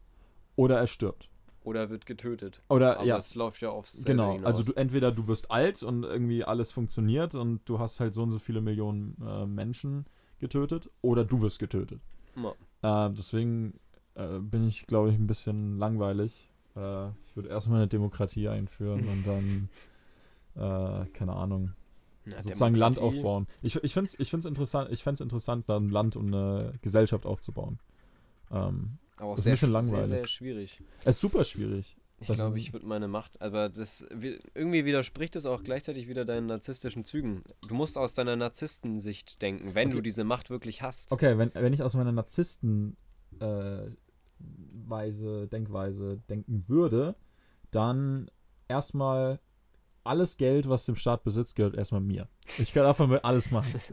oder 0.57 0.79
er 0.79 0.89
stirbt. 0.89 1.29
Oder 1.67 1.91
wird 1.91 2.07
getötet? 2.07 2.63
Oder 2.69 2.99
Aber 2.99 3.07
ja, 3.07 3.17
es 3.17 3.35
läuft 3.35 3.61
ja 3.61 3.71
aufs 3.71 4.05
genau. 4.05 4.35
hinaus. 4.35 4.47
Also 4.47 4.63
du, 4.63 4.73
entweder 4.75 5.11
du 5.11 5.27
wirst 5.27 5.51
alt 5.51 5.83
und 5.83 6.05
irgendwie 6.05 6.45
alles 6.45 6.71
funktioniert 6.71 7.35
und 7.35 7.61
du 7.69 7.81
hast 7.81 7.99
halt 7.99 8.15
so 8.15 8.23
und 8.23 8.31
so 8.31 8.39
viele 8.39 8.61
Millionen 8.61 9.17
äh, 9.21 9.47
Menschen 9.47 10.07
getötet 10.39 10.89
oder 11.03 11.25
du 11.25 11.43
wirst 11.43 11.59
getötet. 11.59 12.01
Ja. 12.37 13.09
Äh, 13.09 13.13
deswegen 13.13 13.81
äh, 14.15 14.39
bin 14.39 14.67
ich, 14.69 14.87
glaube 14.87 15.11
ich, 15.11 15.17
ein 15.17 15.27
bisschen 15.27 15.77
langweilig. 15.77 16.49
Äh, 16.77 17.09
ich 17.25 17.35
würde 17.35 17.49
erstmal 17.49 17.79
eine 17.79 17.89
Demokratie 17.89 18.49
einführen 18.49 19.09
und 19.09 19.27
dann, 19.27 19.69
äh, 20.55 21.07
keine 21.15 21.33
Ahnung, 21.33 21.73
Na, 22.27 22.41
sozusagen 22.41 22.77
Land 22.77 23.01
aufbauen. 23.01 23.49
Ich, 23.63 23.75
ich 23.83 23.93
finde 23.93 24.07
es 24.07 24.21
ich 24.21 24.31
find's 24.31 24.47
interessant, 24.47 24.93
ich 24.93 25.05
interessant, 25.05 25.69
da 25.69 25.79
ein 25.79 25.91
Land 25.91 26.15
und 26.15 26.33
eine 26.33 26.75
Gesellschaft 26.81 27.27
aufzubauen. 27.27 27.81
Ähm, 28.53 28.99
Aber 29.17 29.31
auch 29.31 29.35
ist 29.37 29.41
ein 29.41 29.45
sehr, 29.45 29.53
bisschen 29.53 29.71
langweilig. 29.73 30.09
Sehr, 30.09 30.19
sehr 30.19 30.27
schwierig. 30.29 30.81
es 31.01 31.17
ist 31.17 31.21
super 31.21 31.45
schwierig. 31.45 31.97
Ich 32.19 32.29
glaube, 32.29 32.59
ich 32.59 32.73
würde 32.73 32.87
meine 32.87 33.09
Macht, 33.09 33.43
aber 33.43 33.69
das 33.69 34.07
wi- 34.11 34.41
irgendwie 34.55 34.87
widerspricht 34.87 35.37
es 35.37 35.45
auch 35.45 35.63
gleichzeitig 35.63 36.09
wieder 36.09 36.25
deinen 36.25 36.47
narzisstischen 36.47 37.05
Zügen. 37.05 37.43
Du 37.69 37.75
musst 37.75 37.99
aus 37.99 38.15
deiner 38.15 38.37
Narzisstensicht 38.37 39.43
denken, 39.43 39.75
wenn 39.75 39.89
Okay. 39.89 39.97
du 39.97 40.01
diese 40.03 40.25
Macht 40.25 40.49
wirklich 40.49 40.81
hast. 40.81 41.13
Okay, 41.13 41.37
wenn, 41.37 41.53
wenn 41.55 41.75
ich 41.75 41.83
aus 41.83 41.93
meiner 41.95 42.13
Narzissten 42.13 42.97
äh, 43.41 43.91
Weise, 44.87 45.47
Denkweise 45.49 46.19
denken 46.31 46.65
würde, 46.69 47.17
dann 47.71 48.31
erstmal 48.69 49.41
alles 50.05 50.37
Geld, 50.39 50.69
was 50.71 50.87
dem 50.87 50.95
Staat 50.97 51.23
besitzt, 51.25 51.57
gehört 51.57 51.75
erstmal 51.75 52.01
mir. 52.01 52.29
Ich 52.59 52.73
kann 52.73 52.85
davon 52.85 53.11
mit 53.11 53.25
alles 53.25 53.51
machen. 53.51 53.79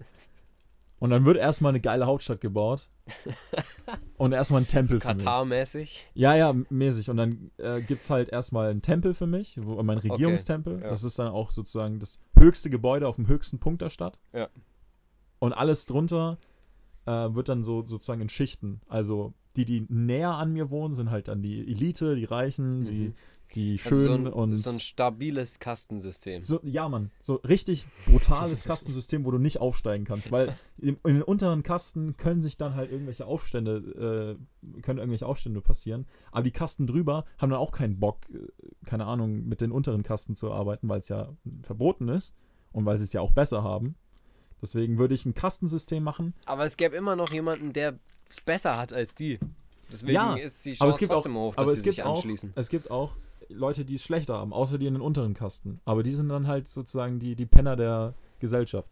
Und 1.04 1.10
dann 1.10 1.26
wird 1.26 1.36
erstmal 1.36 1.72
eine 1.72 1.82
geile 1.82 2.06
Hauptstadt 2.06 2.40
gebaut. 2.40 2.90
Und 4.18 4.32
erstmal 4.32 4.62
ein 4.62 4.68
Tempel 4.68 5.02
für 5.02 5.14
mich. 5.14 5.26
Katar-mäßig. 5.26 6.06
Ja, 6.14 6.34
ja, 6.34 6.56
mäßig. 6.70 7.10
Und 7.10 7.18
dann 7.18 7.52
äh, 7.58 7.82
gibt 7.82 8.04
es 8.04 8.10
halt 8.10 8.30
erstmal 8.30 8.70
einen 8.70 8.82
Tempel 8.82 9.14
für 9.14 9.28
mich, 9.28 9.60
wo, 9.62 9.84
mein 9.84 9.98
Regierungstempel. 9.98 10.80
ja. 10.82 10.90
Das 10.90 11.04
ist 11.04 11.20
dann 11.20 11.28
auch 11.28 11.52
sozusagen 11.52 12.00
das 12.00 12.22
höchste 12.40 12.70
Gebäude 12.70 13.06
auf 13.06 13.18
dem 13.18 13.28
höchsten 13.28 13.60
Punkt 13.60 13.82
der 13.82 13.90
Stadt. 13.90 14.18
Ja. 14.32 14.48
Und 15.40 15.52
alles 15.52 15.88
drunter 15.88 16.38
äh, 17.06 17.12
wird 17.12 17.50
dann 17.50 17.66
so 17.66 17.86
sozusagen 17.86 18.22
in 18.22 18.30
Schichten. 18.30 18.80
Also 18.88 19.34
die, 19.58 19.66
die 19.66 19.86
näher 19.90 20.36
an 20.36 20.54
mir 20.54 20.70
wohnen, 20.70 20.94
sind 20.94 21.12
halt 21.12 21.28
dann 21.28 21.42
die 21.42 21.70
Elite, 21.70 22.16
die 22.16 22.24
Reichen, 22.24 22.86
die, 22.86 23.14
Die 23.56 23.80
Also 23.84 24.06
so 24.06 24.14
ein, 24.14 24.28
und. 24.28 24.58
so 24.58 24.70
ein 24.72 24.80
stabiles 24.80 25.60
Kastensystem. 25.60 26.42
So, 26.42 26.60
ja, 26.64 26.90
Mann, 26.90 27.12
so 27.20 27.36
richtig 27.36 27.86
brutales 28.06 28.64
Kastensystem, 28.66 29.26
wo 29.26 29.32
du 29.32 29.38
nicht 29.38 29.60
aufsteigen 29.60 30.06
kannst, 30.06 30.32
weil 30.32 30.56
in, 30.80 30.98
in 31.06 31.16
den 31.16 31.22
unteren 31.24 31.62
Kasten 31.64 32.18
können 32.18 32.42
sich 32.42 32.58
dann 32.58 32.76
halt 32.76 32.92
irgendwelche 32.92 33.26
Aufstände, 33.26 34.38
äh, 34.76 34.82
können 34.82 35.00
irgendwelche 35.00 35.28
Aufstände 35.28 35.62
passieren, 35.62 36.08
aber 36.32 36.44
die 36.44 36.52
Kasten 36.52 36.88
drüber 36.88 37.26
haben 37.38 37.52
dann 37.52 37.60
auch 37.60 37.72
keinen 37.72 38.00
Bock, 38.00 38.22
äh, 38.32 38.40
keine 38.86 39.06
Ahnung, 39.06 39.46
mit 39.48 39.62
den 39.62 39.72
unteren 39.72 40.04
Kasten 40.04 40.36
zu 40.36 40.52
arbeiten, 40.52 40.90
weil 40.90 41.00
es 41.00 41.10
ja 41.10 41.30
verboten 41.62 42.08
ist 42.10 42.34
und 42.72 42.86
weil 42.86 42.98
sie 42.98 43.04
es 43.04 43.14
ja 43.14 43.22
auch 43.22 43.32
besser 43.32 43.64
haben. 43.64 43.96
Deswegen 44.62 44.98
würde 44.98 45.14
ich 45.14 45.26
ein 45.26 45.34
Kastensystem 45.34 46.02
machen. 46.04 46.34
Aber 46.46 46.66
es 46.66 46.78
gäbe 46.78 46.96
immer 46.96 47.16
noch 47.16 47.32
jemanden, 47.32 47.74
der 47.74 48.00
es 48.30 48.40
besser 48.42 48.78
hat 48.78 48.94
als 48.94 49.14
die. 49.14 49.38
Deswegen 49.92 50.14
Ja, 50.14 50.36
ist 50.36 50.66
die 50.66 50.72
Chance 50.72 50.82
aber 50.84 50.90
es 50.92 50.98
gibt 50.98 51.12
auch, 51.12 51.16
trotzdem 51.18 51.36
hoch, 51.36 51.54
dass 51.54 51.62
aber 51.62 51.72
sie 51.74 51.78
es 51.80 51.84
gibt 51.84 51.96
sich 51.98 52.04
auch, 52.06 52.16
anschließen. 52.16 52.54
es 52.56 52.70
gibt 52.70 52.90
auch 52.90 53.16
Leute, 53.50 53.86
die 53.86 53.96
es 53.96 54.04
schlechter 54.04 54.38
haben, 54.38 54.54
außer 54.54 54.78
die 54.78 54.88
in 54.88 54.94
den 54.94 55.02
unteren 55.02 55.34
Kasten. 55.34 55.80
Aber 55.86 56.04
die 56.04 56.14
sind 56.14 56.30
dann 56.30 56.48
halt 56.48 56.68
sozusagen 56.68 57.20
die, 57.20 57.36
die 57.36 57.46
Penner 57.46 57.76
der 57.76 58.16
Gesellschaft. 58.40 58.90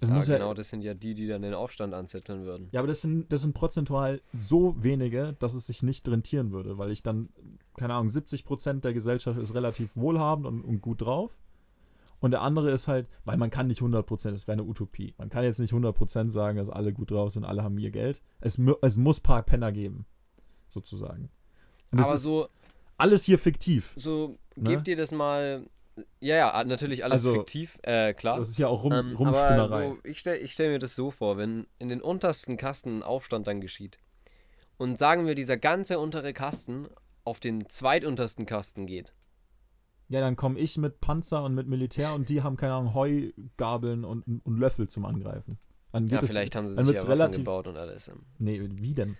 Es 0.00 0.08
ja, 0.08 0.14
muss 0.14 0.26
genau, 0.26 0.48
ja, 0.48 0.54
das 0.54 0.70
sind 0.70 0.82
ja 0.82 0.94
die, 0.94 1.14
die 1.14 1.26
dann 1.26 1.42
den 1.42 1.54
Aufstand 1.54 1.92
anzetteln 1.92 2.44
würden. 2.44 2.68
Ja, 2.70 2.80
aber 2.80 2.86
das 2.86 3.00
sind, 3.00 3.32
das 3.32 3.40
sind 3.40 3.52
prozentual 3.52 4.20
so 4.32 4.76
wenige, 4.78 5.34
dass 5.40 5.54
es 5.54 5.66
sich 5.66 5.82
nicht 5.82 6.08
rentieren 6.08 6.52
würde, 6.52 6.78
weil 6.78 6.92
ich 6.92 7.02
dann, 7.02 7.30
keine 7.76 7.94
Ahnung, 7.94 8.06
70% 8.06 8.80
der 8.80 8.92
Gesellschaft 8.92 9.38
ist 9.40 9.54
relativ 9.54 9.96
wohlhabend 9.96 10.46
und, 10.46 10.62
und 10.62 10.80
gut 10.80 11.00
drauf. 11.02 11.40
Und 12.20 12.32
der 12.32 12.42
andere 12.42 12.70
ist 12.70 12.88
halt, 12.88 13.08
weil 13.24 13.36
man 13.36 13.50
kann 13.50 13.68
nicht 13.68 13.80
100%, 13.80 14.30
das 14.30 14.46
wäre 14.46 14.58
eine 14.58 14.68
Utopie. 14.68 15.14
Man 15.18 15.30
kann 15.30 15.44
jetzt 15.44 15.58
nicht 15.58 15.72
100% 15.72 16.28
sagen, 16.28 16.58
dass 16.58 16.70
alle 16.70 16.92
gut 16.92 17.10
drauf 17.10 17.32
sind, 17.32 17.44
alle 17.44 17.62
haben 17.62 17.78
ihr 17.78 17.90
Geld. 17.90 18.22
Es, 18.40 18.58
es 18.82 18.96
muss 18.96 19.20
paar 19.20 19.42
Penner 19.42 19.72
geben, 19.72 20.06
sozusagen. 20.68 21.30
Aber 21.92 22.14
ist 22.14 22.22
so, 22.22 22.48
alles 22.98 23.24
hier 23.24 23.38
fiktiv. 23.38 23.94
so 23.96 24.38
Ne? 24.56 24.70
gebt 24.70 24.88
ihr 24.88 24.96
das 24.96 25.10
mal. 25.12 25.66
Ja, 26.20 26.36
ja, 26.36 26.64
natürlich 26.64 27.02
alles 27.04 27.24
Also, 27.24 27.32
fiktiv, 27.34 27.76
äh, 27.82 28.12
klar. 28.14 28.36
Das 28.38 28.48
ist 28.48 28.58
ja 28.58 28.68
auch 28.68 28.84
Rum, 28.84 28.92
Ähm, 28.92 29.16
Rumspinnerei. 29.16 29.86
Aber 29.86 29.94
so, 29.96 29.98
ich 30.04 30.18
stelle 30.20 30.46
stell 30.46 30.70
mir 30.70 30.78
das 30.78 30.94
so 30.94 31.10
vor, 31.10 31.36
wenn 31.38 31.66
in 31.80 31.88
den 31.88 32.00
untersten 32.00 32.56
Kasten 32.56 32.98
ein 32.98 33.02
Aufstand 33.02 33.46
dann 33.48 33.60
geschieht 33.60 33.98
und 34.76 34.96
sagen 34.98 35.26
wir, 35.26 35.34
dieser 35.34 35.56
ganze 35.56 35.98
untere 35.98 36.32
Kasten 36.32 36.86
auf 37.24 37.40
den 37.40 37.68
zweituntersten 37.68 38.46
Kasten 38.46 38.86
geht. 38.86 39.12
Ja, 40.08 40.20
dann 40.20 40.36
komme 40.36 40.58
ich 40.60 40.78
mit 40.78 41.00
Panzer 41.00 41.42
und 41.44 41.54
mit 41.54 41.66
Militär 41.66 42.14
und 42.14 42.28
die 42.28 42.42
haben, 42.42 42.56
keine 42.56 42.74
Ahnung, 42.74 42.94
Heugabeln 42.94 44.04
und, 44.04 44.22
und 44.44 44.56
Löffel 44.58 44.88
zum 44.88 45.04
Angreifen. 45.04 45.58
Dann 45.92 46.06
Ja, 46.06 46.12
wird 46.12 46.22
es, 46.22 46.30
vielleicht 46.30 46.54
haben 46.54 46.68
sie 46.68 46.76
dann 46.76 46.86
sich 46.86 46.94
ja 46.94 47.02
Waffen 47.02 47.10
relativ- 47.12 47.38
gebaut 47.40 47.66
und 47.66 47.76
alles. 47.76 48.08
ähm, 48.08 48.22
Nee, 48.38 48.60
wie 48.70 48.94
denn? 48.94 49.16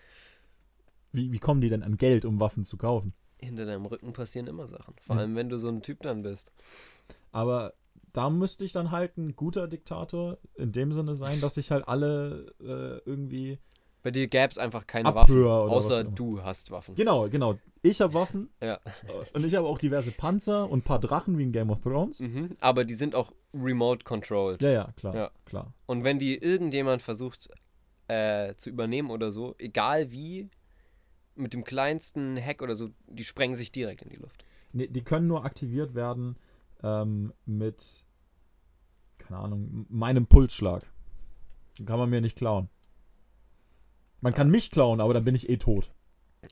Wie, 1.13 1.33
wie 1.33 1.39
kommen 1.39 1.61
die 1.61 1.69
denn 1.71 1.83
an 1.83 1.97
Geld, 1.97 2.25
um 2.25 2.39
Waffen 2.41 2.65
zu 2.65 2.77
kaufen? 2.77 3.15
Hinter 3.41 3.67
deinem 3.67 3.87
Rücken 3.87 4.13
passieren 4.13 4.47
immer 4.49 4.67
Sachen. 4.67 4.95
Vor 5.07 5.17
allem, 5.17 5.37
wenn 5.37 5.49
du 5.49 5.59
so 5.59 5.69
ein 5.69 5.83
Typ 5.83 6.03
dann 6.03 6.23
bist. 6.23 6.53
Aber 7.33 7.75
da 8.13 8.31
müsste 8.31 8.65
ich 8.65 8.73
dann 8.73 8.91
halt 8.91 9.17
ein 9.17 9.37
guter 9.37 9.69
Diktator 9.69 10.39
in 10.57 10.73
dem 10.73 10.93
Sinne 10.93 11.15
sein, 11.15 11.41
dass 11.41 11.57
ich 11.57 11.71
halt 11.71 11.87
alle 11.87 12.53
äh, 12.61 13.09
irgendwie. 13.09 13.59
Bei 14.03 14.11
dir 14.11 14.27
gäbe 14.29 14.51
es 14.51 14.59
einfach 14.59 14.87
keine 14.87 15.13
Waffen, 15.15 15.45
außer 15.45 16.05
du 16.05 16.43
hast 16.43 16.71
Waffen. 16.71 16.95
Genau, 16.95 17.29
genau. 17.29 17.59
Ich 17.83 18.01
habe 18.01 18.15
Waffen 18.15 18.49
Ja. 18.63 18.75
äh, 18.75 18.79
und 19.35 19.45
ich 19.45 19.55
habe 19.55 19.67
auch 19.67 19.79
diverse 19.79 20.13
Panzer 20.13 20.69
und 20.71 20.81
ein 20.81 20.83
paar 20.83 21.01
Drachen 21.01 21.37
wie 21.39 21.43
in 21.43 21.53
Game 21.53 21.71
of 21.71 21.81
Thrones. 21.81 22.21
Mhm. 22.21 22.57
Aber 22.61 22.85
die 22.85 22.95
sind 22.95 23.15
auch 23.15 23.33
remote 23.53 24.05
controlled. 24.05 24.63
Ja, 24.63 24.71
ja, 24.71 24.93
klar, 24.97 25.15
Ja. 25.15 25.31
klar. 25.45 25.73
Und 25.87 26.05
wenn 26.05 26.19
die 26.19 26.39
irgendjemand 26.39 27.03
versucht 27.03 27.51
äh, 28.09 28.55
zu 28.57 28.71
übernehmen 28.71 29.11
oder 29.11 29.31
so, 29.31 29.55
egal 29.59 30.11
wie, 30.11 30.49
mit 31.39 31.53
dem 31.55 31.65
kleinsten 31.65 32.37
Hack 32.41 32.63
oder 32.63 32.75
so, 32.75 32.91
die 33.07 33.25
sprengen 33.25 33.57
sich 33.57 33.73
direkt 33.73 34.03
in 34.03 34.11
die 34.11 34.17
Luft. 34.17 34.45
Nee, 34.73 34.89
die 34.89 35.03
können 35.03 35.27
nur 35.27 35.45
aktiviert 35.45 35.95
werden 35.95 36.37
ähm, 36.83 37.33
mit, 37.47 38.05
keine 39.19 39.41
Ahnung, 39.41 39.87
meinem 39.89 40.27
Pulsschlag. 40.27 40.85
Den 41.79 41.87
kann 41.87 41.99
man 41.99 42.11
mir 42.11 42.21
nicht 42.21 42.37
klauen. 42.37 42.69
Man 44.21 44.35
kann 44.35 44.51
mich 44.51 44.71
klauen, 44.71 45.01
aber 45.01 45.15
dann 45.15 45.25
bin 45.25 45.35
ich 45.35 45.49
eh 45.49 45.57
tot. 45.59 45.91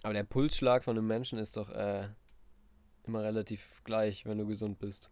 Aber 0.03 0.14
der 0.14 0.25
Pulsschlag 0.25 0.85
von 0.85 0.96
einem 0.96 1.07
Menschen 1.07 1.38
ist 1.38 1.57
doch 1.57 1.68
äh, 1.70 2.09
immer 3.05 3.22
relativ 3.22 3.83
gleich, 3.85 4.25
wenn 4.25 4.38
du 4.38 4.46
gesund 4.46 4.79
bist. 4.79 5.11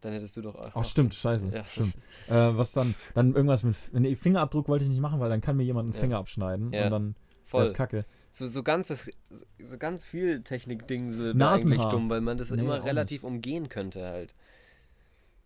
Dann 0.00 0.12
hättest 0.12 0.36
du 0.36 0.42
doch 0.42 0.54
auch. 0.54 0.70
Oh, 0.74 0.82
stimmt, 0.82 1.14
scheiße. 1.14 1.48
Ja. 1.48 1.64
Stimmt. 1.66 1.94
Äh, 2.28 2.34
was 2.56 2.72
dann? 2.72 2.94
Dann 3.14 3.32
irgendwas 3.34 3.62
mit. 3.62 3.76
Nee, 3.92 4.16
Fingerabdruck 4.16 4.68
wollte 4.68 4.84
ich 4.84 4.90
nicht 4.90 5.00
machen, 5.00 5.18
weil 5.18 5.30
dann 5.30 5.40
kann 5.40 5.56
mir 5.56 5.62
jemand 5.64 5.86
einen 5.86 5.94
Ja. 5.94 6.00
Finger 6.00 6.18
abschneiden 6.18 6.72
Ja, 6.72 6.84
und 6.84 6.90
dann 6.90 7.16
Voll. 7.44 7.60
wäre 7.60 7.70
es 7.70 7.74
kacke. 7.74 8.04
So, 8.34 8.48
so, 8.48 8.64
ganzes, 8.64 9.12
so 9.60 9.78
ganz 9.78 10.04
viel 10.04 10.42
Technik-Ding 10.42 11.06
Nasenhaar. 11.36 11.52
eigentlich 11.52 11.84
dumm, 11.84 12.10
weil 12.10 12.20
man 12.20 12.36
das 12.36 12.50
Nee, 12.50 12.62
immer 12.62 12.84
relativ 12.84 13.22
umgehen 13.22 13.68
könnte 13.68 14.04
halt. 14.04 14.34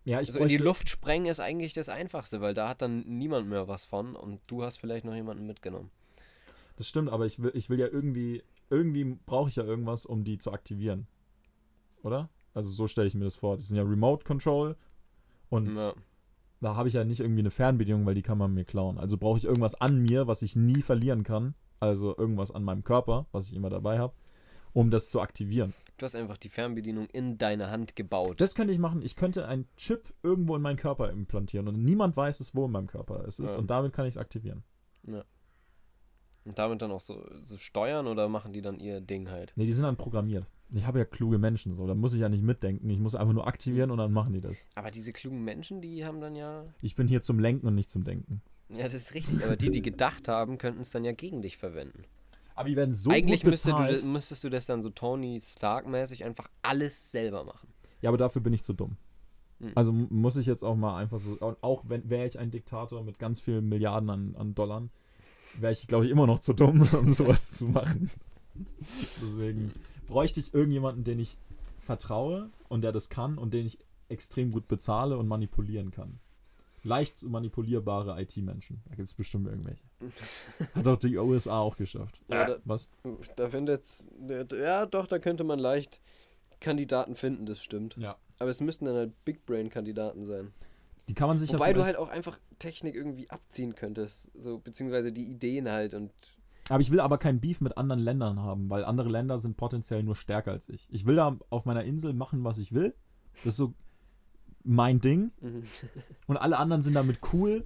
Ja, 0.05 0.21
ich 0.21 0.29
Also 0.29 0.39
in 0.39 0.47
die 0.47 0.57
Luft 0.57 0.89
sprengen 0.89 1.27
ist 1.27 1.39
eigentlich 1.39 1.73
das 1.73 1.87
Einfachste, 1.87 2.41
weil 2.41 2.55
da 2.55 2.67
hat 2.67 2.81
dann 2.81 3.01
niemand 3.01 3.47
mehr 3.47 3.67
was 3.67 3.85
von 3.85 4.15
und 4.15 4.41
du 4.47 4.63
hast 4.63 4.77
vielleicht 4.77 5.05
noch 5.05 5.13
jemanden 5.13 5.45
mitgenommen. 5.45 5.91
Das 6.77 6.87
stimmt, 6.87 7.11
aber 7.11 7.27
ich 7.27 7.39
will, 7.43 7.51
ich 7.53 7.69
will 7.69 7.79
ja 7.79 7.85
irgendwie, 7.85 8.41
irgendwie 8.71 9.19
brauche 9.23 9.49
ich 9.49 9.57
ja 9.57 9.63
irgendwas, 9.63 10.07
um 10.07 10.23
die 10.23 10.39
zu 10.39 10.51
aktivieren. 10.51 11.05
Oder? 12.01 12.29
Also 12.55 12.69
so 12.69 12.87
stelle 12.87 13.05
ich 13.07 13.13
mir 13.13 13.25
das 13.25 13.35
vor. 13.35 13.55
Das 13.55 13.67
sind 13.67 13.77
ja 13.77 13.83
Remote 13.83 14.25
Control 14.25 14.75
und 15.51 15.75
Ja. 15.75 15.93
da 16.59 16.75
habe 16.75 16.87
ich 16.87 16.95
ja 16.95 17.03
nicht 17.03 17.19
irgendwie 17.19 17.41
eine 17.41 17.51
Fernbedienung, 17.51 18.07
weil 18.07 18.15
die 18.15 18.23
kann 18.23 18.39
man 18.39 18.51
mir 18.51 18.65
klauen. 18.65 18.97
Also 18.97 19.15
brauche 19.15 19.37
ich 19.37 19.45
irgendwas 19.45 19.75
an 19.75 19.99
mir, 20.01 20.25
was 20.25 20.41
ich 20.41 20.55
nie 20.55 20.81
verlieren 20.81 21.23
kann. 21.23 21.53
Also 21.79 22.17
irgendwas 22.17 22.51
an 22.51 22.63
meinem 22.63 22.83
Körper, 22.83 23.27
was 23.31 23.47
ich 23.47 23.53
immer 23.53 23.69
dabei 23.69 23.99
habe, 23.99 24.13
um 24.73 24.91
das 24.91 25.09
zu 25.09 25.21
aktivieren. 25.21 25.73
Du 25.97 26.05
hast 26.05 26.15
einfach 26.15 26.37
die 26.37 26.49
Fernbedienung 26.49 27.07
in 27.07 27.37
deine 27.37 27.69
Hand 27.71 27.95
gebaut. 27.95 28.39
Das 28.39 28.55
könnte 28.55 28.73
ich 28.73 28.79
machen. 28.79 29.01
Ich 29.01 29.15
könnte 29.15 29.47
einen 29.47 29.67
Chip 29.75 30.13
irgendwo 30.23 30.55
in 30.55 30.61
meinen 30.61 30.77
Körper 30.77 31.09
implantieren 31.09 31.67
und 31.67 31.81
niemand 31.81 32.15
weiß 32.15 32.39
es, 32.39 32.55
wo 32.55 32.65
in 32.65 32.71
meinem 32.71 32.87
Körper 32.87 33.25
es 33.27 33.39
ist. 33.39 33.53
Ja. 33.53 33.59
Und 33.59 33.69
damit 33.69 33.93
kann 33.93 34.05
ich 34.05 34.15
es 34.15 34.17
aktivieren. 34.17 34.63
und 36.45 36.57
damit 36.57 36.81
dann 36.81 36.91
auch 36.91 37.01
so, 37.01 37.25
so 37.43 37.57
steuern 37.57 38.07
oder 38.07 38.29
machen 38.29 38.53
die 38.53 38.61
dann 38.61 38.79
ihr 38.79 39.01
Ding 39.01 39.29
halt? 39.29 39.53
Nee, 39.55 39.65
die 39.65 39.73
sind 39.73 39.83
dann 39.83 39.97
programmiert. 39.97 40.45
Ich 40.71 40.85
habe 40.85 40.99
ja 40.99 41.05
kluge 41.05 41.37
Menschen 41.37 41.73
so. 41.73 41.87
Da 41.87 41.95
muss 41.95 42.13
ich 42.13 42.21
ja 42.21 42.29
nicht 42.29 42.43
mitdenken. 42.43 42.89
Ich 42.89 42.99
muss 42.99 43.15
einfach 43.15 43.33
nur 43.33 43.47
aktivieren 43.47 43.91
und 43.91 43.97
dann 43.97 44.11
machen 44.13 44.33
die 44.33 44.41
das. 44.41 44.65
Aber 44.75 44.91
diese 44.91 45.11
klugen 45.11 45.43
Menschen, 45.43 45.81
die 45.81 46.05
haben 46.05 46.21
dann 46.21 46.35
ja. 46.35 46.65
Ich 46.81 46.95
bin 46.95 47.07
hier 47.07 47.21
zum 47.21 47.39
Lenken 47.39 47.67
und 47.67 47.75
nicht 47.75 47.89
zum 47.89 48.03
Denken. 48.03 48.41
Ja, 48.69 48.83
das 48.83 48.93
ist 48.93 49.13
richtig. 49.13 49.43
Aber 49.43 49.55
die, 49.55 49.71
die 49.71 49.81
gedacht 49.81 50.27
haben, 50.27 50.57
könnten 50.57 50.81
es 50.81 50.91
dann 50.91 51.03
ja 51.03 51.11
gegen 51.11 51.41
dich 51.41 51.57
verwenden. 51.57 52.03
Aber 52.55 52.69
die 52.69 52.75
werden 52.75 52.93
so 52.93 53.09
Eigentlich 53.09 53.41
gut 53.41 53.51
müsste 53.51 53.69
du, 53.71 53.77
bezahlt. 53.77 54.05
müsstest 54.05 54.43
du 54.43 54.49
das 54.49 54.65
dann 54.65 54.81
so 54.81 54.89
Tony 54.89 55.41
Stark-mäßig 55.41 56.23
einfach 56.25 56.49
alles 56.61 57.11
selber 57.11 57.43
machen. 57.45 57.69
Ja, 58.01 58.09
aber 58.09 58.17
dafür 58.17 58.41
bin 58.41 58.53
ich 58.53 58.63
zu 58.63 58.73
dumm. 58.73 58.97
Hm. 59.59 59.71
Also 59.75 59.91
muss 59.91 60.35
ich 60.37 60.45
jetzt 60.45 60.63
auch 60.63 60.75
mal 60.75 60.97
einfach 60.97 61.19
so, 61.19 61.37
au- 61.41 61.55
auch 61.61 61.83
wenn 61.87 62.09
wäre 62.09 62.27
ich 62.27 62.37
ein 62.37 62.51
Diktator 62.51 63.03
mit 63.03 63.17
ganz 63.17 63.39
vielen 63.39 63.67
Milliarden 63.69 64.09
an, 64.09 64.35
an 64.35 64.55
Dollar, 64.55 64.87
wäre 65.57 65.71
ich, 65.73 65.87
glaube 65.87 66.05
ich, 66.05 66.11
immer 66.11 66.27
noch 66.27 66.39
zu 66.39 66.53
dumm, 66.53 66.81
um 66.93 67.09
sowas 67.09 67.51
zu 67.51 67.67
machen. 67.67 68.09
Deswegen 69.21 69.71
bräuchte 70.07 70.39
ich 70.39 70.53
irgendjemanden, 70.53 71.03
den 71.03 71.19
ich 71.19 71.37
vertraue 71.85 72.49
und 72.67 72.81
der 72.81 72.91
das 72.91 73.09
kann 73.09 73.37
und 73.37 73.53
den 73.53 73.65
ich 73.65 73.79
extrem 74.09 74.51
gut 74.51 74.67
bezahle 74.67 75.17
und 75.17 75.27
manipulieren 75.27 75.91
kann. 75.91 76.19
Leicht 76.83 77.17
zu 77.17 77.29
manipulierbare 77.29 78.21
IT-Menschen. 78.21 78.81
Da 78.87 78.95
gibt 78.95 79.07
es 79.07 79.13
bestimmt 79.13 79.47
irgendwelche. 79.47 79.83
Hat 80.75 80.85
doch 80.85 80.97
die 80.97 81.17
USA 81.17 81.59
auch 81.59 81.75
geschafft. 81.77 82.21
Ja, 82.29 82.45
da- 82.45 82.57
Was? 82.65 82.89
Da 83.35 83.49
findet 83.49 83.85
ja 84.53 84.85
doch, 84.85 85.07
da 85.07 85.19
könnte 85.19 85.43
man 85.43 85.59
leicht 85.59 86.01
Kandidaten 86.59 87.15
finden, 87.15 87.45
das 87.45 87.61
stimmt. 87.61 87.95
Ja. 87.97 88.15
Aber 88.39 88.49
es 88.49 88.61
müssten 88.61 88.85
dann 88.85 88.95
halt 88.95 89.25
Big 89.25 89.45
Brain 89.45 89.69
Kandidaten 89.69 90.25
sein. 90.25 90.53
Die 91.09 91.13
kann 91.13 91.27
man 91.27 91.37
sich 91.37 91.51
Wobei 91.53 91.69
ja 91.69 91.73
du 91.73 91.83
halt 91.83 91.95
auch 91.97 92.09
einfach 92.09 92.39
Technik 92.59 92.95
irgendwie 92.95 93.29
abziehen 93.29 93.75
könntest, 93.75 94.31
so 94.37 94.59
bezingsweise 94.59 95.11
die 95.11 95.25
Ideen 95.25 95.67
halt 95.67 95.93
und 95.93 96.11
Aber 96.69 96.81
ich 96.81 96.91
will 96.91 96.99
aber 96.99 97.17
kein 97.17 97.39
Beef 97.39 97.61
mit 97.61 97.77
anderen 97.77 97.99
Ländern 98.01 98.39
haben, 98.39 98.69
weil 98.69 98.85
andere 98.85 99.09
Länder 99.09 99.39
sind 99.39 99.57
potenziell 99.57 100.03
nur 100.03 100.15
stärker 100.15 100.51
als 100.51 100.69
ich. 100.69 100.87
Ich 100.91 101.05
will 101.05 101.15
da 101.15 101.37
auf 101.49 101.65
meiner 101.65 101.83
Insel 101.83 102.13
machen, 102.13 102.43
was 102.43 102.57
ich 102.59 102.73
will. 102.73 102.93
Das 103.43 103.53
ist 103.53 103.57
so 103.57 103.73
mein 104.63 104.99
Ding. 105.01 105.31
mhm. 105.41 105.63
Und 106.27 106.37
alle 106.37 106.57
anderen 106.57 106.81
sind 106.81 106.93
damit 106.93 107.19
cool, 107.33 107.65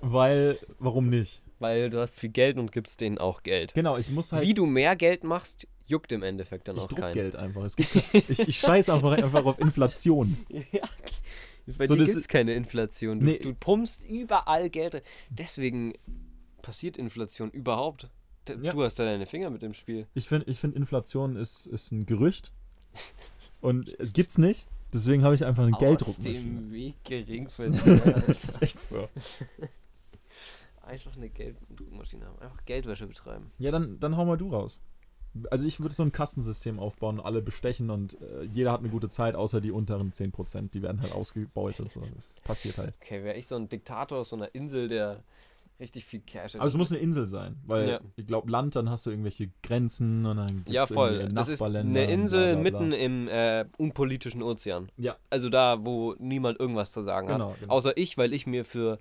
weil, 0.00 0.58
warum 0.78 1.08
nicht? 1.08 1.42
weil 1.60 1.88
du 1.88 1.98
hast 2.00 2.18
viel 2.18 2.28
Geld 2.28 2.58
und 2.58 2.72
gibst 2.72 3.00
denen 3.00 3.16
auch 3.16 3.42
Geld. 3.42 3.72
Genau, 3.74 3.96
ich 3.96 4.10
muss 4.10 4.32
halt, 4.32 4.42
Wie 4.46 4.52
du 4.52 4.66
mehr 4.66 4.96
Geld 4.96 5.24
machst, 5.24 5.66
juckt 5.86 6.12
im 6.12 6.22
Endeffekt 6.22 6.68
dann 6.68 6.76
ich 6.76 6.82
auch 6.82 6.88
keinen. 6.88 7.14
Geld 7.14 7.36
einfach. 7.36 7.62
Es 7.64 7.76
gibt, 7.76 7.94
ich, 8.28 8.40
ich 8.48 8.56
scheiß 8.58 8.90
einfach, 8.90 9.12
einfach 9.12 9.44
auf 9.46 9.58
Inflation. 9.58 10.36
Ja. 10.72 10.82
Bei 11.78 11.86
So, 11.86 11.94
dir 11.94 12.00
das- 12.00 12.08
gibt 12.10 12.20
es 12.20 12.28
keine 12.28 12.52
Inflation. 12.52 13.20
Du, 13.20 13.24
Nee. 13.26 13.38
du 13.38 13.54
pumpst 13.54 14.04
überall 14.06 14.68
Geld. 14.68 15.02
Deswegen 15.30 15.94
passiert 16.60 16.98
Inflation 16.98 17.50
überhaupt. 17.50 18.10
D- 18.46 18.56
Ja. 18.60 18.72
Du 18.72 18.82
hast 18.82 18.98
da 18.98 19.04
deine 19.04 19.24
Finger 19.24 19.48
mit 19.48 19.62
dem 19.62 19.72
Spiel. 19.72 20.06
Ich 20.12 20.28
finde, 20.28 20.50
ich 20.50 20.58
find, 20.58 20.76
Inflation 20.76 21.36
ist, 21.36 21.64
ist 21.64 21.92
ein 21.92 22.04
Gerücht. 22.04 22.52
Und 23.62 23.88
es 23.98 24.12
gibt's 24.12 24.36
nicht. 24.36 24.66
Deswegen 24.94 25.24
habe 25.24 25.34
ich 25.34 25.44
einfach 25.44 25.64
eine 25.64 25.74
Aus 25.74 25.80
Gelddruckmaschine. 25.80 26.38
dem 26.38 26.72
Weg 26.72 27.04
geringverdiener. 27.04 28.22
Das 28.26 28.44
ist 28.44 28.62
echt 28.62 28.80
so. 28.80 29.08
Einfach 30.82 31.16
eine 31.16 31.30
Gelddruckmaschine 31.30 32.26
haben. 32.26 32.38
Einfach 32.38 32.64
Geldwäsche 32.64 33.06
betreiben. 33.06 33.50
Ja, 33.58 33.70
dann, 33.70 33.98
dann 33.98 34.16
hau 34.16 34.24
mal 34.24 34.36
du 34.36 34.50
raus. 34.50 34.80
Also 35.50 35.66
ich 35.66 35.80
würde 35.80 35.94
so 35.94 36.04
ein 36.04 36.12
Kastensystem 36.12 36.78
aufbauen, 36.78 37.18
alle 37.18 37.42
bestechen 37.42 37.90
und 37.90 38.20
äh, 38.20 38.44
jeder 38.44 38.70
hat 38.70 38.80
eine 38.80 38.88
gute 38.90 39.08
Zeit, 39.08 39.34
außer 39.34 39.60
die 39.60 39.72
unteren 39.72 40.12
10%. 40.12 40.70
Die 40.70 40.80
werden 40.82 41.02
halt 41.02 41.12
ausgebeutet. 41.12 41.90
So. 41.90 42.02
Das 42.14 42.40
passiert 42.42 42.78
halt. 42.78 42.94
Okay, 43.02 43.24
wäre 43.24 43.36
ich 43.36 43.48
so 43.48 43.56
ein 43.56 43.68
Diktator 43.68 44.18
aus 44.18 44.28
so 44.28 44.36
einer 44.36 44.54
Insel, 44.54 44.86
der 44.86 45.24
richtig 45.80 46.04
viel 46.04 46.20
Cash. 46.20 46.54
Aber 46.56 46.64
es 46.66 46.76
muss 46.76 46.90
eine 46.92 47.00
Insel 47.00 47.26
sein, 47.26 47.56
weil 47.66 47.88
Ja. 47.88 48.00
ich 48.16 48.26
glaube, 48.26 48.50
Land, 48.50 48.76
dann 48.76 48.88
hast 48.90 49.06
du 49.06 49.10
irgendwelche 49.10 49.50
Grenzen 49.62 50.24
und 50.26 50.36
dann 50.36 50.64
ja, 50.68 50.86
voll. 50.86 51.28
Das 51.32 51.48
ist 51.48 51.60
Nachbarländer 51.60 52.00
eine 52.02 52.10
Insel 52.12 52.54
bla, 52.56 52.60
bla, 52.62 52.70
bla. 52.70 52.80
mitten 52.80 52.92
im 52.92 53.28
äh, 53.28 53.64
unpolitischen 53.76 54.42
Ozean. 54.42 54.88
Ja. 54.96 55.16
Also 55.30 55.48
da, 55.48 55.84
wo 55.84 56.14
niemand 56.18 56.60
irgendwas 56.60 56.92
zu 56.92 57.02
sagen 57.02 57.26
Genau, 57.28 57.50
hat. 57.52 57.60
genau. 57.60 57.72
Außer 57.74 57.96
ich, 57.96 58.16
weil 58.18 58.32
ich 58.32 58.46
mir 58.46 58.64
für 58.64 58.98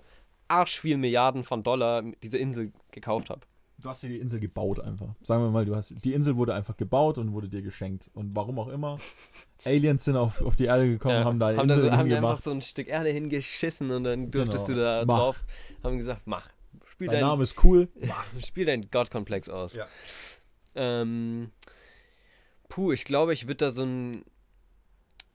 arsch 0.47 0.79
viel 0.79 0.97
Milliarden 0.97 1.43
von 1.43 1.63
Dollar 1.63 2.03
diese 2.21 2.37
Insel 2.37 2.71
gekauft 2.91 3.29
habe. 3.29 3.41
Du 3.79 3.89
hast 3.89 4.01
dir 4.03 4.09
die 4.09 4.19
Insel 4.19 4.39
gebaut 4.39 4.79
einfach. 4.79 5.09
Sagen 5.21 5.43
wir 5.43 5.49
mal, 5.51 5.65
du 5.65 5.75
hast 5.75 5.93
die 6.05 6.13
Insel 6.13 6.37
wurde 6.37 6.53
einfach 6.53 6.77
gebaut 6.77 7.17
und 7.17 7.33
wurde 7.33 7.49
dir 7.49 7.61
geschenkt. 7.61 8.09
Und 8.13 8.35
warum 8.35 8.57
auch 8.59 8.69
immer, 8.69 8.97
Aliens 9.65 10.03
sind 10.05 10.15
auf, 10.15 10.41
auf 10.41 10.55
die 10.55 10.65
Erde 10.65 10.87
gekommen, 10.87 11.15
Ja, 11.15 11.23
haben 11.25 11.39
da 11.39 11.47
eine 11.47 11.57
haben, 11.57 11.67
da 11.67 11.75
Insel 11.75 11.89
so, 11.91 11.97
haben 11.97 12.11
einfach 12.13 12.37
so 12.37 12.51
ein 12.51 12.61
Stück 12.61 12.87
Erde 12.87 13.09
hingeschissen 13.09 13.91
und 13.91 14.03
dann 14.05 14.31
durftest 14.31 14.67
Genau. 14.67 14.77
du 14.77 14.83
da 14.83 15.03
Mach. 15.05 15.17
drauf. 15.19 15.43
Haben 15.83 15.97
gesagt, 15.97 16.21
mach. 16.25 16.47
Spiel 16.93 17.07
Dein 17.07 17.21
dein, 17.21 17.29
Name 17.29 17.41
ist 17.41 17.63
cool. 17.63 17.89
spiel 18.39 18.65
dein 18.67 18.91
Gottkomplex 18.91 19.49
aus. 19.49 19.73
Ja. 19.73 19.87
Ähm, 20.75 21.49
puh, 22.69 22.91
ich 22.91 23.03
glaube, 23.03 23.33
ich 23.33 23.47
würde 23.47 23.65
da 23.65 23.71
so 23.71 23.83
ein 23.83 24.23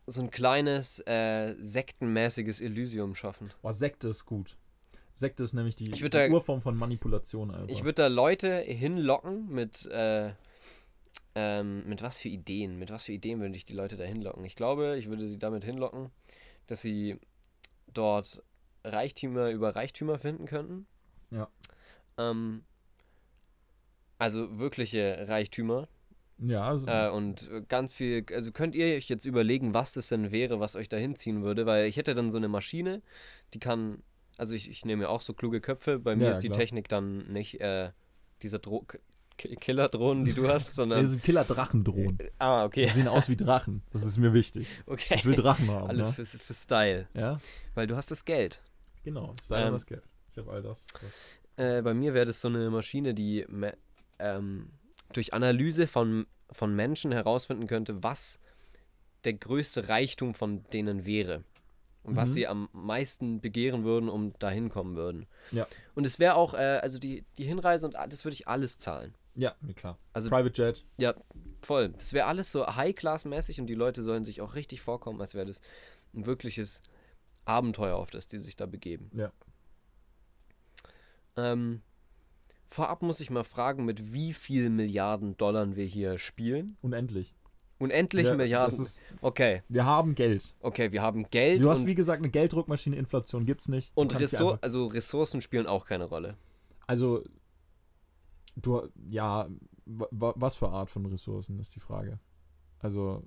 so 0.07 0.23
ein 0.23 0.31
kleines 0.31 1.01
äh, 1.01 1.57
sektenmäßiges 1.61 2.61
Elysium 2.61 3.17
schaffen. 3.17 3.51
Boah, 3.61 3.73
Sekte 3.73 4.07
ist 4.07 4.25
gut. 4.25 4.57
Sekte 5.13 5.43
ist 5.43 5.53
nämlich 5.53 5.75
die, 5.75 5.91
die 5.91 6.09
da- 6.09 6.29
Urform 6.29 6.61
von 6.63 6.77
Manipulation 6.77 7.51
einfach. 7.51 7.69
Ich 7.69 7.83
würde 7.83 8.03
da 8.03 8.07
Leute 8.07 8.59
hinlocken 8.61 9.53
mit, 9.53 9.85
äh, 9.87 10.31
ähm, 11.35 11.89
mit 11.89 12.03
was 12.03 12.21
für 12.21 12.29
Ideen? 12.29 12.79
Mit 12.79 12.93
was 12.93 13.03
für 13.05 13.13
Ideen 13.13 13.41
würde 13.41 13.57
ich 13.57 13.67
die 13.67 13.75
Leute 13.75 13.97
da 13.97 14.05
hinlocken? 14.05 14.45
Ich 14.45 14.55
glaube, 14.55 14.97
ich 14.97 15.09
würde 15.09 15.27
sie 15.27 15.41
damit 15.41 15.65
hinlocken, 15.65 16.11
dass 16.69 16.83
sie 16.83 17.19
dort 17.93 18.45
Reichtümer 18.85 19.51
über 19.51 19.75
Reichtümer 19.75 20.21
finden 20.21 20.47
könnten. 20.47 20.87
Ja. 21.31 21.49
Ähm, 22.19 22.63
also 24.19 24.59
wirkliche 24.59 25.27
Reichtümer. 25.29 25.89
ja, 26.39 26.63
also, 26.69 26.87
Äh, 26.87 27.09
und 27.11 27.49
ganz 27.69 27.93
viel, 27.93 28.25
also 28.33 28.53
könnt 28.53 28.75
ihr 28.75 28.97
euch 28.97 29.09
jetzt 29.09 29.25
überlegen, 29.25 29.75
was 29.75 29.93
das 29.93 30.09
denn 30.09 30.31
wäre, 30.33 30.61
was 30.61 30.77
euch 30.77 30.89
da 30.89 30.97
hinziehen 30.97 31.43
würde, 31.43 31.67
weil 31.67 31.87
ich 31.87 31.97
hätte 31.97 32.15
dann 32.15 32.31
so 32.31 32.39
eine 32.39 32.49
Maschine, 32.49 33.03
die 33.55 33.59
kann, 33.61 34.03
also 34.37 34.55
ich, 34.55 34.69
ich 34.71 34.85
nehme 34.85 35.05
ja 35.05 35.09
auch 35.09 35.21
so 35.21 35.35
kluge 35.35 35.61
Köpfe, 35.61 35.99
bei 35.99 36.17
mir 36.17 36.27
Ja, 36.27 36.31
ist 36.33 36.41
die 36.41 36.49
klar. 36.49 36.59
Technik 36.59 36.89
dann 36.89 37.33
nicht 37.33 37.61
äh, 37.61 37.91
diese 38.43 38.59
Dro 38.59 38.83
K- 38.87 38.99
Killer-Drohnen, 39.37 40.25
die 40.25 40.33
du 40.33 40.49
hast, 40.49 40.75
sondern. 40.75 40.99
das 41.01 41.11
sind 41.11 41.23
Killer-Drachendrohnen. 41.23 42.19
ah, 42.39 42.63
Die 42.65 42.67
okay. 42.67 42.85
sehen 42.89 43.07
aus 43.07 43.29
wie 43.29 43.37
Drachen. 43.37 43.83
Das 43.93 44.05
ist 44.05 44.19
mir 44.19 44.33
wichtig. 44.35 44.67
okay. 44.87 45.15
Ich 45.15 45.25
will 45.25 45.37
Drachen 45.37 45.71
haben. 45.71 45.89
Alles 45.91 46.19
ne? 46.19 46.25
für, 46.25 46.39
für 46.39 46.55
Style, 46.55 47.07
Ja, 47.15 47.39
weil 47.77 47.87
du 47.87 47.95
hast 47.95 48.11
das 48.11 48.25
Geld. 48.25 48.61
genau. 49.05 49.31
Einfach 49.31 49.57
Ähm, 49.67 49.73
das 49.75 49.87
Geld. 49.87 50.03
Habe 50.39 50.51
all 50.53 50.63
das. 50.63 50.87
Äh, 51.57 51.83
bei 51.83 51.95
mir 51.95 52.15
wäre 52.15 52.27
das 52.27 52.41
so 52.41 52.49
eine 52.49 52.71
Maschine, 52.71 53.15
die 53.15 53.47
ähm, 54.19 54.71
durch 55.13 55.33
Analyse 55.35 55.87
von, 55.87 56.27
von 56.51 56.75
Menschen 56.75 57.13
herausfinden 57.13 57.67
könnte, 57.67 58.03
was 58.03 58.41
der 59.25 59.35
größte 59.35 59.89
Reichtum 59.89 60.35
von 60.35 60.65
denen 60.73 61.05
wäre. 61.07 61.45
Und 62.05 62.17
was 62.17 62.31
Mhm. 62.31 62.35
sie 62.35 62.47
am 62.47 62.69
meisten 62.73 63.41
begehren 63.41 63.85
würden, 63.85 64.09
um 64.09 64.33
dahin 64.39 64.71
kommen 64.71 64.97
würden. 64.97 65.27
Ja. 65.51 65.67
Und 65.95 66.07
es 66.07 66.19
wäre 66.19 66.37
auch, 66.37 66.55
äh, 66.55 66.79
also 66.81 66.99
die, 66.99 67.25
die 67.37 67.45
Hinreise 67.45 67.85
und 67.85 67.95
das 68.09 68.25
würde 68.25 68.33
ich 68.35 68.49
alles 68.49 68.79
zahlen. 68.79 69.15
Ja, 69.35 69.55
klar. 69.77 69.99
Also 70.15 70.31
Private 70.31 70.63
Jet. 70.63 70.85
ja, 70.97 71.15
voll. 71.61 71.91
Das 71.91 72.13
wäre 72.13 72.27
alles 72.27 72.51
so 72.51 72.67
High-Class-mäßig 72.67 73.61
und 73.61 73.67
die 73.67 73.75
Leute 73.75 74.03
sollen 74.03 74.25
sich 74.25 74.41
auch 74.41 74.55
richtig 74.55 74.81
vorkommen, 74.81 75.21
als 75.21 75.35
wäre 75.35 75.47
das 75.47 75.61
ein 76.15 76.25
wirkliches 76.25 76.83
Abenteuer, 77.45 77.97
auf 77.97 78.11
das 78.11 78.27
die 78.27 78.39
sich 78.39 78.57
da 78.57 78.67
begeben. 78.67 79.11
Ja. 79.15 79.31
Ähm, 81.39 81.81
vorab 82.67 83.03
muss 83.03 83.21
ich 83.21 83.31
mal 83.31 83.45
fragen, 83.45 83.85
mit 83.85 84.13
wie 84.13 84.33
viel 84.33 84.71
Milliarden 84.71 85.37
Dollar 85.37 85.77
wir 85.77 85.85
hier 85.87 86.19
spielen. 86.19 86.77
Unendlich. 86.83 87.35
Unendlich 87.79 88.27
Ja, 88.27 88.35
Milliarden. 88.35 88.81
ist, 88.83 89.03
okay, 89.21 89.63
wir 89.69 89.85
haben 89.87 90.17
Geld. 90.17 90.57
okay, 90.61 90.91
wir 90.91 91.01
haben 91.01 91.31
Geld 91.31 91.63
Du 91.63 91.71
hast, 91.71 91.87
wie 91.87 91.95
gesagt, 91.95 92.21
eine 92.21 92.29
Gelddruckmaschine, 92.31 92.97
Inflation 92.97 93.47
gibt's 93.47 93.69
nicht. 93.69 93.93
Du 93.95 94.01
und 94.01 94.19
Ressour 94.19 94.59
also 94.63 94.87
Ressourcen 94.89 95.41
spielen 95.43 95.67
auch 95.69 95.87
keine 95.87 96.05
Rolle. 96.07 96.37
Also, 96.89 97.23
du, 98.57 98.89
ja, 99.09 99.49
wa- 99.87 100.09
wa- 100.11 100.35
was 100.37 100.57
für 100.57 100.69
Art 100.71 100.91
von 100.91 101.07
Ressourcen 101.07 101.61
ist 101.61 101.75
die 101.77 101.81
Frage. 101.81 102.19
Also, 102.81 103.23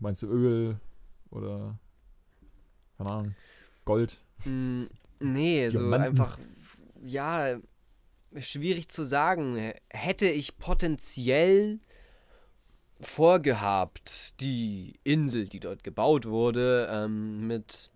meinst 0.00 0.20
du 0.22 0.26
Öl 0.26 0.78
oder, 1.30 1.78
keine 2.98 3.10
Ahnung, 3.10 3.34
Gold? 3.86 4.20
Mm, 4.44 4.82
nee, 5.20 5.68
so 5.70 5.78
Diamanten. 5.78 6.06
einfach, 6.08 6.38
ja, 7.04 7.58
schwierig 8.36 8.88
zu 8.88 9.02
sagen. 9.02 9.72
Hätte 9.88 10.28
ich 10.28 10.58
potenziell 10.58 11.80
vorgehabt, 13.00 14.40
die 14.40 14.98
Insel, 15.04 15.48
die 15.48 15.60
dort 15.60 15.84
gebaut 15.84 16.26
wurde, 16.26 16.88
ähm, 16.90 17.46
mit 17.46 17.90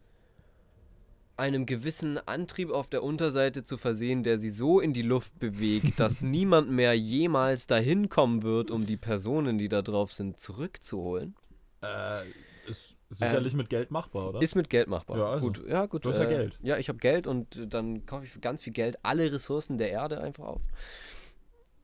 einem 1.37 1.67
gewissen 1.67 2.19
Antrieb 2.19 2.71
auf 2.71 2.89
der 2.89 3.03
Unterseite 3.03 3.65
zu 3.65 3.77
versehen, 3.77 4.23
der 4.23 4.39
sie 4.39 4.51
so 4.51 4.81
in 4.81 4.93
die 4.93 5.03
Luft 5.03 5.39
bewegt, 5.39 5.95
dass 5.99 6.23
niemand 6.23 6.71
mehr 6.71 6.97
jemals 6.97 7.67
dahin 7.67 8.09
kommen 8.09 8.43
wird, 8.43 8.71
um 8.71 8.87
die 8.87 8.97
Personen, 8.97 9.59
die 9.59 9.69
da 9.69 9.83
drauf 9.83 10.13
sind, 10.13 10.41
zurückzuholen. 10.41 11.35
Äh, 11.81 12.23
ist 12.67 12.99
sicherlich 13.11 13.55
mit 13.55 13.69
Geld 13.71 13.91
machbar, 13.91 14.29
oder? 14.31 14.43
Ist 14.43 14.55
mit 14.55 14.71
Geld 14.71 14.89
machbar. 14.89 15.19
Ja, 15.19 15.27
also. 15.27 15.47
Gut, 15.49 15.63
ja, 15.69 15.87
gut. 15.87 16.05
Du 16.05 16.11
hast 16.11 16.19
ja 16.19 16.25
äh, 16.25 16.29
Geld. 16.29 16.59
Ja, 16.63 16.77
ich 16.79 16.89
habe 16.89 16.99
Geld 16.99 17.27
und 17.27 17.57
äh, 17.57 17.67
dann 17.67 18.07
kaufe 18.07 18.25
ich 18.25 18.31
für 18.31 18.41
ganz 18.41 18.63
viel 18.63 18.73
Geld 18.73 18.99
alle 19.03 19.33
Ressourcen 19.33 19.79
der 19.79 19.91
Erde 19.91 20.21
einfach 20.21 20.45
auf. 20.45 20.61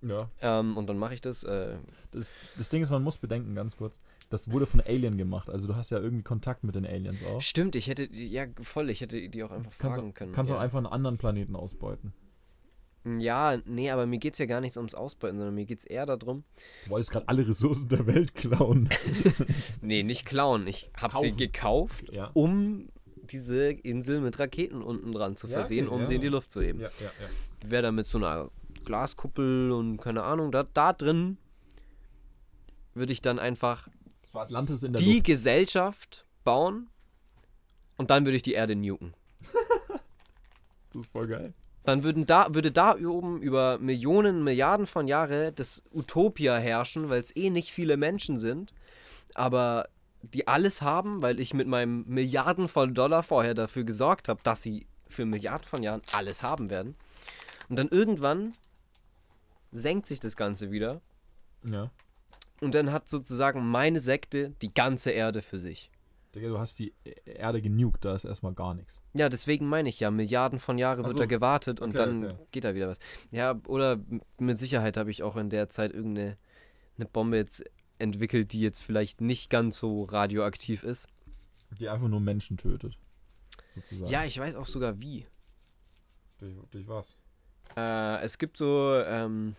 ja. 0.02 0.30
Ähm, 0.40 0.76
und 0.76 0.86
dann 0.86 0.98
mache 0.98 1.14
ich 1.14 1.20
das. 1.20 1.42
Äh, 1.44 1.76
Das, 2.12 2.34
das 2.56 2.70
Ding 2.70 2.82
ist, 2.82 2.90
man 2.90 3.02
muss 3.02 3.18
bedenken, 3.18 3.54
ganz 3.54 3.76
kurz, 3.76 3.98
das 4.30 4.50
wurde 4.50 4.66
von 4.66 4.80
Alien 4.80 5.16
gemacht. 5.18 5.50
Also, 5.50 5.66
du 5.66 5.74
hast 5.76 5.90
ja 5.90 5.98
irgendwie 5.98 6.22
Kontakt 6.22 6.62
mit 6.64 6.74
den 6.74 6.86
Aliens 6.86 7.22
auch. 7.24 7.40
stimmt, 7.40 7.74
ich 7.76 7.88
hätte. 7.88 8.04
Ja, 8.12 8.46
voll, 8.62 8.90
ich 8.90 9.00
hätte 9.00 9.28
die 9.28 9.42
auch 9.42 9.50
einfach 9.50 9.72
Kannst, 9.78 9.96
fragen 9.96 10.08
du, 10.08 10.14
können. 10.14 10.32
kannst 10.32 10.50
ja. 10.50 10.56
auch 10.56 10.60
einfach 10.60 10.78
einen 10.78 10.86
anderen 10.86 11.18
Planeten 11.18 11.56
ausbeuten. 11.56 12.12
Ja, 13.18 13.58
nee, 13.64 13.90
aber 13.90 14.06
mir 14.06 14.18
geht 14.18 14.34
es 14.34 14.38
ja 14.38 14.46
gar 14.46 14.60
nicht 14.60 14.76
ums 14.76 14.94
Ausbeuten, 14.94 15.38
sondern 15.38 15.54
mir 15.54 15.64
geht 15.66 15.78
es 15.80 15.84
eher 15.84 16.06
darum. 16.06 16.44
Du 16.84 16.90
wolltest 16.90 17.10
gerade 17.10 17.28
alle 17.28 17.46
Ressourcen 17.46 17.88
der 17.88 18.06
Welt 18.06 18.34
klauen. 18.34 18.88
Nee, 19.80 20.02
nicht 20.02 20.26
klauen. 20.26 20.66
Ich 20.66 20.90
habe 20.96 21.18
sie 21.20 21.36
gekauft, 21.36 22.12
ja. 22.12 22.30
um 22.34 22.88
diese 23.30 23.70
Insel 23.70 24.20
mit 24.20 24.38
Raketen 24.38 24.82
unten 24.82 25.12
dran 25.12 25.36
zu 25.36 25.46
Ja, 25.46 25.58
versehen, 25.58 25.86
okay, 25.86 25.94
um 25.94 26.00
ja. 26.02 26.06
sie 26.06 26.14
in 26.16 26.20
die 26.20 26.28
Luft 26.28 26.50
zu 26.50 26.60
heben. 26.60 26.80
Ja, 26.80 26.88
ja, 27.00 27.06
ja. 27.06 27.28
Die 27.62 27.70
wäre 27.70 27.82
dann 27.82 27.94
mit 27.94 28.06
so 28.06 28.18
einer 28.18 28.50
Glaskuppel 28.84 29.70
und 29.72 29.98
keine 29.98 30.22
Ahnung, 30.22 30.50
da, 30.52 30.62
da 30.64 30.92
drin 30.92 31.36
würde 32.94 33.12
ich 33.12 33.20
dann 33.20 33.38
einfach 33.38 33.88
So 34.32 34.88
die 34.88 35.12
Luft. 35.14 35.24
Gesellschaft 35.24 36.26
bauen 36.44 36.88
und 37.96 38.10
dann 38.10 38.24
würde 38.24 38.36
ich 38.36 38.42
die 38.42 38.52
Erde 38.54 38.74
nuken. 38.76 39.14
Das 40.90 41.02
ist 41.02 41.10
voll 41.12 41.26
geil. 41.26 41.52
Dann 41.88 42.02
würden 42.04 42.26
da, 42.26 42.52
würde 42.52 42.70
da 42.70 42.96
oben 42.98 43.40
über 43.40 43.78
Millionen, 43.78 44.44
Milliarden 44.44 44.84
von 44.84 45.08
Jahre 45.08 45.52
das 45.54 45.82
Utopia 45.90 46.58
herrschen, 46.58 47.08
weil 47.08 47.22
es 47.22 47.34
eh 47.34 47.48
nicht 47.48 47.72
viele 47.72 47.96
Menschen 47.96 48.36
sind, 48.36 48.74
aber 49.34 49.88
die 50.20 50.46
alles 50.46 50.82
haben, 50.82 51.22
weil 51.22 51.40
ich 51.40 51.54
mit 51.54 51.66
meinem 51.66 52.04
Milliarden 52.06 52.68
von 52.68 52.92
Dollar 52.92 53.22
vorher 53.22 53.54
dafür 53.54 53.84
gesorgt 53.84 54.28
habe, 54.28 54.42
dass 54.42 54.60
sie 54.60 54.86
für 55.08 55.24
Milliarden 55.24 55.66
von 55.66 55.82
Jahren 55.82 56.02
alles 56.12 56.42
haben 56.42 56.68
werden. 56.68 56.94
Und 57.70 57.76
dann 57.76 57.88
irgendwann 57.88 58.52
senkt 59.72 60.06
sich 60.08 60.20
das 60.20 60.36
Ganze 60.36 60.70
wieder 60.70 61.00
Ja. 61.64 61.90
und 62.60 62.74
dann 62.74 62.92
hat 62.92 63.08
sozusagen 63.08 63.66
meine 63.66 64.00
Sekte 64.00 64.50
die 64.60 64.74
ganze 64.74 65.12
Erde 65.12 65.40
für 65.40 65.58
sich. 65.58 65.90
Digga, 66.34 66.48
du 66.48 66.58
hast 66.58 66.78
die 66.78 66.92
Erde 67.24 67.62
genugt, 67.62 68.04
da 68.04 68.14
ist 68.14 68.24
erstmal 68.24 68.52
gar 68.52 68.74
nichts. 68.74 69.02
Ja, 69.14 69.28
deswegen 69.28 69.66
meine 69.66 69.88
ich 69.88 70.00
ja, 70.00 70.10
Milliarden 70.10 70.58
von 70.60 70.76
Jahren 70.76 71.02
wird 71.02 71.12
so. 71.12 71.18
da 71.18 71.26
gewartet 71.26 71.80
und 71.80 71.90
Okay, 71.90 71.98
dann 71.98 72.24
okay. 72.24 72.36
geht 72.50 72.64
da 72.64 72.74
wieder 72.74 72.88
was. 72.88 72.98
Ja, 73.30 73.58
oder 73.66 73.98
mit 74.38 74.58
Sicherheit 74.58 74.96
habe 74.96 75.10
ich 75.10 75.22
auch 75.22 75.36
in 75.36 75.48
der 75.48 75.70
Zeit 75.70 75.92
irgendeine 75.92 76.36
eine 76.98 77.06
Bombe 77.06 77.36
jetzt 77.36 77.64
entwickelt, 77.98 78.52
die 78.52 78.60
jetzt 78.60 78.80
vielleicht 78.80 79.20
nicht 79.20 79.50
ganz 79.50 79.78
so 79.78 80.04
radioaktiv 80.04 80.82
ist. 80.82 81.08
Die 81.80 81.88
einfach 81.88 82.08
nur 82.08 82.20
Menschen 82.20 82.56
tötet. 82.56 82.98
Sozusagen. 83.74 84.10
Ja, 84.10 84.24
ich 84.24 84.38
weiß 84.38 84.54
auch 84.56 84.66
sogar 84.66 85.00
wie. 85.00 85.26
Durch, 86.38 86.54
durch 86.70 86.88
was? 86.88 87.16
Äh, 87.76 88.22
es 88.22 88.38
gibt 88.38 88.56
so, 88.56 88.94
ähm, 89.04 89.54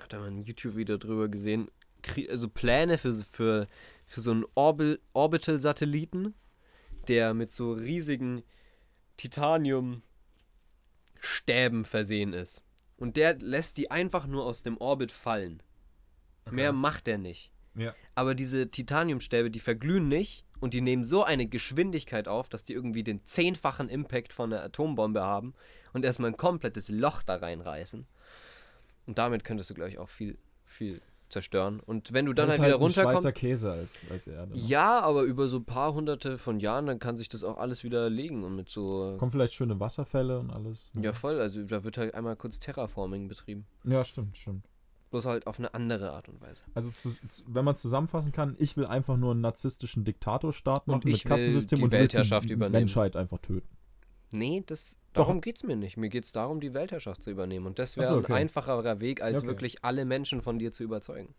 hat 0.00 0.12
da 0.12 0.18
mal 0.18 0.28
ein 0.28 0.42
YouTube-Video 0.42 0.96
drüber 0.96 1.28
gesehen, 1.28 1.68
also 2.28 2.48
Pläne 2.48 2.98
für, 2.98 3.14
für, 3.14 3.66
für 4.06 4.20
so 4.20 4.30
einen 4.30 4.44
Orbi 4.54 4.98
Orbital-Satelliten, 5.12 6.34
der 7.08 7.34
mit 7.34 7.52
so 7.52 7.72
riesigen 7.72 8.42
Titanium-Stäben 9.16 11.84
versehen 11.84 12.32
ist. 12.32 12.62
Und 12.96 13.16
der 13.16 13.36
lässt 13.38 13.76
die 13.76 13.90
einfach 13.90 14.26
nur 14.26 14.46
aus 14.46 14.62
dem 14.62 14.78
Orbit 14.78 15.12
fallen. 15.12 15.62
Mehr 16.50 16.72
macht 16.72 17.08
er 17.08 17.18
nicht. 17.18 17.50
Ja. 17.74 17.94
Aber 18.14 18.34
diese 18.34 18.70
Titaniumstäbe, 18.70 19.50
die 19.50 19.60
verglühen 19.60 20.08
nicht 20.08 20.44
und 20.60 20.72
die 20.72 20.80
nehmen 20.80 21.04
so 21.04 21.24
eine 21.24 21.46
Geschwindigkeit 21.46 22.28
auf, 22.28 22.48
dass 22.48 22.64
die 22.64 22.72
irgendwie 22.72 23.02
den 23.02 23.26
zehnfachen 23.26 23.88
Impact 23.88 24.32
von 24.32 24.52
einer 24.52 24.62
Atombombe 24.62 25.22
haben 25.22 25.54
und 25.92 26.04
erstmal 26.04 26.30
ein 26.30 26.36
komplettes 26.36 26.88
Loch 26.88 27.22
da 27.22 27.36
reinreißen. 27.36 28.06
Und 29.06 29.18
damit 29.18 29.44
könntest 29.44 29.70
du, 29.70 29.74
glaube 29.74 29.90
ich, 29.90 29.98
auch 29.98 30.08
viel, 30.08 30.38
viel 30.64 31.02
zerstören. 31.28 31.80
Und 31.80 32.12
wenn 32.12 32.26
du 32.26 32.32
dann 32.32 32.48
halt 32.48 32.58
wieder 32.58 32.64
halt 32.64 32.74
ein 32.74 32.80
runterkommst. 32.80 33.22
Schweizer 33.22 33.32
Käse 33.32 33.72
als, 33.72 34.06
als 34.10 34.26
Erde. 34.26 34.52
Ne? 34.52 34.58
Ja, 34.58 35.00
aber 35.00 35.22
über 35.22 35.48
so 35.48 35.56
ein 35.58 35.64
paar 35.64 35.94
hunderte 35.94 36.38
von 36.38 36.60
Jahren, 36.60 36.86
dann 36.86 36.98
kann 36.98 37.16
sich 37.16 37.28
das 37.28 37.44
auch 37.44 37.56
alles 37.56 37.84
wieder 37.84 38.08
legen 38.10 38.44
und 38.44 38.54
mit 38.54 38.68
so. 38.68 39.16
Kommen 39.18 39.30
vielleicht 39.32 39.54
schöne 39.54 39.78
Wasserfälle 39.80 40.38
und 40.38 40.50
alles. 40.50 40.92
ne? 40.94 41.02
Ja, 41.04 41.12
voll. 41.12 41.40
Also 41.40 41.62
da 41.64 41.84
wird 41.84 41.98
halt 41.98 42.14
einmal 42.14 42.36
kurz 42.36 42.58
Terraforming 42.58 43.28
betrieben. 43.28 43.66
ja, 43.84 44.04
stimmt, 44.04 44.36
stimmt. 44.36 44.68
Bloß 45.10 45.24
halt 45.24 45.46
auf 45.46 45.58
eine 45.60 45.72
andere 45.72 46.10
Art 46.12 46.28
und 46.28 46.40
Weise. 46.40 46.64
Also, 46.74 46.90
zu, 46.90 47.10
zu, 47.10 47.44
wenn 47.46 47.64
man 47.64 47.76
zusammenfassen 47.76 48.32
kann, 48.32 48.56
ich 48.58 48.76
will 48.76 48.86
einfach 48.86 49.16
nur 49.16 49.30
einen 49.30 49.40
narzisstischen 49.40 50.04
Diktatorstaat 50.04 50.88
machen 50.88 50.96
Und 50.96 51.04
mit 51.04 51.24
Kassensystem 51.24 51.82
und 51.82 51.92
Weltherrschaft 51.92 52.48
die 52.48 52.54
übernehmen. 52.54 52.80
Menschheit 52.80 53.14
einfach 53.14 53.38
töten. 53.38 53.68
Nee, 54.32 54.64
das, 54.66 54.98
Darum 55.16 55.40
geht's 55.40 55.62
mir 55.62 55.76
nicht. 55.76 55.96
Mir 55.96 56.08
geht's 56.08 56.32
darum, 56.32 56.60
die 56.60 56.74
Weltherrschaft 56.74 57.22
zu 57.22 57.30
übernehmen. 57.30 57.66
Und 57.66 57.78
das 57.78 57.96
wäre 57.96 58.08
so, 58.08 58.16
okay. 58.16 58.32
ein 58.32 58.38
einfacherer 58.42 59.00
Weg, 59.00 59.22
als 59.22 59.38
Okay. 59.38 59.46
wirklich 59.46 59.84
alle 59.84 60.04
Menschen 60.04 60.42
von 60.42 60.58
dir 60.58 60.72
zu 60.72 60.82
überzeugen. 60.82 61.34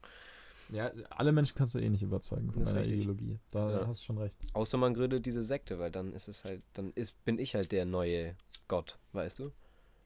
Ja, 0.69 0.91
alle 1.11 1.31
Menschen 1.31 1.55
kannst 1.55 1.75
du 1.75 1.79
eh 1.79 1.89
nicht 1.89 2.03
überzeugen 2.03 2.51
von 2.51 2.65
deiner. 2.65 2.85
Ideologie. 2.85 3.39
Da 3.51 3.71
Ja. 3.71 3.87
hast 3.87 4.01
du 4.01 4.05
schon 4.05 4.17
recht. 4.17 4.35
Außer 4.53 4.77
man 4.77 4.93
gründet 4.93 5.25
diese 5.25 5.41
Sekte, 5.43 5.79
weil 5.79 5.91
dann 5.91 6.13
ist 6.13 6.27
es 6.27 6.43
halt, 6.43 6.61
dann 6.73 6.91
ist, 6.93 7.23
bin 7.23 7.39
ich 7.39 7.55
halt 7.55 7.71
der 7.71 7.85
neue 7.85 8.35
Gott, 8.67 8.97
weißt 9.13 9.39
du? 9.39 9.51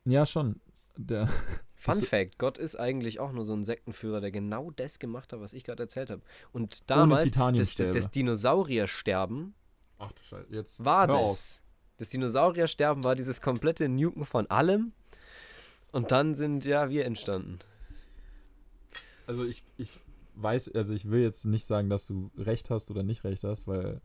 Ja, 0.05 0.25
schon. 0.25 0.61
Der, 0.97 1.27
Fun 1.73 1.95
Fact, 1.95 2.37
Gott 2.37 2.59
ist 2.59 2.75
eigentlich 2.75 3.19
auch 3.19 3.31
nur 3.31 3.43
so 3.43 3.53
ein 3.53 3.63
Sektenführer, 3.63 4.21
der 4.21 4.29
genau 4.31 4.69
das 4.69 4.99
gemacht 4.99 5.33
hat, 5.33 5.39
was 5.39 5.53
ich 5.53 5.63
gerade 5.63 5.81
erzählt 5.83 6.11
habe. 6.11 6.21
Und 6.51 6.83
ohne 6.83 6.87
damals, 6.87 7.31
das, 7.31 7.75
das, 7.75 7.91
das 7.91 8.11
Dinosauriersterben 8.11 9.55
Ach 9.97 10.11
du 10.13 10.23
Scheiße, 10.23 10.47
jetzt 10.49 10.83
war 10.83 11.05
das. 11.07 11.60
Das 12.01 12.09
Dinosauriersterben 12.09 13.03
war 13.03 13.13
dieses 13.15 13.41
komplette 13.41 13.87
Nuken 13.87 14.25
von 14.25 14.47
allem. 14.49 14.91
Und 15.91 16.11
dann 16.11 16.33
sind 16.33 16.65
ja 16.65 16.89
wir 16.89 17.05
entstanden. 17.05 17.59
Also 19.27 19.45
ich, 19.45 19.63
ich 19.77 19.99
weiß, 20.35 20.73
also 20.73 20.93
ich 20.95 21.09
will 21.11 21.21
jetzt 21.21 21.45
nicht 21.45 21.65
sagen, 21.65 21.89
dass 21.89 22.07
du 22.07 22.31
recht 22.37 22.69
hast 22.71 22.89
oder 22.89 23.03
nicht 23.03 23.23
recht 23.23 23.43
hast, 23.43 23.67
weil 23.67 24.01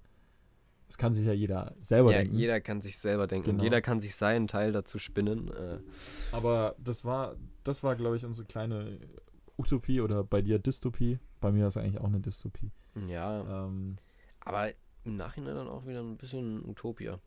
es 0.89 0.99
kann 0.99 1.13
sich 1.15 1.25
ja 1.25 1.33
jeder 1.33 1.75
selber 1.81 2.13
Ja, 2.13 2.19
denken. 2.19 2.37
jeder 2.37 2.61
kann 2.61 2.81
sich 2.83 2.99
selber 2.99 3.27
denken. 3.27 3.53
Genau. 3.53 3.63
Jeder 3.65 3.81
kann 3.81 3.99
sich 3.99 4.15
seinen 4.15 4.47
Teil 4.47 4.73
dazu 4.73 4.99
spinnen. 4.99 5.49
Äh, 5.53 5.79
Aber 6.33 6.77
das 6.79 7.05
war, 7.05 7.37
das 7.65 7.83
war, 7.83 7.97
glaube 7.97 8.17
ich, 8.17 8.27
unsere 8.27 8.47
kleine 8.47 8.99
Utopie 9.57 10.03
oder 10.03 10.23
bei 10.23 10.43
dir 10.43 10.59
Dystopie. 10.59 11.19
Bei 11.41 11.51
mir 11.51 11.67
ist 11.67 11.77
es 11.77 11.83
eigentlich 11.83 11.99
auch 11.99 12.05
eine 12.07 12.21
Dystopie. 12.21 12.71
ja, 13.09 13.65
Ähm, 13.67 13.97
aber 14.41 14.71
im 15.05 15.17
Nachhinein 15.17 15.55
dann 15.55 15.69
auch 15.69 15.87
wieder 15.87 16.01
ein 16.01 16.17
bisschen 16.17 16.65
Utopia. 16.69 17.21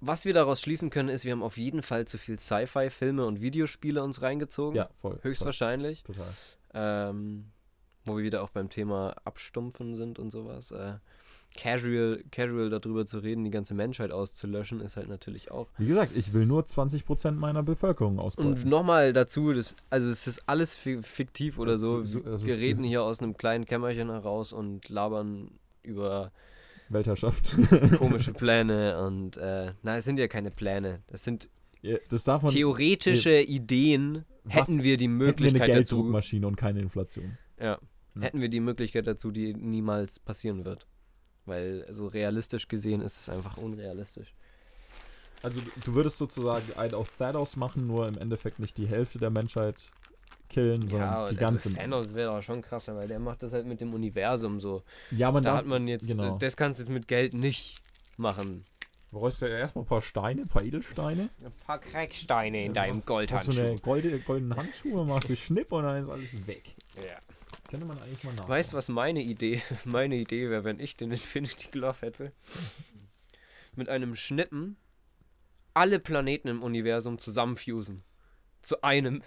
Was 0.00 0.24
wir 0.24 0.32
daraus 0.34 0.60
schließen 0.60 0.90
können, 0.90 1.08
ist, 1.10 1.24
wir 1.24 1.32
haben 1.32 1.42
auf 1.42 1.56
jeden 1.58 1.82
Fall 1.82 2.06
zu 2.06 2.16
viel 2.18 2.38
Sci-Fi-Filme 2.38 3.24
und 3.26 3.40
Videospiele 3.40 4.02
uns 4.02 4.22
reingezogen. 4.22 4.76
ja, 4.76 4.88
voll. 4.96 5.18
Höchstwahrscheinlich. 5.22 6.02
Voll, 6.06 6.14
total. 6.16 6.32
Ähm, 6.72 7.46
wo 8.06 8.16
wir 8.16 8.24
wieder 8.24 8.42
auch 8.42 8.48
beim 8.50 8.70
Thema 8.70 9.14
Abstumpfen 9.24 9.94
sind 9.96 10.18
und 10.18 10.30
sowas. 10.30 10.70
Äh, 10.70 10.94
casual, 11.54 12.22
casual 12.30 12.70
darüber 12.70 13.04
zu 13.06 13.18
reden, 13.18 13.44
die 13.44 13.50
ganze 13.50 13.74
Menschheit 13.74 14.10
auszulöschen, 14.12 14.80
ist 14.80 14.96
halt 14.96 15.08
natürlich 15.08 15.50
auch. 15.50 15.66
Wie 15.78 15.86
gesagt, 15.86 16.12
ich 16.16 16.32
will 16.32 16.46
nur 16.46 16.62
20% 16.62 17.32
meiner 17.32 17.62
Bevölkerung 17.62 18.14
Und 18.18 18.24
ausbeuten. 18.24 18.68
nochmal 18.68 19.12
dazu, 19.12 19.52
das, 19.52 19.74
also 19.90 20.08
es 20.08 20.26
ist 20.26 20.48
alles 20.48 20.74
fi- 20.74 21.02
fiktiv 21.02 21.58
oder 21.58 21.72
Das 21.72 21.80
so. 21.80 22.00
ist 22.00 22.46
wir 22.46 22.56
reden 22.56 22.84
hier 22.84 23.02
aus 23.02 23.20
einem 23.20 23.36
kleinen 23.36 23.66
Kämmerchen 23.66 24.08
heraus 24.10 24.52
und 24.52 24.88
labern 24.88 25.50
über 25.82 26.30
Weltherrschaft. 26.90 27.56
komische 27.98 28.32
Pläne 28.34 29.02
und 29.02 29.36
äh, 29.36 29.72
na, 29.82 29.96
es 29.96 30.04
sind 30.04 30.18
ja 30.18 30.28
keine 30.28 30.50
Pläne. 30.50 31.02
Das 31.06 31.24
sind 31.24 31.48
Ja, 31.82 31.96
Das 32.08 32.24
davon 32.24 32.50
theoretische 32.50 33.40
Ideen 33.40 34.24
Was- 34.44 34.54
hätten 34.54 34.82
wir 34.82 34.96
die 34.96 35.04
hätten 35.04 35.18
wir 35.18 35.26
eine 35.26 35.32
Möglichkeit 35.32 35.68
dazu. 35.68 35.96
Gelddruckmaschine 35.96 36.46
und 36.46 36.56
keine 36.56 36.80
Inflation. 36.80 37.38
Ja. 37.58 37.78
Ja. 38.16 38.22
Hätten 38.22 38.40
wir 38.40 38.48
die 38.48 38.60
Möglichkeit 38.60 39.06
dazu, 39.06 39.30
die 39.30 39.54
niemals 39.54 40.18
passieren 40.18 40.64
wird. 40.64 40.86
Weil 41.46 41.86
so 41.90 42.06
realistisch 42.08 42.66
gesehen 42.68 43.00
ist 43.00 43.20
es 43.20 43.28
einfach 43.28 43.56
unrealistisch. 43.56 44.34
Also 45.42 45.60
du- 45.60 45.70
du 45.84 45.94
würdest 45.94 46.18
sozusagen 46.18 46.72
einen 46.76 46.94
auf 46.94 47.08
Thanos 47.16 47.56
machen, 47.56 47.86
nur 47.86 48.06
im 48.08 48.18
Endeffekt 48.18 48.58
nicht 48.58 48.76
die 48.78 48.86
Hälfte 48.86 49.18
der 49.18 49.30
Menschheit 49.30 49.90
killen, 50.50 50.86
sondern 50.86 51.30
die 51.30 51.36
ganze. 51.36 51.68
also 51.70 51.80
Thanos 51.80 52.14
wäre 52.14 52.32
doch 52.34 52.42
schon 52.42 52.60
krasser, 52.60 52.96
weil 52.96 53.08
der 53.08 53.18
macht 53.18 53.42
das 53.42 53.52
halt 53.52 53.66
mit 53.66 53.80
dem 53.80 53.94
Universum 53.94 54.60
so. 54.60 54.82
ja, 55.10 55.30
man 55.32 55.42
da 55.42 55.50
darf. 55.50 55.58
hat 55.60 55.66
man 55.66 55.88
jetzt, 55.88 56.06
genau. 56.06 56.36
das, 56.36 56.56
kannst 56.56 56.78
du 56.78 56.82
jetzt 56.84 56.90
mit 56.90 57.08
Geld 57.08 57.32
nicht 57.34 57.78
machen. 58.16 58.64
Du 59.10 59.18
brauchst 59.18 59.40
ja 59.42 59.48
erstmal 59.48 59.84
ein 59.84 59.88
paar 59.88 60.02
Steine, 60.02 60.42
ein 60.42 60.48
paar 60.48 60.62
Edelsteine. 60.62 61.30
Ein 61.44 61.52
paar 61.66 61.78
Cracksteine 61.80 62.64
in 62.66 62.74
Ja, 62.74 62.82
deinem 62.82 62.96
Hast 62.98 63.08
du 63.08 63.12
Goldhandschuh. 63.14 63.60
eine 63.60 63.78
golde, 63.78 64.18
goldenen 64.20 64.56
Handschuhe, 64.56 65.04
machst 65.04 65.28
du 65.30 65.36
Schnipp 65.36 65.72
und 65.72 65.82
dann 65.82 66.00
ist 66.00 66.08
alles 66.08 66.46
weg. 66.46 66.74
Ja. 66.96 67.18
Könnte 67.68 67.86
man 67.86 67.98
eigentlich 68.00 68.22
mal 68.24 68.34
nach. 68.34 68.48
Weißt 68.48 68.72
du, 68.72 68.76
was 68.76 68.88
meine 68.88 69.22
Idee, 69.22 69.62
meine 69.84 70.16
Idee 70.16 70.50
wäre, 70.50 70.64
wenn 70.64 70.78
ich 70.78 70.96
den 70.96 71.10
Infinity 71.10 71.68
Glove 71.70 71.96
hätte? 72.00 72.32
Mit 73.74 73.88
einem 73.88 74.14
Schnippen 74.16 74.76
alle 75.74 75.98
Planeten 76.00 76.48
im 76.48 76.62
Universum 76.62 77.18
zusammenfusen. 77.18 78.02
Zu 78.62 78.82
einem. 78.82 79.22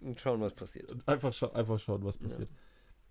Und 0.00 0.20
schauen, 0.20 0.40
was 0.40 0.54
passiert. 0.54 0.92
Einfach, 1.06 1.32
scha 1.32 1.48
einfach 1.48 1.78
schauen, 1.78 2.04
was 2.04 2.18
passiert. 2.18 2.48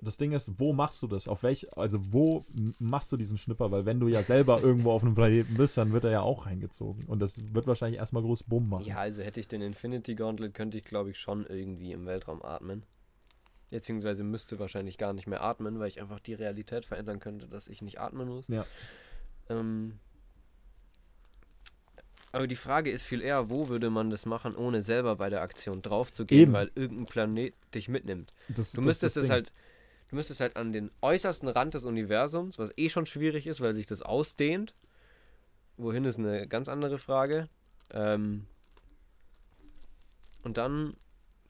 Das 0.01 0.17
Ding 0.17 0.33
ist, 0.33 0.59
wo 0.59 0.73
machst 0.73 1.01
du 1.01 1.07
das? 1.07 1.27
Auf 1.27 1.43
welch, 1.43 1.65
also 1.77 1.99
wo 2.11 2.45
machst 2.79 3.11
du 3.11 3.17
diesen 3.17 3.37
Schnipper? 3.37 3.71
Weil 3.71 3.85
wenn 3.85 3.99
du 3.99 4.07
ja 4.07 4.23
selber 4.23 4.61
irgendwo 4.63 4.91
auf 4.91 5.03
einem 5.03 5.15
Planeten 5.15 5.55
bist, 5.55 5.77
dann 5.77 5.93
wird 5.93 6.03
er 6.03 6.11
ja 6.11 6.21
auch 6.21 6.45
reingezogen. 6.45 7.05
Und 7.05 7.19
das 7.19 7.39
wird 7.53 7.65
wahrscheinlich 7.65 7.99
erstmal 7.99 8.21
groß 8.21 8.43
Bumm 8.43 8.69
machen. 8.69 8.85
Ja, 8.85 8.97
also 8.97 9.21
hätte 9.21 9.39
ich 9.39 9.47
den 9.47 9.61
Infinity 9.61 10.15
Gauntlet, 10.15 10.53
könnte 10.53 10.77
ich 10.77 10.83
glaube 10.83 11.11
ich 11.11 11.17
schon 11.17 11.45
irgendwie 11.45 11.93
im 11.93 12.05
Weltraum 12.05 12.43
atmen. 12.43 12.83
Beziehungsweise 13.69 14.23
müsste 14.23 14.59
wahrscheinlich 14.59 14.97
gar 14.97 15.13
nicht 15.13 15.27
mehr 15.27 15.41
atmen, 15.41 15.79
weil 15.79 15.87
ich 15.87 16.01
einfach 16.01 16.19
die 16.19 16.33
Realität 16.33 16.85
verändern 16.85 17.19
könnte, 17.19 17.47
dass 17.47 17.67
ich 17.67 17.81
nicht 17.81 17.99
atmen 17.99 18.27
muss. 18.27 18.47
Ja. 18.47 18.65
Ähm, 19.49 19.99
aber 22.35 22.47
die 22.47 22.55
Frage 22.55 22.91
ist 22.91 23.03
viel 23.03 23.21
eher, 23.21 23.49
wo 23.49 23.69
würde 23.69 23.89
man 23.89 24.09
das 24.09 24.25
machen, 24.25 24.55
ohne 24.55 24.81
selber 24.81 25.15
bei 25.15 25.29
der 25.29 25.41
Aktion 25.41 25.81
drauf 25.81 26.11
zu 26.11 26.25
gehen, 26.25 26.39
Eben. 26.43 26.53
weil 26.53 26.71
irgendein 26.75 27.05
Planet 27.05 27.53
dich 27.73 27.87
mitnimmt. 27.89 28.33
Das, 28.49 28.71
Du 28.73 28.77
das 28.77 28.85
müsstest 28.85 29.17
es 29.17 29.29
halt, 29.29 29.51
du 30.09 30.15
müsstest 30.15 30.39
halt 30.41 30.55
an 30.57 30.71
den 30.73 30.91
äußersten 31.01 31.47
Rand 31.49 31.73
des 31.73 31.85
Universums, 31.85 32.59
was 32.59 32.71
eh 32.77 32.89
schon 32.89 33.05
schwierig 33.05 33.47
ist, 33.47 33.61
weil 33.61 33.73
sich 33.73 33.85
das 33.87 34.01
ausdehnt. 34.01 34.75
Wohin 35.77 36.05
ist 36.05 36.19
eine 36.19 36.47
ganz 36.47 36.69
andere 36.69 36.99
Frage. 36.99 37.49
Ähm, 37.93 38.45
und 40.43 40.57
dann 40.57 40.95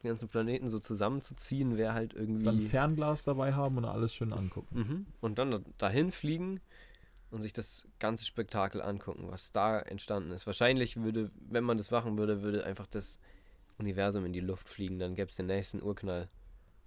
die 0.04 0.08
ganzen 0.08 0.28
Planeten 0.30 0.70
so 0.70 0.80
zusammenzuziehen, 0.80 1.78
wäre 1.78 1.94
halt 1.94 2.14
irgendwie. 2.14 2.44
Dann 2.46 2.60
Fernglas 2.62 3.24
dabei 3.24 3.54
haben 3.54 3.78
und 3.78 3.86
alles 3.86 4.14
schön 4.14 4.34
angucken. 4.34 4.78
Mhm. 4.78 5.06
Und 5.22 5.38
dann 5.40 5.52
da- 5.52 5.62
dahin 5.78 6.12
fliegen 6.12 6.60
und 7.36 7.42
sich 7.42 7.54
das 7.54 7.88
ganze 8.00 8.26
Spektakel 8.26 8.82
angucken, 8.82 9.26
was 9.30 9.52
da 9.52 9.80
entstanden 9.80 10.32
ist. 10.32 10.48
Wahrscheinlich 10.48 10.98
würde, 10.98 11.32
wenn 11.50 11.64
man 11.64 11.78
das 11.78 11.92
machen 11.92 12.18
würde, 12.18 12.42
würde 12.42 12.66
einfach 12.66 12.88
das 12.88 13.20
Universum 13.78 14.26
in 14.26 14.34
die 14.34 14.40
Luft 14.40 14.70
fliegen, 14.70 15.00
dann 15.00 15.16
gäbe 15.16 15.30
es 15.30 15.36
den 15.38 15.48
nächsten 15.48 15.82
Urknall. 15.84 16.30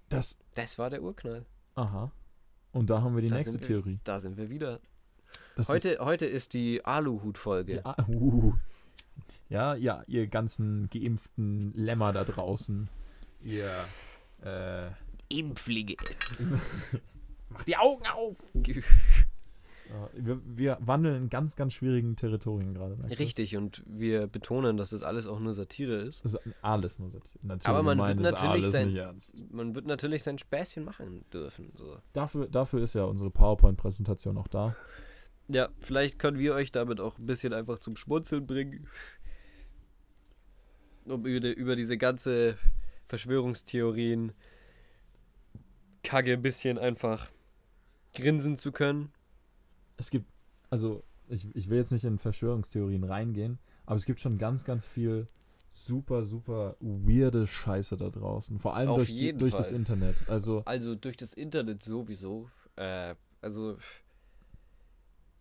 Das, 0.09 0.39
Das 0.55 0.77
war 0.79 0.89
der 0.89 1.01
Urknall. 1.03 1.45
aha. 1.75 2.11
Und 2.71 2.89
da 2.89 3.01
haben 3.01 3.15
wir 3.15 3.21
die 3.21 3.29
Da 3.29 3.37
nächste 3.37 3.59
wir- 3.59 3.67
Theorie. 3.67 3.99
Da 4.03 4.19
sind 4.19 4.37
wir 4.37 4.49
wieder. 4.49 4.79
Das 5.55 5.69
Heute, 5.69 5.89
ist 5.89 5.99
heute 5.99 6.25
ist 6.25 6.53
die 6.53 6.83
Aluhut-Folge. 6.85 7.81
ah, 7.85 7.95
uh. 8.07 8.53
Ja, 9.49 9.75
ja, 9.75 10.03
ihr 10.07 10.27
ganzen 10.27 10.89
geimpften 10.89 11.73
Lämmer 11.75 12.13
da 12.13 12.23
draußen. 12.23 12.89
Ihr, 13.43 13.71
äh, 14.43 14.89
Impflinge. 15.29 15.95
mach 17.49 17.63
die 17.63 17.77
Augen 17.77 18.05
auf! 18.07 18.37
Wir, 20.13 20.39
wir 20.45 20.77
wandeln 20.81 21.23
in 21.23 21.29
ganz, 21.29 21.55
ganz 21.55 21.73
schwierigen 21.73 22.15
Territorien 22.15 22.73
gerade. 22.73 22.95
Richtig, 23.17 23.57
und 23.57 23.83
wir 23.87 24.27
betonen, 24.27 24.77
dass 24.77 24.91
das 24.91 25.01
alles 25.03 25.25
auch 25.25 25.39
nur 25.39 25.53
Satire 25.53 25.95
ist. 25.95 26.23
Das 26.23 26.35
ist 26.35 26.41
alles 26.61 26.99
nur 26.99 27.09
Satire. 27.09 27.39
Natürlich 27.45 27.67
Aber 27.67 27.83
man 27.83 27.97
wird 27.97 28.19
natürlich 28.19 28.51
alles 28.63 28.71
sein- 28.71 28.87
nicht 28.87 28.97
ernst. 28.97 29.35
Man 29.51 29.73
wird 29.73 29.85
natürlich 29.87 30.21
sein 30.23 30.37
Späßchen 30.37 30.83
machen 30.83 31.25
dürfen. 31.33 31.71
So. 31.75 31.97
Dafür, 32.13 32.47
dafür 32.47 32.81
ist 32.81 32.93
ja 32.93 33.03
unsere 33.05 33.31
PowerPoint-Präsentation 33.31 34.37
auch 34.37 34.47
da. 34.47 34.75
Ja, 35.47 35.69
vielleicht 35.79 36.19
können 36.19 36.37
wir 36.37 36.53
euch 36.53 36.71
damit 36.71 36.99
auch 36.99 37.17
ein 37.17 37.25
bisschen 37.25 37.53
einfach 37.53 37.79
zum 37.79 37.95
Schmunzeln 37.95 38.45
bringen. 38.45 38.87
Um 41.05 41.25
über, 41.25 41.39
die, 41.39 41.53
über 41.53 41.75
diese 41.75 41.97
ganze 41.97 42.57
Verschwörungstheorien 43.07 44.33
Kacke 46.03 46.33
ein 46.33 46.41
bisschen 46.43 46.77
einfach 46.77 47.31
grinsen 48.13 48.57
zu 48.57 48.71
können. 48.71 49.11
Es 49.99 50.09
gibt, 50.09 50.25
also 50.69 51.03
ich, 51.27 51.45
ich 51.55 51.69
will 51.69 51.77
jetzt 51.77 51.91
nicht 51.91 52.05
in 52.05 52.17
Verschwörungstheorien 52.17 53.03
reingehen, 53.03 53.59
aber 53.85 53.97
es 53.97 54.05
gibt 54.05 54.19
schon 54.19 54.37
ganz, 54.37 54.63
ganz 54.63 54.85
viel 54.85 55.27
super, 55.71 56.25
super 56.25 56.75
weirde 56.79 57.45
Scheiße 57.45 57.97
da 57.97 58.09
draußen. 58.09 58.59
Vor 58.59 58.75
allem 58.75 58.89
Auf 58.89 58.97
durch, 58.97 59.17
die, 59.17 59.33
durch 59.33 59.53
das. 59.53 59.71
Internet. 59.71 60.27
Also 60.27 60.63
Also 60.65 60.95
durch 60.95 61.17
das 61.17 61.33
Internet 61.33 61.83
sowieso. 61.83 62.49
Äh, 62.75 63.13
also 63.41 63.77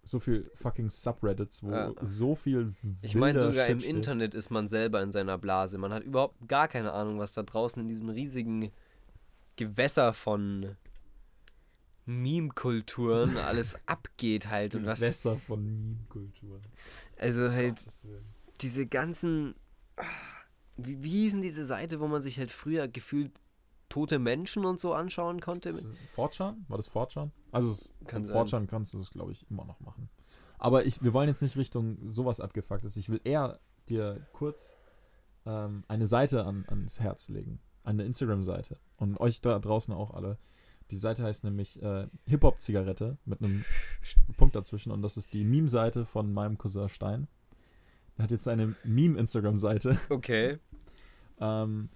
so 0.02 0.18
viel 0.18 0.50
fucking 0.54 0.88
Subreddits, 0.88 1.62
wo 1.62 1.70
Ja. 1.70 1.92
so 2.02 2.34
viel 2.34 2.72
ich 3.02 3.14
meine 3.14 3.38
sogar 3.40 3.66
im 3.66 3.78
Shit 3.80 3.82
steht. 3.82 3.96
Internet 3.96 4.34
ist 4.34 4.50
man 4.50 4.66
selber 4.68 5.02
in 5.02 5.12
seiner 5.12 5.38
Blase. 5.38 5.78
Man 5.78 5.92
hat 5.92 6.02
überhaupt 6.02 6.48
gar 6.48 6.66
keine 6.68 6.92
Ahnung, 6.92 7.18
was 7.18 7.32
da 7.32 7.42
draußen 7.42 7.80
in 7.80 7.88
diesem 7.88 8.08
riesigen 8.08 8.70
Gewässer 9.56 10.12
von 10.12 10.76
Meme-Kulturen 12.08 13.36
alles 13.36 13.76
abgeht 13.86 14.48
halt 14.48 14.74
und 14.74 14.86
was 14.86 15.00
Gewässer 15.00 15.36
von 15.36 15.64
Meme-Kultur. 15.64 16.60
also 17.18 17.50
halt 17.50 17.80
diese 18.60 18.86
ganzen 18.86 19.54
wie, 20.78 21.02
wie 21.02 21.10
hießen 21.10 21.42
diese 21.42 21.64
Seite, 21.64 22.00
wo 22.00 22.06
man 22.06 22.22
sich 22.22 22.38
halt 22.38 22.50
früher 22.50 22.88
gefühlt 22.88 23.32
tote 23.88 24.18
Menschen 24.18 24.64
und 24.64 24.80
so 24.80 24.94
anschauen 24.94 25.40
konnte? 25.40 25.70
4chan? 25.70 26.56
War 26.68 26.76
das 26.76 26.90
4chan? 26.90 27.30
Also 27.52 27.72
es, 27.72 27.92
Kann 28.06 28.22
in 28.22 28.28
sein. 28.28 28.46
4chan 28.46 28.66
kannst 28.66 28.94
du 28.94 28.98
das, 28.98 29.10
glaube 29.10 29.32
ich, 29.32 29.50
immer 29.50 29.64
noch 29.64 29.80
machen. 29.80 30.08
Aber 30.58 30.86
ich, 30.86 31.02
wir 31.02 31.12
wollen 31.12 31.28
jetzt 31.28 31.42
nicht 31.42 31.56
Richtung 31.56 31.98
sowas 32.06 32.40
abgefucktes. 32.40 32.96
Ich 32.96 33.08
will 33.08 33.20
eher 33.24 33.60
dir 33.88 34.26
kurz 34.32 34.76
ähm, 35.46 35.84
eine 35.88 36.06
Seite 36.06 36.44
an, 36.44 36.64
ans 36.68 37.00
Herz 37.00 37.28
legen. 37.28 37.60
Eine 37.84 38.04
Instagram-Seite. 38.04 38.78
Und 38.98 39.18
euch 39.18 39.40
da 39.40 39.58
draußen 39.58 39.94
auch 39.94 40.12
alle. 40.12 40.38
Die 40.90 40.96
Seite 40.96 41.22
heißt 41.22 41.44
nämlich 41.44 41.82
äh, 41.82 42.06
Hip-Hop-Zigarette 42.26 43.18
mit 43.24 43.42
einem 43.42 43.64
Punkt 44.36 44.56
dazwischen. 44.56 44.90
Und 44.90 45.02
das 45.02 45.16
ist 45.16 45.34
die 45.34 45.44
Meme-Seite 45.44 46.06
von 46.06 46.32
meinem 46.32 46.56
Cousin 46.56 46.88
Stein. 46.88 47.28
Er 48.16 48.24
hat 48.24 48.30
jetzt 48.30 48.48
eine 48.48 48.74
Meme-Instagram-Seite. 48.84 49.98
Okay. 50.08 50.58
Ähm, 51.40 51.88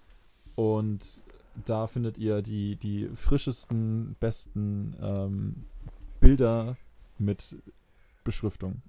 und 0.55 1.21
da 1.65 1.87
findet 1.87 2.17
ihr 2.17 2.41
die, 2.41 2.77
die 2.77 3.09
frischesten, 3.13 4.15
besten 4.21 4.95
ähm, 5.01 5.63
Bilder 6.21 6.77
mit 7.17 7.57
Beschriftung, 8.23 8.81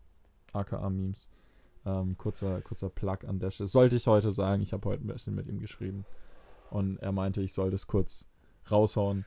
aka 0.53 0.89
Memes. 0.89 1.29
Ähm, 1.87 2.17
kurzer, 2.17 2.63
kurzer 2.63 2.89
Plug 2.89 3.19
an 3.27 3.41
der 3.41 3.51
Stelle. 3.51 3.67
Sollte 3.67 3.97
ich 3.97 4.07
heute 4.07 4.31
sagen, 4.31 4.63
ich 4.63 4.73
habe 4.73 4.89
heute 4.89 5.05
ein 5.05 5.09
bisschen 5.09 5.35
mit 5.35 5.49
ihm 5.49 5.59
geschrieben. 5.59 6.07
Und 6.71 6.99
er 6.99 7.13
meinte, 7.13 7.43
ich 7.43 7.53
soll 7.53 7.71
das 7.71 7.87
kurz 7.87 8.27
raushauen. 8.71 9.27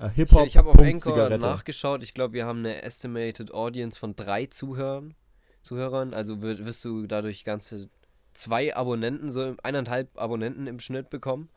Äh, 0.00 0.06
Ich, 0.08 0.12
Hip-Hop. 0.14 0.46
ich 0.46 0.56
habe 0.56 0.70
auf 0.70 0.78
Anchor 0.78 1.28
nachgeschaut. 1.38 2.02
Ich 2.02 2.14
glaube, 2.14 2.34
wir 2.34 2.46
haben 2.46 2.60
eine 2.60 2.82
estimated 2.82 3.52
Audience 3.52 3.98
von 3.98 4.16
drei 4.16 4.46
Zuhörern. 4.46 5.14
Zuhörern. 5.62 6.12
Also 6.14 6.42
wir- 6.42 6.64
wirst 6.64 6.84
du 6.84 7.06
dadurch 7.06 7.44
ganze 7.44 7.88
zwei 8.34 8.74
Abonnenten, 8.74 9.30
so 9.30 9.54
eineinhalb 9.62 10.18
Abonnenten 10.18 10.66
im 10.66 10.80
Schnitt 10.80 11.10
bekommen. 11.10 11.48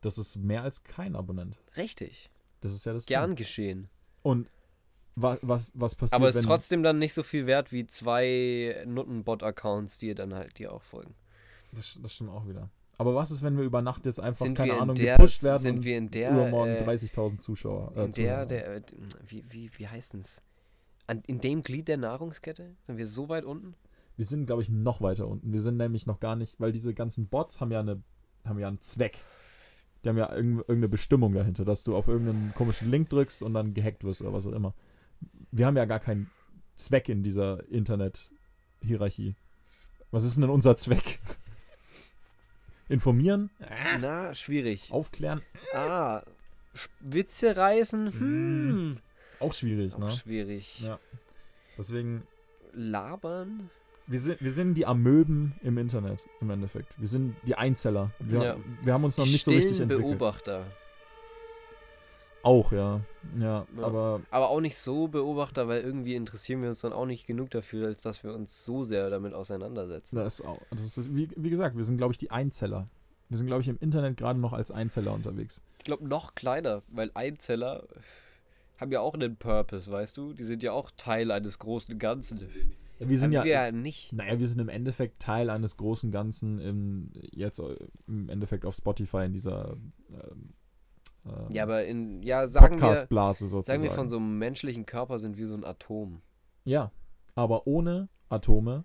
Das 0.00 0.16
ist 0.18 0.36
mehr 0.36 0.62
als 0.62 0.82
kein 0.84 1.14
Abonnent. 1.16 1.58
Richtig. 1.76 2.30
Das 2.60 2.72
ist 2.72 2.86
ja 2.86 2.92
das 2.92 3.06
Gern 3.06 3.30
Ding. 3.30 3.36
geschehen. 3.36 3.88
Und 4.22 4.48
wa 5.16 5.36
was, 5.42 5.70
was 5.74 5.94
passiert, 5.94 6.14
Aber 6.18 6.28
es 6.28 6.36
ist 6.36 6.46
trotzdem 6.46 6.82
dann 6.82 6.98
nicht 6.98 7.12
so 7.14 7.22
viel 7.22 7.46
wert 7.46 7.72
wie 7.72 7.86
zwei 7.86 8.82
Nuttenbot-Accounts, 8.86 9.98
die 9.98 10.14
dann 10.14 10.34
halt 10.34 10.58
dir 10.58 10.72
auch 10.72 10.82
folgen. 10.82 11.14
Das, 11.72 11.98
das 12.00 12.14
stimmt 12.14 12.30
auch 12.30 12.46
wieder. 12.48 12.70
Aber 13.00 13.14
was 13.14 13.30
ist, 13.30 13.42
wenn 13.42 13.56
wir 13.56 13.64
über 13.64 13.80
Nacht 13.80 14.06
jetzt 14.06 14.18
einfach, 14.20 14.44
Sind 14.44 14.54
keine 14.56 14.80
Ahnung, 14.80 14.96
der, 14.96 15.16
gepusht 15.16 15.44
werden 15.44 15.62
sind 15.62 15.76
und 15.76 15.84
wir 15.84 15.96
in 15.96 16.10
der, 16.10 16.32
übermorgen 16.32 16.72
äh, 16.72 16.82
30.000 16.82 17.38
Zuschauer? 17.38 17.92
Äh, 17.96 18.04
in 18.06 18.10
der, 18.12 18.44
der, 18.46 18.74
äh, 18.76 18.82
wie, 19.26 19.44
wie, 19.48 19.70
wie 19.76 19.86
heißt 19.86 20.14
es? 20.14 20.42
In 21.26 21.40
dem 21.40 21.62
Glied 21.62 21.88
der 21.88 21.96
Nahrungskette? 21.96 22.74
Sind 22.86 22.98
wir 22.98 23.06
so 23.06 23.28
weit 23.28 23.44
unten? 23.44 23.74
Wir 24.16 24.26
sind, 24.26 24.46
glaube 24.46 24.62
ich, 24.62 24.68
noch 24.68 25.00
weiter 25.00 25.28
unten. 25.28 25.52
Wir 25.52 25.60
sind 25.62 25.76
nämlich 25.76 26.06
noch 26.06 26.18
gar 26.18 26.34
nicht, 26.34 26.58
weil 26.60 26.72
diese 26.72 26.92
ganzen 26.92 27.28
Bots 27.28 27.60
haben 27.60 27.70
ja, 27.70 27.80
eine, 27.80 28.02
haben 28.44 28.58
ja 28.58 28.66
einen 28.66 28.80
Zweck. 28.80 29.18
Die 30.04 30.08
haben 30.08 30.18
ja 30.18 30.30
irgend- 30.32 30.58
irgendeine 30.62 30.88
Bestimmung 30.88 31.32
dahinter, 31.34 31.64
dass 31.64 31.84
du 31.84 31.96
auf 31.96 32.08
irgendeinen 32.08 32.52
komischen 32.54 32.90
Link 32.90 33.10
drückst 33.10 33.42
und 33.42 33.54
dann 33.54 33.74
gehackt 33.74 34.02
wirst 34.04 34.20
oder 34.22 34.32
was 34.32 34.44
auch 34.46 34.52
immer. 34.52 34.74
Wir 35.52 35.66
haben 35.66 35.76
ja 35.76 35.84
gar 35.84 36.00
keinen 36.00 36.30
Zweck 36.74 37.08
in 37.08 37.22
dieser 37.22 37.66
Internet-Hierarchie. 37.70 39.34
Was 40.10 40.24
ist 40.24 40.36
denn 40.36 40.50
unser 40.50 40.76
Zweck? 40.76 41.20
Informieren, 42.88 43.50
Na, 44.00 44.32
schwierig. 44.34 44.88
aufklären, 44.90 45.42
Ah, 45.74 46.22
Witze 47.00 47.56
reißen? 47.56 48.12
Hm. 48.12 48.98
auch 49.40 49.52
schwierig, 49.52 49.94
Auch 49.96 49.98
ne? 50.00 50.10
schwierig. 50.12 50.80
Ja. 50.80 50.98
Deswegen, 51.76 52.22
Labern? 52.72 53.70
wir 54.06 54.18
sind, 54.18 54.40
wir 54.40 54.50
sind 54.50 54.74
die 54.74 54.86
Amöben 54.86 55.54
im 55.62 55.76
Internet 55.78 56.26
im 56.40 56.48
Endeffekt. 56.50 56.98
Wir 56.98 57.08
sind 57.08 57.36
die 57.46 57.54
Einzeller. 57.56 58.10
Wir, 58.20 58.42
Ja. 58.42 58.56
wir 58.82 58.92
haben 58.94 59.04
uns 59.04 59.18
noch 59.18 59.26
Die 59.26 59.32
nicht 59.32 59.44
so 59.44 59.50
richtig 59.50 59.80
entwickelt. 59.80 60.06
Beobachter. 60.18 60.64
Auch, 62.48 62.72
ja. 62.72 63.02
ja. 63.38 63.66
Ja. 63.76 63.84
Aber 63.84 64.22
Aber 64.30 64.48
auch 64.48 64.60
nicht 64.60 64.78
so 64.78 65.08
Beobachter, 65.08 65.68
weil 65.68 65.82
irgendwie 65.82 66.14
interessieren 66.14 66.62
wir 66.62 66.70
uns 66.70 66.80
dann 66.80 66.94
auch 66.94 67.04
nicht 67.04 67.26
genug 67.26 67.50
dafür, 67.50 67.88
als 67.88 68.00
dass 68.00 68.24
wir 68.24 68.32
uns 68.32 68.64
so 68.64 68.84
sehr 68.84 69.10
damit 69.10 69.34
auseinandersetzen. 69.34 70.16
das 70.16 70.40
ist 70.40 70.46
auch, 70.46 70.58
das 70.70 70.96
ist, 70.96 71.14
wie, 71.14 71.28
wie 71.36 71.50
gesagt, 71.50 71.76
wir 71.76 71.84
sind, 71.84 71.98
glaube 71.98 72.12
ich, 72.12 72.18
die 72.18 72.30
Einzeller. 72.30 72.88
Wir 73.28 73.36
sind, 73.36 73.48
glaube 73.48 73.60
ich, 73.60 73.68
im 73.68 73.76
Internet 73.80 74.16
gerade 74.16 74.40
noch 74.40 74.54
als 74.54 74.70
Einzeller 74.70 75.12
unterwegs. 75.12 75.60
Ich 75.76 75.84
glaube, 75.84 76.08
noch 76.08 76.34
kleiner, 76.34 76.82
weil 76.88 77.10
Einzeller 77.12 77.86
haben 78.78 78.92
ja 78.92 79.00
auch 79.00 79.12
einen 79.12 79.36
Purpose, 79.36 79.90
weißt 79.90 80.16
du? 80.16 80.32
Die 80.32 80.44
sind 80.44 80.62
ja 80.62 80.72
auch 80.72 80.90
Teil 80.96 81.30
eines 81.30 81.58
großen 81.58 81.98
Ganzen. 81.98 82.40
Ja, 82.98 83.08
wir 83.10 83.18
sind 83.18 83.32
ja, 83.32 83.44
wir 83.44 83.52
ja 83.52 83.72
nicht. 83.72 84.14
naja, 84.14 84.38
wir 84.38 84.48
sind 84.48 84.60
im 84.60 84.70
Endeffekt 84.70 85.20
Teil 85.20 85.50
eines 85.50 85.76
großen 85.76 86.10
Ganzen 86.10 86.58
im, 86.60 87.10
jetzt 87.30 87.60
im 88.06 88.30
Endeffekt 88.30 88.64
auf 88.64 88.74
Spotify 88.74 89.26
in 89.26 89.34
dieser 89.34 89.76
ähm, 90.10 90.54
ähm, 91.28 91.50
Ja, 91.50 91.62
aber 91.64 91.84
in, 91.84 92.22
ja, 92.22 92.46
sagen 92.46 92.66
wir, 92.66 92.70
Podcast-Blase 92.70 93.48
sozusagen. 93.48 93.80
sagen 93.80 93.90
wir, 93.90 93.94
von 93.94 94.08
so 94.08 94.16
einem 94.16 94.38
menschlichen 94.38 94.86
Körper 94.86 95.18
sind 95.18 95.36
wir 95.36 95.46
so 95.46 95.54
ein 95.54 95.64
Atom. 95.64 96.22
Ja, 96.64 96.92
aber 97.34 97.66
ohne 97.66 98.08
Atome 98.28 98.84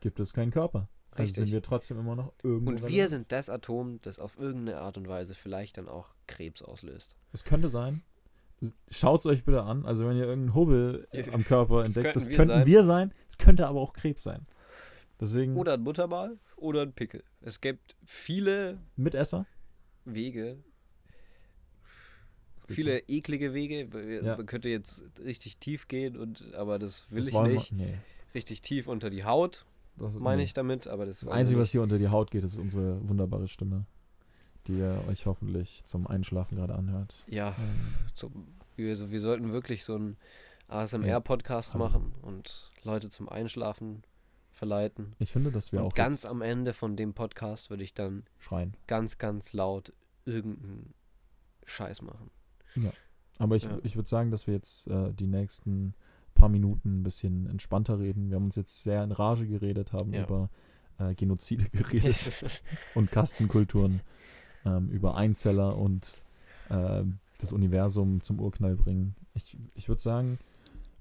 gibt 0.00 0.20
es 0.20 0.32
keinen 0.32 0.50
Körper. 0.50 0.88
Also 1.10 1.22
Richtig. 1.22 1.36
sind 1.36 1.52
wir 1.52 1.62
trotzdem 1.62 1.98
immer 1.98 2.16
noch 2.16 2.32
irgendwo. 2.42 2.72
Und 2.72 2.88
wir 2.88 3.08
sind 3.08 3.30
das 3.30 3.48
Atom, 3.48 4.00
das 4.02 4.18
auf 4.18 4.36
irgendeine 4.38 4.80
Art 4.80 4.96
und 4.96 5.08
Weise 5.08 5.34
vielleicht 5.34 5.78
dann 5.78 5.88
auch 5.88 6.08
Krebs 6.26 6.60
auslöst. 6.62 7.14
Es 7.32 7.44
könnte 7.44 7.68
sein. 7.68 8.02
Schaut 8.90 9.20
es 9.20 9.26
euch 9.26 9.44
bitte 9.44 9.62
an. 9.62 9.84
Also 9.84 10.06
wenn 10.06 10.16
ihr 10.16 10.24
irgendeinen 10.24 10.54
Hubbel 10.54 11.06
am 11.32 11.44
Körper 11.44 11.78
das 11.82 11.88
entdeckt, 11.96 12.16
das 12.16 12.24
könnten 12.26 12.30
wir 12.30 12.36
könnten 12.36 12.52
sein. 12.58 12.66
wir 12.66 12.82
sein. 12.82 13.14
Es 13.28 13.38
könnte 13.38 13.66
aber 13.68 13.80
auch 13.80 13.92
Krebs 13.92 14.22
sein. 14.22 14.46
Deswegen 15.20 15.56
Oder 15.56 15.74
ein 15.74 15.82
Muttermal 15.82 16.38
oder 16.56 16.82
ein 16.82 16.92
Pickel. 16.92 17.22
Es 17.40 17.60
gibt 17.60 17.96
viele 18.04 18.78
Mitesser. 18.96 19.46
Wege, 20.04 20.56
Das 20.56 20.73
viele 22.68 22.98
eklige 23.08 23.54
Wege. 23.54 23.88
Man 23.92 24.24
Ja. 24.24 24.36
man 24.36 24.46
könnte 24.46 24.68
jetzt 24.68 25.04
richtig 25.22 25.58
tief 25.58 25.88
gehen, 25.88 26.16
und, 26.16 26.54
aber 26.54 26.78
das 26.78 27.06
will 27.10 27.18
Das 27.24 27.28
ich 27.28 27.34
nicht. 27.52 27.72
Nee, 27.72 27.98
Richtig 28.34 28.62
tief 28.62 28.88
unter 28.88 29.10
die 29.10 29.24
Haut, 29.24 29.64
das 29.96 30.18
meine 30.18 30.38
nee. 30.38 30.42
ich 30.44 30.54
damit, 30.54 30.86
aber 30.88 31.06
das 31.06 31.20
Das 31.20 31.28
Einzige, 31.28 31.60
was 31.60 31.70
hier 31.70 31.82
unter 31.82 31.98
die 31.98 32.08
Haut 32.08 32.30
geht, 32.32 32.42
ist 32.42 32.58
unsere 32.58 33.06
wunderbare 33.08 33.46
Stimme, 33.46 33.86
die 34.66 34.78
ihr 34.78 35.00
euch 35.08 35.26
hoffentlich 35.26 35.84
zum 35.84 36.06
Einschlafen 36.08 36.56
gerade 36.56 36.74
anhört. 36.74 37.14
Ja, 37.28 37.54
Ähm, 37.58 37.94
zum, 38.14 38.46
wir, 38.76 39.10
wir 39.10 39.20
sollten 39.20 39.52
wirklich 39.52 39.84
so 39.84 39.94
einen 39.94 40.16
ASMR-Podcast 40.66 41.74
aber- 41.74 41.84
machen 41.88 42.12
und 42.22 42.70
Leute 42.82 43.08
zum 43.10 43.28
Einschlafen 43.28 44.02
verleiten. 44.50 45.14
Ich 45.18 45.30
finde, 45.32 45.50
dass 45.52 45.72
wir 45.72 45.80
und 45.80 45.86
auch 45.86 45.94
ganz 45.94 46.24
am 46.24 46.42
Ende 46.42 46.72
von 46.72 46.96
dem 46.96 47.12
Podcast 47.14 47.70
würde 47.70 47.82
ich 47.84 47.94
dann 47.94 48.24
schreien. 48.38 48.76
ganz, 48.86 49.18
ganz 49.18 49.52
laut 49.52 49.92
irgendeinen 50.24 50.94
Scheiß 51.66 52.02
machen. 52.02 52.30
Aber 53.38 53.56
ich, 53.56 53.64
Ja. 53.64 53.78
ich 53.82 53.96
würde 53.96 54.08
sagen, 54.08 54.30
dass 54.30 54.46
wir 54.46 54.54
jetzt 54.54 54.86
äh, 54.86 55.12
die 55.12 55.26
nächsten 55.26 55.94
paar 56.34 56.48
Minuten 56.48 57.00
ein 57.00 57.02
bisschen 57.02 57.46
entspannter 57.48 57.98
reden. 57.98 58.28
Wir 58.30 58.36
haben 58.36 58.44
uns 58.44 58.56
jetzt 58.56 58.82
sehr 58.82 59.02
in 59.04 59.12
Rage 59.12 59.46
geredet, 59.46 59.92
haben 59.92 60.12
Ja. 60.12 60.24
über 60.24 60.50
äh, 60.98 61.14
Genozide 61.14 61.68
geredet 61.72 62.32
und 62.94 63.10
Kastenkulturen, 63.10 64.00
ähm, 64.64 64.88
über 64.88 65.16
Einzeller 65.16 65.76
und 65.76 66.22
ähm, 66.70 67.18
das 67.38 67.52
Universum 67.52 68.22
zum 68.22 68.40
Urknall 68.40 68.76
bringen. 68.76 69.14
Ich, 69.34 69.56
ich 69.74 69.88
würde 69.88 70.00
sagen, 70.00 70.38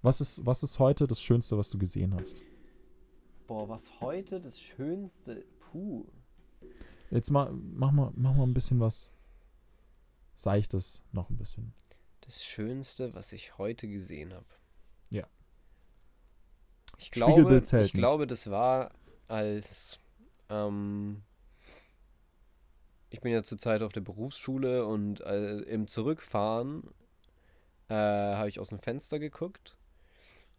was 0.02 0.20
ist, 0.20 0.46
was 0.46 0.64
ist 0.64 0.80
heute 0.80 1.08
das 1.08 1.22
Schönste, 1.22 1.58
was 1.58 1.70
du 1.70 1.78
gesehen 1.78 2.14
hast? 2.16 2.42
Boah, 3.48 3.70
was 3.70 3.90
heute 4.02 4.42
das 4.42 4.60
Schönste. 4.60 5.46
Puh. 5.60 6.06
Jetzt 7.12 7.30
mal, 7.30 7.54
mach 7.54 7.92
mal, 7.92 8.12
mach 8.16 8.34
mal 8.36 8.44
ein 8.44 8.54
bisschen 8.54 8.80
was 8.80 9.12
Seichtes, 10.36 11.04
noch 11.12 11.30
ein 11.30 11.38
bisschen. 11.38 11.74
Das 12.22 12.44
Schönste, 12.44 13.14
was 13.14 13.32
ich 13.32 13.58
heute 13.58 13.88
gesehen 13.88 14.34
habe. 14.34 14.46
Ja. 15.10 15.28
Ich 16.98 17.12
glaube, 17.12 17.34
Spiegelbild 17.34 17.66
zählt 17.66 17.88
ich 17.88 17.94
glaube, 17.94 18.28
das 18.28 18.50
war 18.50 18.92
als 19.28 20.00
ähm, 20.50 21.24
ich 23.10 23.22
bin 23.22 23.32
ja 23.32 23.44
zurzeit 23.44 23.84
auf 23.84 23.92
der 23.92 24.02
Berufsschule 24.02 24.86
und 24.86 25.22
äh, 25.22 25.58
im 25.60 25.88
Zurückfahren 25.88 26.84
äh, 27.90 27.94
habe 27.94 28.50
ich 28.50 28.60
aus 28.60 28.70
dem 28.70 28.80
Fenster 28.80 29.20
geguckt 29.20 29.78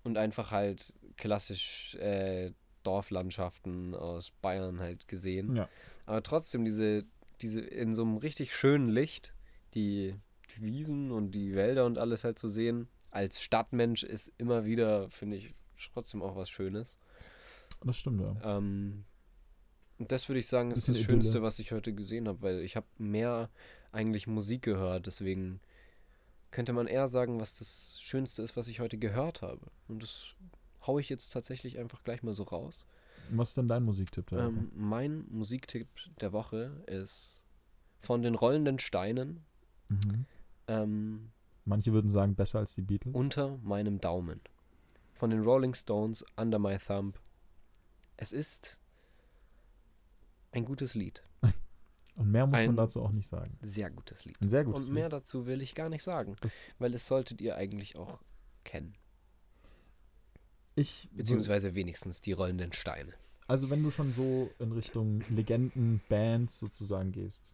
und 0.05 0.19
einfach 0.19 0.53
halt 0.53 0.93
klassisch 1.17 1.97
äh, 1.97 2.53
Dorflandschaften 2.85 3.95
aus 3.95 4.31
Bayern 4.31 4.79
halt 4.79 5.09
gesehen. 5.09 5.57
Ja. 5.57 5.69
Aber 6.07 6.23
trotzdem 6.23 6.65
diese, 6.65 7.05
diese 7.41 7.61
in 7.61 7.95
so 7.95 8.03
einem 8.03 8.19
richtig 8.19 8.55
schönen 8.55 8.89
Licht, 8.89 9.35
die, 9.75 10.15
Wiesen 10.57 11.11
und 11.11 11.33
die 11.33 11.55
Wälder 11.55 11.85
und 11.85 11.99
alles 11.99 12.25
halt 12.25 12.39
zu 12.39 12.49
sehen, 12.49 12.89
als 13.11 13.41
Stadtmensch 13.41 14.03
ist 14.03 14.33
immer 14.39 14.65
wieder, 14.65 15.11
finde 15.11 15.37
ich, 15.37 15.55
trotzdem 15.93 16.23
auch 16.23 16.37
was 16.37 16.51
Schönes. 16.51 16.99
Das 17.85 17.97
stimmt, 17.97 18.21
ja. 18.21 18.59
Ähm, 18.59 19.05
und 19.99 20.11
das 20.11 20.29
würde 20.29 20.41
ich 20.41 20.47
sagen, 20.47 20.71
ist 20.71 20.89
das 20.89 20.97
Idylle. 20.97 21.05
Schönste, 21.05 21.43
was 21.43 21.59
ich 21.59 21.73
heute 21.73 21.93
gesehen 21.93 22.29
habe, 22.29 22.43
weil 22.43 22.61
ich 22.61 22.77
habe 22.77 22.87
mehr 22.99 23.51
eigentlich 23.93 24.27
Musik 24.27 24.63
gehört, 24.63 25.07
deswegen 25.07 25.61
könnte 26.51 26.73
man 26.73 26.87
eher 26.87 27.09
sagen, 27.09 27.41
was 27.41 27.59
das 27.59 28.01
Schönste 28.01 28.43
ist, 28.43 28.57
was 28.57 28.69
ich 28.69 28.81
heute 28.81 28.99
gehört 28.99 29.43
habe. 29.43 29.71
Und 29.89 30.03
das 30.03 30.35
haue 30.87 31.01
ich 31.01 31.09
jetzt 31.09 31.31
tatsächlich 31.31 31.79
einfach 31.79 32.03
gleich 32.05 32.23
mal 32.23 32.35
so 32.35 32.45
raus. 32.45 32.87
Was 33.31 33.51
ist 33.51 33.59
denn 33.59 33.69
dein 33.69 33.83
Musiktipp 33.83 34.29
der 34.29 34.39
Woche? 34.39 34.49
Ähm, 34.49 34.71
mein 34.75 35.25
Musiktipp 35.31 35.89
der 36.21 36.33
Woche 36.33 36.85
ist 36.87 37.43
von 38.01 38.23
den 38.23 38.35
rollenden 38.35 38.79
Steinen 38.79 39.45
Mhm. 40.07 40.27
ähm, 40.69 41.31
Manche 41.67 41.93
würden 41.93 42.09
sagen, 42.11 42.35
besser 42.35 42.59
als 42.59 42.75
die 42.75 42.83
Beatles. 42.83 43.15
unter 43.15 43.57
meinem 43.63 44.01
Daumen. 44.01 44.41
Von 45.15 45.31
den 45.31 45.41
Rolling 45.43 45.75
Stones, 45.75 46.25
Under 46.37 46.59
My 46.59 46.77
Thumb. 46.79 47.19
Es 48.17 48.33
ist 48.33 48.79
ein 50.53 50.65
gutes 50.65 50.95
Lied. 50.95 51.23
Und 52.19 52.31
mehr 52.31 52.47
muss 52.47 52.53
man 52.61 52.71
ein- 52.71 52.77
dazu 52.77 53.03
auch 53.03 53.11
nicht 53.11 53.27
sagen. 53.27 53.57
Sehr 53.63 53.91
gutes 53.91 54.25
Lied. 54.25 54.41
Ein 54.41 54.49
sehr 54.49 54.65
gutes 54.65 54.89
Und 54.89 54.95
mehr 54.95 55.05
Lied. 55.05 55.13
dazu 55.15 55.47
will 55.47 55.63
ich 55.63 55.75
gar 55.75 55.89
nicht 55.89 56.03
sagen, 56.03 56.37
Das, 56.43 56.71
weil 56.79 56.95
es 56.95 57.07
solltet 57.07 57.41
ihr 57.41 57.57
eigentlich 57.57 57.97
auch 57.97 58.21
kennen. 58.65 58.95
ich, 60.77 61.09
Beziehungsweise 61.13 61.75
wenigstens 61.75 62.21
die 62.21 62.33
rollenden 62.33 62.73
Steine. 62.73 63.13
also 63.47 63.71
wenn 63.71 63.83
du 63.83 63.91
schon 63.91 64.13
so 64.13 64.51
in 64.59 64.73
Richtung 64.73 65.23
Legenden-Bands 65.29 66.59
sozusagen 66.59 67.13
gehst, 67.13 67.53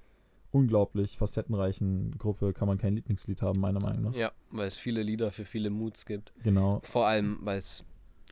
unglaublich 0.51 1.17
facettenreichen 1.17 2.17
Gruppe 2.19 2.53
kann 2.53 2.69
man 2.69 2.79
kein 2.79 2.95
Lieblingslied 2.95 3.43
haben, 3.43 3.61
meiner 3.61 3.81
Meinung 3.81 4.05
nach. 4.05 4.15
Ja, 4.15 4.33
weil 4.51 4.67
es 4.67 4.77
viele 4.77 5.03
Lieder 5.03 5.33
für 5.33 5.45
viele 5.45 5.71
Moods 5.71 6.07
gibt. 6.07 6.33
Genau, 6.43 6.81
Vor 6.83 7.07
allem, 7.07 7.39
weil 7.43 7.59
es 7.59 7.85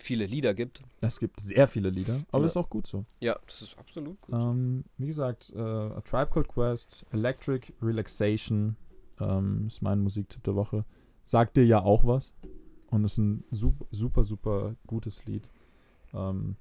viele 0.02 0.26
Lieder 0.26 0.54
gibt. 0.54 0.82
es 1.00 1.18
gibt 1.20 1.40
sehr 1.40 1.66
viele 1.68 1.90
Lieder, 1.90 2.20
aber 2.30 2.38
Ja. 2.38 2.42
das 2.44 2.52
ist 2.52 2.56
auch 2.56 2.70
gut 2.70 2.86
so. 2.86 3.04
Ja, 3.20 3.38
das 3.46 3.62
ist 3.62 3.78
absolut 3.78 4.20
gut. 4.20 4.40
so. 4.40 4.48
Ähm, 4.50 4.84
wie 4.98 5.06
gesagt, 5.06 5.52
äh, 5.54 5.58
A 5.60 6.00
Tribe 6.02 6.30
Called 6.30 6.48
Quest, 6.48 7.06
Electric 7.12 7.72
Relaxation 7.82 8.76
ähm, 9.20 9.66
ist 9.66 9.82
mein 9.82 10.00
Musiktipp 10.00 10.42
der 10.44 10.54
Woche. 10.54 10.84
Sagt 11.22 11.56
dir 11.56 11.64
ja 11.64 11.82
auch 11.82 12.04
was. 12.04 12.32
Und 12.90 13.04
ist 13.04 13.18
ein 13.18 13.44
super, 13.50 13.86
super, 13.92 14.24
super 14.24 14.74
gutes 14.86 15.24
Lied. 15.26 15.48
Ähm, 16.12 16.56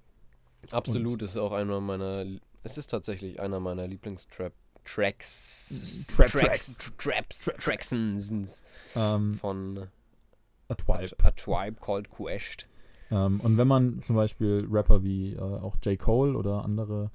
Absolut 0.72 1.22
ist 1.24 1.38
auch 1.38 1.52
einer 1.54 1.80
meiner 1.80 2.24
Es 2.64 2.78
ist 2.78 2.88
tatsächlich 2.88 3.40
einer 3.40 3.60
meiner 3.60 3.88
Lieblingstrap 3.88 4.54
Tracks. 4.86 6.08
Trap 6.16 6.28
Tracks. 6.28 6.78
Traps. 6.98 7.40
Trap- 7.46 7.58
Tracksons 7.60 8.64
Ähm, 8.96 9.34
von 9.36 9.78
A 9.78 10.74
A, 10.74 10.76
Tribe. 10.76 11.16
A 11.24 11.32
Tribe 11.32 11.78
Called 11.80 12.10
Quest. 12.12 12.68
Ähm, 13.12 13.40
und 13.40 13.58
wenn 13.58 13.68
man 13.68 14.02
zum 14.02 14.16
Beispiel 14.16 14.68
Rapper 14.70 15.04
wie 15.04 15.34
äh, 15.34 15.40
auch 15.40 15.76
J. 15.84 15.98
Cole 15.98 16.38
oder 16.38 16.64
andere 16.64 17.12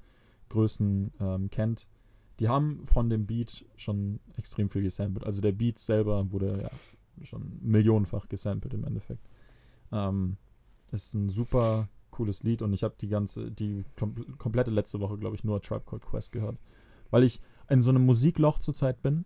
Größen 0.49 1.11
ähm, 1.19 1.49
kennt, 1.49 1.87
die 2.39 2.49
haben 2.49 2.85
von 2.85 3.09
dem 3.09 3.25
Beat 3.25 3.65
schon 3.77 4.19
extrem 4.37 4.69
viel 4.69 4.81
gesampelt. 4.83 5.25
Also 5.25 5.41
der 5.41 5.53
Beat 5.53 5.79
selber 5.79 6.31
wurde 6.31 6.61
ja 6.63 7.25
schon 7.25 7.59
millionenfach 7.61 8.27
gesampelt 8.27 8.73
im 8.73 8.83
Endeffekt. 8.83 9.29
Ähm, 9.91 10.37
ist 10.91 11.13
ein 11.13 11.29
super 11.29 11.87
cooles 12.11 12.43
Lied 12.43 12.61
und 12.61 12.73
ich 12.73 12.83
habe 12.83 12.95
die 12.99 13.07
ganze, 13.07 13.51
die 13.51 13.83
kom 13.97 14.15
komplette 14.37 14.71
letzte 14.71 14.99
Woche, 14.99 15.17
glaube 15.17 15.35
ich, 15.35 15.43
nur 15.43 15.61
Tribe 15.61 15.83
Called 15.85 16.05
Quest 16.05 16.31
gehört. 16.31 16.57
Weil 17.09 17.23
ich 17.23 17.41
in 17.69 17.81
so 17.81 17.89
einem 17.89 18.05
Musikloch 18.05 18.59
zurzeit 18.59 19.01
bin. 19.01 19.25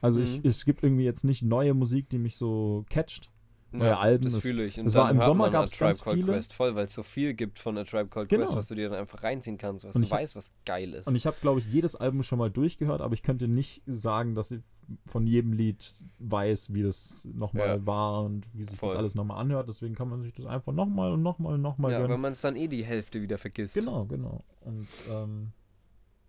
Also 0.00 0.20
ich, 0.20 0.38
Mhm. 0.42 0.48
es 0.48 0.64
gibt 0.64 0.82
irgendwie 0.82 1.04
jetzt 1.04 1.24
nicht 1.24 1.42
neue 1.42 1.74
Musik, 1.74 2.08
die 2.08 2.18
mich 2.18 2.36
so 2.36 2.84
catcht. 2.88 3.30
Neue 3.78 3.96
Alben, 3.98 4.24
Das 4.24 4.34
das- 4.34 4.42
fühle 4.42 4.64
ich. 4.66 4.78
Und 4.78 4.86
das 4.86 4.94
war 4.94 5.10
im 5.10 5.20
Sommer 5.20 5.44
A 5.46 5.48
Tribe 5.66 5.78
ganz 5.90 6.02
Called 6.02 6.18
viele. 6.20 6.32
Quest 6.32 6.52
voll, 6.52 6.74
weil 6.74 6.84
es 6.84 6.94
so 6.94 7.02
viel 7.02 7.34
gibt 7.34 7.58
von 7.58 7.76
A 7.76 7.84
Tribe 7.84 8.08
Called 8.08 8.28
Genau. 8.28 8.44
Quest, 8.44 8.56
was 8.56 8.68
du 8.68 8.74
dir 8.74 8.88
dann 8.88 8.98
einfach 8.98 9.22
reinziehen 9.22 9.58
kannst, 9.58 9.84
was 9.84 9.94
Und 9.94 10.02
du 10.02 10.06
ich 10.06 10.12
hab- 10.12 10.20
weißt, 10.20 10.36
was 10.36 10.52
geil 10.64 10.94
ist. 10.94 11.06
Und 11.08 11.16
ich 11.16 11.26
habe, 11.26 11.36
glaube 11.40 11.58
ich, 11.60 11.66
jedes 11.66 11.96
Album 11.96 12.22
schon 12.22 12.38
mal 12.38 12.50
durchgehört, 12.50 13.00
aber 13.00 13.14
ich 13.14 13.22
könnte 13.22 13.48
nicht 13.48 13.82
sagen, 13.86 14.34
dass 14.34 14.50
ich 14.52 14.62
von 15.06 15.26
jedem 15.26 15.52
Lied 15.54 15.84
weiß, 16.18 16.72
wie 16.74 16.82
das 16.82 17.26
nochmal 17.32 17.66
Ja. 17.78 17.86
war 17.86 18.22
und 18.22 18.48
wie 18.52 18.62
sich 18.64 18.78
das 18.78 18.90
Voll. 18.90 18.96
alles 18.98 19.14
nochmal 19.14 19.38
anhört. 19.40 19.68
Deswegen 19.68 19.94
kann 19.94 20.08
man 20.08 20.20
sich 20.20 20.32
das 20.34 20.46
einfach 20.46 20.72
nochmal 20.72 21.12
und 21.12 21.22
nochmal 21.22 21.54
und 21.54 21.62
nochmal 21.62 21.90
ja, 21.92 21.98
gönnen. 21.98 22.10
weil 22.12 22.18
man 22.18 22.32
es 22.32 22.42
dann 22.42 22.54
eh 22.54 22.68
die 22.68 22.84
Hälfte 22.84 23.22
wieder 23.22 23.38
vergisst. 23.38 23.74
Genau, 23.74 24.04
genau. 24.04 24.44
Und 24.60 24.86
ähm, 25.10 25.52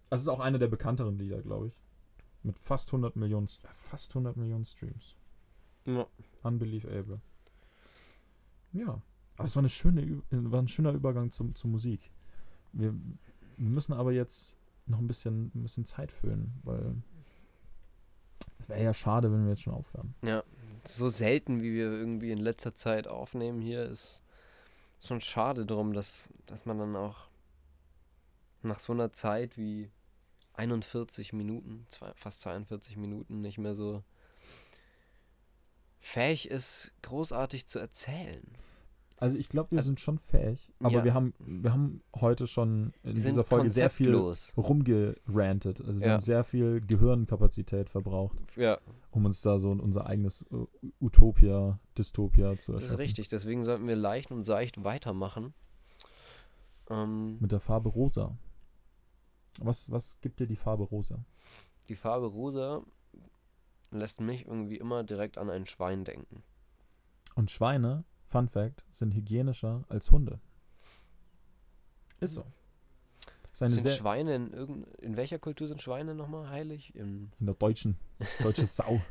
es 0.09 0.21
ist 0.21 0.29
auch 0.29 0.39
eine 0.39 0.57
der 0.57 0.67
bekannteren 0.67 1.17
Lieder, 1.19 1.41
glaube 1.41 1.67
ich. 1.67 1.77
Mit 2.43 2.57
fast 2.59 2.91
100 2.93 3.15
Millionen, 3.17 3.47
äh, 3.47 3.67
fast 3.73 4.13
100 4.15 4.37
Millionen 4.37 4.63
Streams. 4.65 5.15
Ja. 5.85 6.07
Unbelievable. 6.43 7.19
Ja. 8.75 9.01
Aber 9.37 9.45
es 9.45 9.55
war, 9.55 9.61
eine 9.61 9.69
schöne, 9.69 10.01
äh, 10.01 10.21
war 10.31 10.61
ein 10.61 10.67
schöner 10.67 10.91
Übergang 10.91 11.31
zum, 11.31 11.55
zur 11.55 11.69
Musik. 11.69 12.11
Wir, 12.71 12.93
wir 13.57 13.69
müssen 13.69 13.93
aber 13.93 14.11
jetzt 14.11 14.57
noch 14.85 14.99
ein 14.99 15.07
bisschen, 15.07 15.51
ein 15.55 15.63
bisschen 15.63 15.85
Zeit 15.85 16.11
füllen, 16.11 16.53
weil 16.63 16.95
es 18.59 18.69
wäre 18.69 18.83
ja 18.83 18.93
schade, 18.93 19.31
wenn 19.31 19.43
wir 19.43 19.49
jetzt 19.49 19.63
schon 19.63 19.73
aufhören. 19.73 20.15
Ja, 20.21 20.43
so 20.85 21.09
selten, 21.09 21.61
wie 21.61 21.73
wir 21.73 21.91
irgendwie 21.91 22.31
in 22.31 22.39
letzter 22.39 22.75
Zeit 22.75 23.07
aufnehmen 23.07 23.61
hier, 23.61 23.85
ist 23.85 24.23
schon 25.03 25.21
schade 25.21 25.65
drum, 25.65 25.93
dass, 25.93 26.29
dass 26.45 26.65
man 26.65 26.77
dann 26.77 26.95
auch 26.95 27.27
nach 28.61 28.79
so 28.79 28.93
einer 28.93 29.11
Zeit 29.11 29.57
wie 29.57 29.91
41 30.53 31.33
Minuten, 31.33 31.85
zwei, 31.89 32.11
fast 32.15 32.41
42 32.41 32.97
Minuten 32.97 33.41
nicht 33.41 33.57
mehr 33.57 33.75
so 33.75 34.03
fähig 36.05 36.49
ist, 36.51 36.91
großartig 37.01 37.65
zu 37.65 37.79
erzählen. 37.79 38.45
Also 39.17 39.37
ich 39.37 39.49
glaube, 39.49 39.71
wir 39.71 39.77
Also- 39.79 39.87
sind 39.87 39.99
schon 39.99 40.19
fähig, 40.19 40.71
aber 40.79 40.97
Ja. 40.97 41.03
wir 41.03 41.13
haben, 41.15 41.33
wir 41.39 41.71
haben 41.73 42.01
heute 42.19 42.45
schon 42.47 42.93
in 43.01 43.15
Wir 43.15 43.23
dieser 43.23 43.43
Folge 43.43 43.69
sehr 43.69 43.89
viel 43.89 44.13
rumgerantet. 44.55 45.81
Also 45.81 46.01
wir 46.01 46.07
Ja. 46.07 46.13
haben 46.13 46.21
sehr 46.21 46.43
viel 46.43 46.81
Gehirnkapazität 46.81 47.89
verbraucht, 47.89 48.37
Ja, 48.55 48.77
um 49.11 49.25
uns 49.25 49.41
da 49.41 49.57
so 49.57 49.71
unser 49.71 50.05
eigenes 50.05 50.43
äh, 50.51 50.65
Utopia, 51.01 51.79
Dystopia 51.97 52.59
zu 52.59 52.73
das 52.73 52.83
erschaffen. 52.83 52.93
ist 53.01 53.07
richtig. 53.07 53.29
Deswegen 53.29 53.63
sollten 53.63 53.87
wir 53.87 53.95
leicht 53.95 54.31
und 54.31 54.43
seicht 54.43 54.83
weitermachen. 54.83 55.53
Ähm, 56.89 57.37
Mit 57.39 57.51
der 57.51 57.59
Farbe 57.61 57.89
rosa. 57.89 58.37
Was, 59.59 59.89
was 59.89 60.19
gibt 60.21 60.39
dir 60.39 60.45
die 60.47 60.55
Farbe 60.57 60.83
rosa? 60.83 61.23
die 61.87 61.95
Farbe 61.95 62.25
rosa 62.25 62.83
lässt 63.91 64.21
mich 64.21 64.45
irgendwie 64.45 64.77
immer 64.77 65.03
direkt 65.03 65.37
an 65.37 65.49
ein 65.49 65.65
Schwein 65.65 66.03
denken. 66.03 66.43
Und 67.35 67.51
Schweine, 67.51 68.03
Fun 68.27 68.47
Fact, 68.47 68.83
sind 68.89 69.13
hygienischer 69.13 69.83
als 69.89 70.11
Hunde. 70.11 70.39
Ist 72.19 72.33
so. 72.33 72.45
Ist 73.43 73.57
Sind 73.57 73.89
Schweine 73.89 74.35
in 74.35 74.53
irgend 74.53 74.87
in 74.97 75.15
welcher 75.15 75.39
Kultur 75.39 75.67
sind 75.67 75.81
Schweine 75.81 76.13
nochmal 76.13 76.49
heilig? 76.49 76.93
In, 76.93 77.31
in 77.39 77.45
der 77.45 77.55
deutschen, 77.55 77.95
deutsche 78.43 78.65
Sau. 78.65 79.01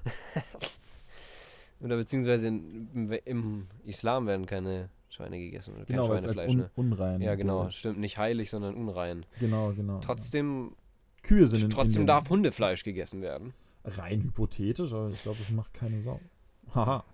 oder 1.80 1.96
beziehungsweise 1.96 2.48
in, 2.48 2.88
im, 2.92 3.12
im 3.24 3.66
Islam 3.84 4.26
werden 4.26 4.44
keine 4.44 4.90
Schweine 5.08 5.38
gegessen 5.38 5.74
oder 5.74 5.86
kein 5.86 5.96
Genau, 5.96 6.08
weil 6.08 6.18
es 6.18 6.26
als 6.26 6.40
Schweinefleisch, 6.40 6.78
un, 6.78 6.86
ne? 6.86 6.92
unrein. 6.92 7.20
Ja, 7.22 7.34
genau, 7.36 7.70
stimmt, 7.70 7.98
nicht 7.98 8.18
heilig, 8.18 8.50
sondern 8.50 8.74
unrein. 8.74 9.24
Genau, 9.40 9.72
genau. 9.72 10.00
Trotzdem, 10.00 10.74
Kühe 11.22 11.46
sind 11.46 11.64
in, 11.64 11.70
trotzdem 11.70 12.02
in 12.02 12.06
darf 12.06 12.28
Hundefleisch 12.28 12.84
gegessen 12.84 13.22
werden. 13.22 13.54
Rein 13.84 14.22
hypothetisch, 14.22 14.92
aber 14.92 15.10
ich 15.10 15.22
glaube, 15.22 15.38
das 15.38 15.50
macht 15.50 15.72
keine 15.74 16.00
Sau. 16.00 16.20
Haha. 16.74 17.04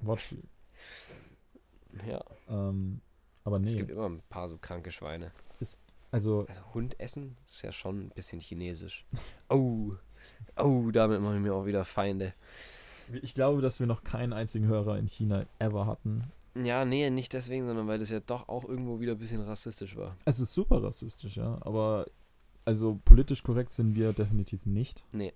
Wortspiel. 0.00 0.42
Ja, 2.06 2.22
Ähm, 2.48 3.00
aber 3.44 3.56
es 3.56 3.62
nee, 3.72 3.76
gibt 3.76 3.90
immer 3.90 4.08
ein 4.08 4.22
paar 4.28 4.48
so 4.48 4.58
kranke 4.58 4.92
Schweine. 4.92 5.32
also 6.10 6.46
Also 6.48 6.74
Hund 6.74 6.98
essen 7.00 7.36
ist 7.46 7.62
ja 7.62 7.72
schon 7.72 8.06
ein 8.06 8.10
bisschen 8.10 8.40
chinesisch. 8.40 9.04
Oh, 9.50 9.92
oh, 10.56 10.90
damit 10.92 11.20
machen 11.20 11.42
wir 11.44 11.54
auch 11.54 11.64
wieder 11.66 11.84
Feinde. 11.84 12.34
ich 13.22 13.34
glaube, 13.34 13.62
dass 13.62 13.80
wir 13.80 13.86
noch 13.86 14.04
keinen 14.04 14.32
einzigen 14.32 14.66
Hörer 14.66 14.98
in 14.98 15.08
China 15.08 15.46
ever 15.58 15.86
hatten. 15.86 16.24
Ja, 16.54 16.84
nee, 16.84 17.08
nicht 17.10 17.32
deswegen, 17.32 17.66
sondern 17.66 17.86
weil 17.88 17.98
das 17.98 18.10
ja 18.10 18.20
doch 18.20 18.48
auch 18.48 18.64
irgendwo 18.64 19.00
wieder 19.00 19.12
ein 19.12 19.18
bisschen 19.18 19.40
rassistisch 19.40 19.96
war. 19.96 20.16
Es 20.24 20.38
ist 20.40 20.52
super 20.52 20.82
rassistisch, 20.82 21.36
ja, 21.36 21.58
aber 21.62 22.06
also 22.64 23.00
politisch 23.04 23.42
korrekt 23.42 23.72
sind 23.72 23.94
wir 23.94 24.12
definitiv 24.12 24.66
nicht. 24.66 25.04
Nee. 25.12 25.32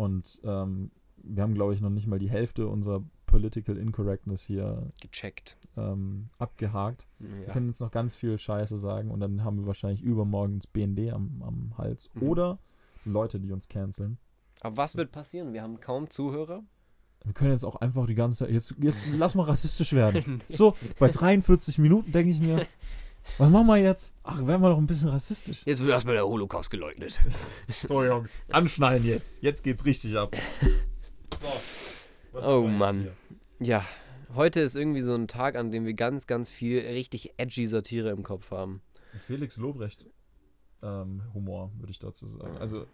Und 0.00 0.40
ähm, 0.44 0.90
wir 1.22 1.42
haben, 1.42 1.52
glaube 1.54 1.74
ich, 1.74 1.82
noch 1.82 1.90
nicht 1.90 2.06
mal 2.06 2.18
die 2.18 2.30
Hälfte 2.30 2.66
unserer 2.68 3.02
Political 3.26 3.76
Incorrectness 3.76 4.42
hier 4.42 4.90
Gecheckt. 5.00 5.58
ähm, 5.76 6.28
abgehakt. 6.38 7.06
Wir 7.18 7.46
Ja. 7.46 7.52
können 7.52 7.68
jetzt 7.68 7.80
noch 7.80 7.90
ganz 7.90 8.16
viel 8.16 8.38
Scheiße 8.38 8.78
sagen 8.78 9.10
und 9.10 9.20
dann 9.20 9.44
haben 9.44 9.58
wir 9.58 9.66
wahrscheinlich 9.66 10.02
übermorgen 10.02 10.58
das 10.58 10.66
BND 10.66 11.12
am, 11.12 11.42
am 11.42 11.78
Hals. 11.78 12.08
Mhm. 12.14 12.22
Oder 12.22 12.58
Leute, 13.04 13.38
die 13.40 13.52
uns 13.52 13.68
canceln. 13.68 14.16
Aber 14.62 14.78
was 14.78 14.96
wird 14.96 15.12
passieren? 15.12 15.52
Wir 15.52 15.62
haben 15.62 15.80
kaum 15.80 16.08
Zuhörer. 16.10 16.62
Wir 17.24 17.34
können 17.34 17.50
jetzt 17.52 17.64
auch 17.64 17.76
einfach 17.76 18.06
die 18.06 18.14
ganze 18.14 18.38
Zeit. 18.44 18.50
Jetzt, 18.54 18.74
jetzt 18.80 19.06
lass 19.12 19.34
mal 19.34 19.42
rassistisch 19.44 19.92
werden. 19.92 20.40
So, 20.48 20.74
bei 20.98 21.08
43 21.10 21.76
Minuten 21.78 22.10
denke 22.12 22.30
ich 22.32 22.40
mir, 22.40 22.66
was 23.38 23.50
machen 23.50 23.66
wir 23.66 23.76
jetzt? 23.78 24.14
Ach, 24.22 24.46
werden 24.46 24.60
wir 24.62 24.70
doch 24.70 24.78
ein 24.78 24.86
bisschen 24.86 25.08
rassistisch. 25.08 25.62
Jetzt 25.64 25.80
wird 25.80 25.90
erstmal 25.90 26.14
der 26.14 26.26
Holocaust 26.26 26.70
geleugnet. 26.70 27.20
So, 27.82 28.04
Jungs, 28.04 28.42
anschnallen 28.50 29.04
jetzt. 29.04 29.42
Jetzt 29.42 29.62
geht's 29.62 29.84
richtig 29.84 30.16
ab. 30.16 30.36
So. 32.32 32.38
Oh, 32.40 32.66
Mann. 32.66 33.08
Ja, 33.58 33.84
heute 34.34 34.60
ist 34.60 34.76
irgendwie 34.76 35.00
so 35.00 35.14
ein 35.14 35.28
Tag, 35.28 35.56
an 35.56 35.70
dem 35.70 35.84
wir 35.84 35.94
ganz, 35.94 36.26
ganz 36.26 36.48
viel 36.50 36.80
richtig 36.80 37.34
edgy 37.36 37.66
Satire 37.66 38.10
im 38.10 38.22
Kopf 38.22 38.50
haben. 38.50 38.82
Felix 39.18 39.56
Lobrecht 39.56 40.06
ähm, 40.82 41.22
Humor, 41.34 41.72
würde 41.78 41.90
ich 41.90 41.98
dazu 41.98 42.26
sagen. 42.28 42.56
Also, 42.58 42.86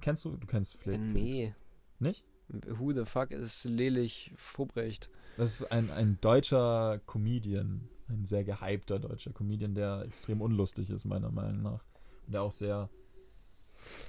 kennst 0.00 0.24
du? 0.24 0.36
Du 0.36 0.46
kennst 0.46 0.74
Fe- 0.74 0.92
Felix? 0.92 1.00
nee. 1.12 1.54
Nicht? 2.00 2.24
Who 2.48 2.92
the 2.92 3.04
fuck 3.04 3.30
ist 3.32 3.64
Lelich 3.64 4.32
Vobrecht? 4.36 5.10
Das 5.36 5.60
ist 5.60 5.70
ein, 5.72 5.90
ein 5.90 6.18
deutscher 6.20 7.00
Comedian, 7.06 7.88
ein 8.08 8.24
sehr 8.24 8.44
gehypter 8.44 8.98
deutscher 8.98 9.32
Comedian, 9.32 9.74
der 9.74 10.02
extrem 10.02 10.40
unlustig 10.40 10.90
ist, 10.90 11.04
meiner 11.04 11.30
Meinung 11.30 11.62
nach. 11.62 11.84
Und 12.26 12.34
der 12.34 12.42
auch 12.42 12.52
sehr 12.52 12.88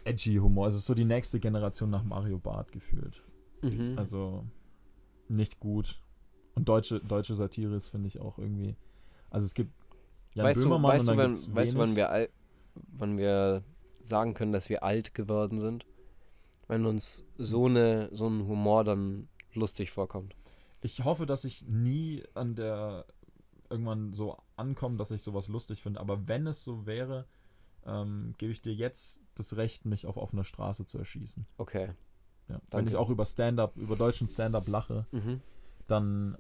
edgy 0.04 0.38
Humor. 0.38 0.68
Es 0.68 0.76
ist 0.76 0.86
so 0.86 0.94
die 0.94 1.06
nächste 1.06 1.40
Generation 1.40 1.90
nach 1.90 2.04
Mario 2.04 2.40
Barth 2.40 2.72
gefühlt. 2.72 3.24
Mhm. 3.62 3.96
Also 3.98 4.46
nicht 5.28 5.60
gut. 5.60 6.02
Und 6.56 6.68
deutsche, 6.68 7.00
deutsche 7.00 7.36
Satire 7.36 7.76
ist, 7.76 7.90
finde 7.90 8.08
ich, 8.08 8.20
auch 8.20 8.38
irgendwie. 8.38 8.76
Also 9.30 9.46
es 9.46 9.54
gibt 9.54 9.72
Jan 10.34 10.46
weißt 10.46 10.60
du, 10.60 10.64
Böhmermann 10.64 10.92
weißt, 10.92 11.08
du, 11.08 11.12
und 11.12 11.18
dann 11.18 11.26
wann, 11.26 11.32
gibt's 11.32 11.56
weißt 11.56 11.74
du, 11.74 11.78
wann 11.78 11.96
wir, 11.96 12.10
al 12.10 12.30
wann 12.76 13.18
wir 13.18 13.64
sagen 14.04 14.34
können, 14.34 14.52
dass 14.52 14.70
wir 14.70 14.84
alt 14.84 15.14
geworden 15.14 15.60
sind? 15.60 15.86
Wenn 16.68 16.86
uns 16.86 17.24
so, 17.38 17.66
eine, 17.66 18.10
so 18.12 18.28
ein 18.28 18.48
Humor 18.48 18.84
dann 18.84 19.28
lustig 19.54 19.92
vorkommt. 19.92 20.36
Ich 20.82 21.04
hoffe, 21.04 21.26
dass 21.26 21.44
ich 21.44 21.66
nie 21.68 22.24
an 22.36 22.56
der 22.56 23.06
irgendwann 23.70 24.14
so 24.14 24.38
ankomme, 24.56 24.98
dass 24.98 25.12
ich 25.12 25.22
sowas 25.22 25.48
lustig 25.48 25.82
finde. 25.82 26.00
Aber 26.00 26.28
wenn 26.28 26.48
es 26.48 26.64
so 26.64 26.86
wäre, 26.86 27.26
ähm, 27.86 28.34
gebe 28.38 28.52
ich 28.52 28.62
dir 28.62 28.74
jetzt 28.74 29.22
das 29.36 29.56
Recht, 29.58 29.86
mich 29.86 30.06
auf 30.06 30.18
offener 30.18 30.44
Straße 30.44 30.86
zu 30.86 30.98
erschießen. 30.98 31.46
Okay. 31.58 31.92
Ja. 32.50 32.60
Wenn 32.72 32.88
ich 32.88 32.96
auch 32.96 33.10
über 33.10 33.26
Stand-up, 33.26 33.78
über 33.78 33.96
deutschen 33.96 34.28
Stand-up 34.28 34.68
lache, 34.68 35.06
Mhm. 35.12 35.42
dann 35.88 36.38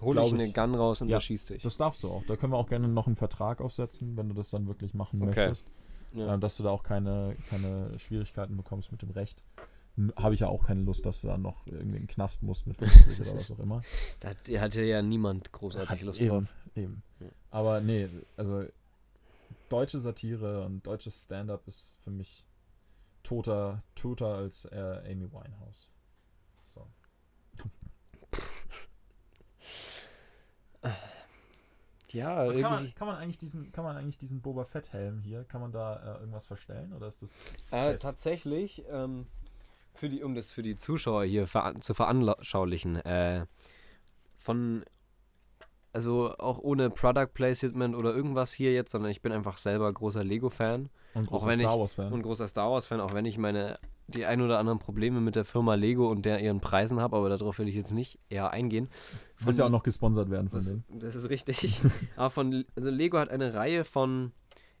Hol 0.00 0.12
Glaub 0.14 0.26
ich 0.26 0.34
eine 0.34 0.46
ich. 0.46 0.54
Gun 0.54 0.74
raus 0.74 1.00
und 1.00 1.08
Ja, 1.08 1.16
erschieß 1.18 1.44
dich. 1.46 1.62
das 1.62 1.76
darfst 1.76 2.02
du 2.02 2.10
auch. 2.10 2.24
Da 2.26 2.36
können 2.36 2.52
wir 2.52 2.58
auch 2.58 2.68
gerne 2.68 2.88
noch 2.88 3.06
einen 3.06 3.14
Vertrag 3.16 3.60
aufsetzen, 3.60 4.16
wenn 4.16 4.28
du 4.28 4.34
das 4.34 4.50
dann 4.50 4.66
wirklich 4.66 4.92
machen 4.92 5.22
Okay. 5.22 5.46
möchtest. 5.48 5.66
Ja. 6.14 6.34
Ähm, 6.34 6.40
dass 6.40 6.56
du 6.56 6.64
da 6.64 6.70
auch 6.70 6.82
keine, 6.82 7.36
keine 7.48 7.96
Schwierigkeiten 7.98 8.56
bekommst 8.56 8.90
mit 8.90 9.02
dem 9.02 9.10
Recht. 9.10 9.44
Habe 10.16 10.34
ich 10.34 10.40
ja 10.40 10.48
auch 10.48 10.66
keine 10.66 10.82
Lust, 10.82 11.06
dass 11.06 11.20
du 11.20 11.28
dann 11.28 11.42
noch 11.42 11.66
irgendwie 11.66 11.96
in 11.96 12.02
den 12.02 12.06
Knast 12.08 12.42
musst 12.42 12.66
mit 12.66 12.76
50 12.76 13.20
oder 13.20 13.36
was 13.36 13.50
auch 13.50 13.58
immer. 13.60 13.80
Da 14.20 14.30
hat- 14.30 14.48
hatte 14.48 14.82
ja 14.82 15.02
niemand 15.02 15.52
großartig 15.52 16.02
Lust 16.02 16.20
eben, 16.20 16.28
drauf. 16.30 16.54
Eben. 16.74 17.02
Aber 17.50 17.80
nee, 17.80 18.08
also 18.36 18.64
deutsche 19.68 19.98
Satire 20.00 20.64
und 20.64 20.84
deutsches 20.86 21.22
Stand-up 21.22 21.66
ist 21.68 21.96
für 22.02 22.10
mich 22.10 22.44
toter, 23.22 23.82
toter 23.94 24.34
als 24.34 24.64
äh, 24.66 25.00
Amy 25.10 25.30
Winehouse. 25.32 25.88
So. 26.64 26.86
Ja, 32.10 32.48
kann, 32.52 32.62
man, 32.62 32.94
kann 32.94 33.06
man 33.08 33.16
eigentlich 33.16 33.38
diesen, 33.38 33.72
kann 33.72 33.82
man 33.84 33.96
eigentlich 33.96 34.18
diesen 34.18 34.40
Boba 34.40 34.64
Fett 34.64 34.92
Helm 34.92 35.20
hier, 35.20 35.42
kann 35.44 35.60
man 35.60 35.72
da 35.72 35.96
äh, 35.96 36.20
irgendwas 36.20 36.46
verstellen 36.46 36.92
oder 36.92 37.08
ist 37.08 37.22
das 37.22 37.36
Äh, 37.72 37.96
tatsächlich, 37.96 38.84
ähm, 38.88 39.26
für 39.94 40.08
die, 40.08 40.22
um 40.22 40.34
das 40.34 40.52
für 40.52 40.62
die 40.62 40.76
Zuschauer 40.76 41.24
hier 41.24 41.46
veran 41.46 41.80
zu 41.80 41.94
veranschaulichen, 41.94 42.96
äh, 42.96 43.46
von, 44.38 44.84
also 45.92 46.34
auch 46.38 46.58
ohne 46.58 46.90
Product 46.90 47.28
Placement 47.32 47.94
oder 47.94 48.14
irgendwas 48.14 48.52
hier 48.52 48.72
jetzt, 48.72 48.90
sondern 48.90 49.10
ich 49.10 49.22
bin 49.22 49.32
einfach 49.32 49.56
selber 49.58 49.92
großer 49.92 50.24
Lego-Fan 50.24 50.88
und 51.14 51.26
großer 51.28 51.50
ich- 51.50 51.58
Star 51.60 51.78
Wars 51.78 51.92
Fan? 51.94 52.12
und 52.12 52.22
großer 52.22 52.48
Star 52.48 52.70
Wars-Fan, 52.70 53.00
auch 53.00 53.14
wenn 53.14 53.24
ich 53.24 53.38
meine, 53.38 53.78
die 54.08 54.26
ein 54.26 54.42
oder 54.42 54.58
anderen 54.58 54.80
Probleme 54.80 55.20
mit 55.20 55.34
der 55.36 55.44
Firma 55.46 55.76
Lego 55.76 56.10
und 56.10 56.26
der 56.26 56.40
ihren 56.40 56.60
Preisen 56.60 57.00
habe, 57.00 57.16
aber 57.16 57.28
darauf 57.30 57.58
will 57.58 57.68
ich 57.68 57.74
jetzt 57.74 57.92
nicht 57.92 58.18
eher 58.28 58.50
eingehen. 58.50 58.88
Du 59.38 59.46
willst 59.46 59.58
ja 59.58 59.64
auch 59.66 59.70
noch 59.70 59.82
gesponsert 59.84 60.28
werden 60.30 60.48
von 60.50 60.58
Das, 60.58 60.68
denen. 60.68 60.84
das 60.90 61.14
ist 61.14 61.30
richtig. 61.30 61.80
Aber 62.16 62.28
von, 62.30 62.64
also 62.76 62.90
Lego 62.90 63.18
hat 63.18 63.30
eine 63.30 63.54
Reihe 63.54 63.84
von. 63.84 64.32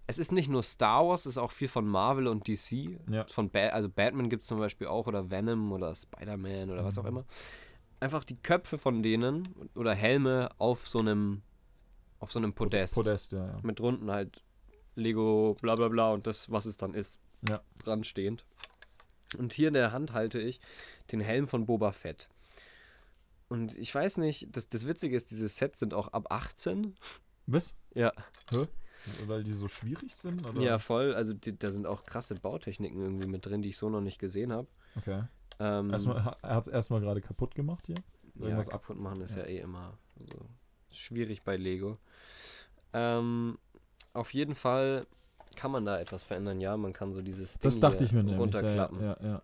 Es 0.06 0.18
ist 0.18 0.32
nicht 0.32 0.48
nur 0.50 0.62
Star 0.62 1.06
Wars, 1.06 1.22
es 1.22 1.32
ist 1.32 1.38
auch 1.38 1.52
viel 1.52 1.68
von 1.68 1.86
Marvel 1.86 2.26
und 2.26 2.46
DC. 2.46 2.98
Ja. 3.10 3.26
Von 3.28 3.50
ba 3.50 3.68
also 3.68 3.88
Batman 3.88 4.28
gibt 4.28 4.42
es 4.42 4.48
zum 4.48 4.58
Beispiel 4.58 4.86
auch 4.86 5.06
oder 5.06 5.30
Venom 5.30 5.72
oder 5.72 5.94
Spider-Man 5.94 6.70
oder 6.70 6.84
was 6.84 6.98
auch 6.98 7.02
Mhm. 7.04 7.08
immer. 7.08 7.24
Einfach 8.00 8.24
die 8.24 8.36
Köpfe 8.36 8.76
von 8.76 9.02
denen 9.02 9.48
oder 9.74 9.94
Helme 9.94 10.50
auf 10.58 10.86
so 10.88 10.98
einem 10.98 11.42
auf 12.20 12.32
so 12.32 12.38
einem 12.38 12.52
Podest. 12.54 12.94
Podest, 12.94 13.32
ja, 13.32 13.46
ja. 13.46 13.58
Mit 13.62 13.80
runden 13.80 14.10
halt 14.10 14.42
Lego, 14.94 15.56
bla 15.60 15.74
bla 15.74 15.88
bla 15.88 16.12
und 16.12 16.26
das, 16.26 16.50
was 16.50 16.64
es 16.66 16.76
dann 16.76 16.94
ist, 16.94 17.18
Ja. 17.48 17.60
dran 17.82 18.02
stehend. 18.04 18.44
Und 19.38 19.52
hier 19.52 19.68
in 19.68 19.74
der 19.74 19.92
Hand 19.92 20.12
halte 20.12 20.38
ich 20.40 20.60
den 21.12 21.20
Helm 21.20 21.48
von 21.48 21.66
Boba 21.66 21.92
Fett. 21.92 22.28
Und 23.48 23.76
ich 23.76 23.94
weiß 23.94 24.18
nicht, 24.18 24.48
das, 24.56 24.68
das 24.68 24.86
Witzige 24.86 25.16
ist, 25.16 25.30
diese 25.30 25.48
Sets 25.48 25.78
sind 25.80 25.92
auch 25.92 26.08
ab 26.08 26.26
18. 26.30 26.94
Was? 27.46 27.74
Ja, 27.94 28.12
Weil 29.26 29.44
die 29.44 29.52
so 29.52 29.68
schwierig 29.68 30.14
sind? 30.14 30.46
Oder? 30.46 30.60
ja, 30.60 30.78
voll. 30.78 31.14
Also 31.14 31.32
die, 31.34 31.58
da 31.58 31.70
sind 31.70 31.86
auch 31.86 32.04
krasse 32.04 32.34
Bautechniken 32.34 33.00
irgendwie 33.00 33.26
mit 33.26 33.44
drin, 33.46 33.62
die 33.62 33.68
ich 33.70 33.76
so 33.76 33.88
noch 33.90 34.00
nicht 34.00 34.18
gesehen 34.18 34.52
habe. 34.52 34.66
Okay. 34.96 35.24
Ähm, 35.60 35.90
Erstmal, 35.90 36.16
er 36.42 36.54
hat 36.54 36.62
es 36.62 36.68
erstmal 36.68 37.00
gerade 37.00 37.20
kaputt 37.20 37.54
gemacht 37.54 37.86
hier. 37.86 37.96
ja, 38.36 38.42
irgendwas 38.44 38.68
ab- 38.68 38.82
kaputt 38.82 38.98
machen 39.00 39.20
ist 39.20 39.34
ja, 39.34 39.42
ja. 39.42 39.46
eh 39.48 39.58
immer 39.60 39.96
so 40.18 40.36
schwierig 40.90 41.42
bei 41.42 41.56
Lego. 41.56 41.98
Ähm, 42.92 43.58
auf 44.12 44.32
jeden 44.34 44.54
Fall 44.54 45.06
kann 45.56 45.70
man 45.70 45.84
da 45.84 45.98
etwas 46.00 46.22
verändern. 46.22 46.60
Ja, 46.60 46.76
man 46.76 46.92
kann 46.92 47.12
so 47.12 47.22
dieses 47.22 47.54
Ding 47.54 47.62
Das 47.62 47.80
dachte 47.80 47.98
hier 47.98 48.06
ich 48.06 48.12
mir 48.12 48.22
nämlich. 48.24 48.34
Ja, 48.54 48.60
ja, 48.60 48.60
runterklappen. 48.86 49.02
ja, 49.02 49.16
ja. 49.22 49.42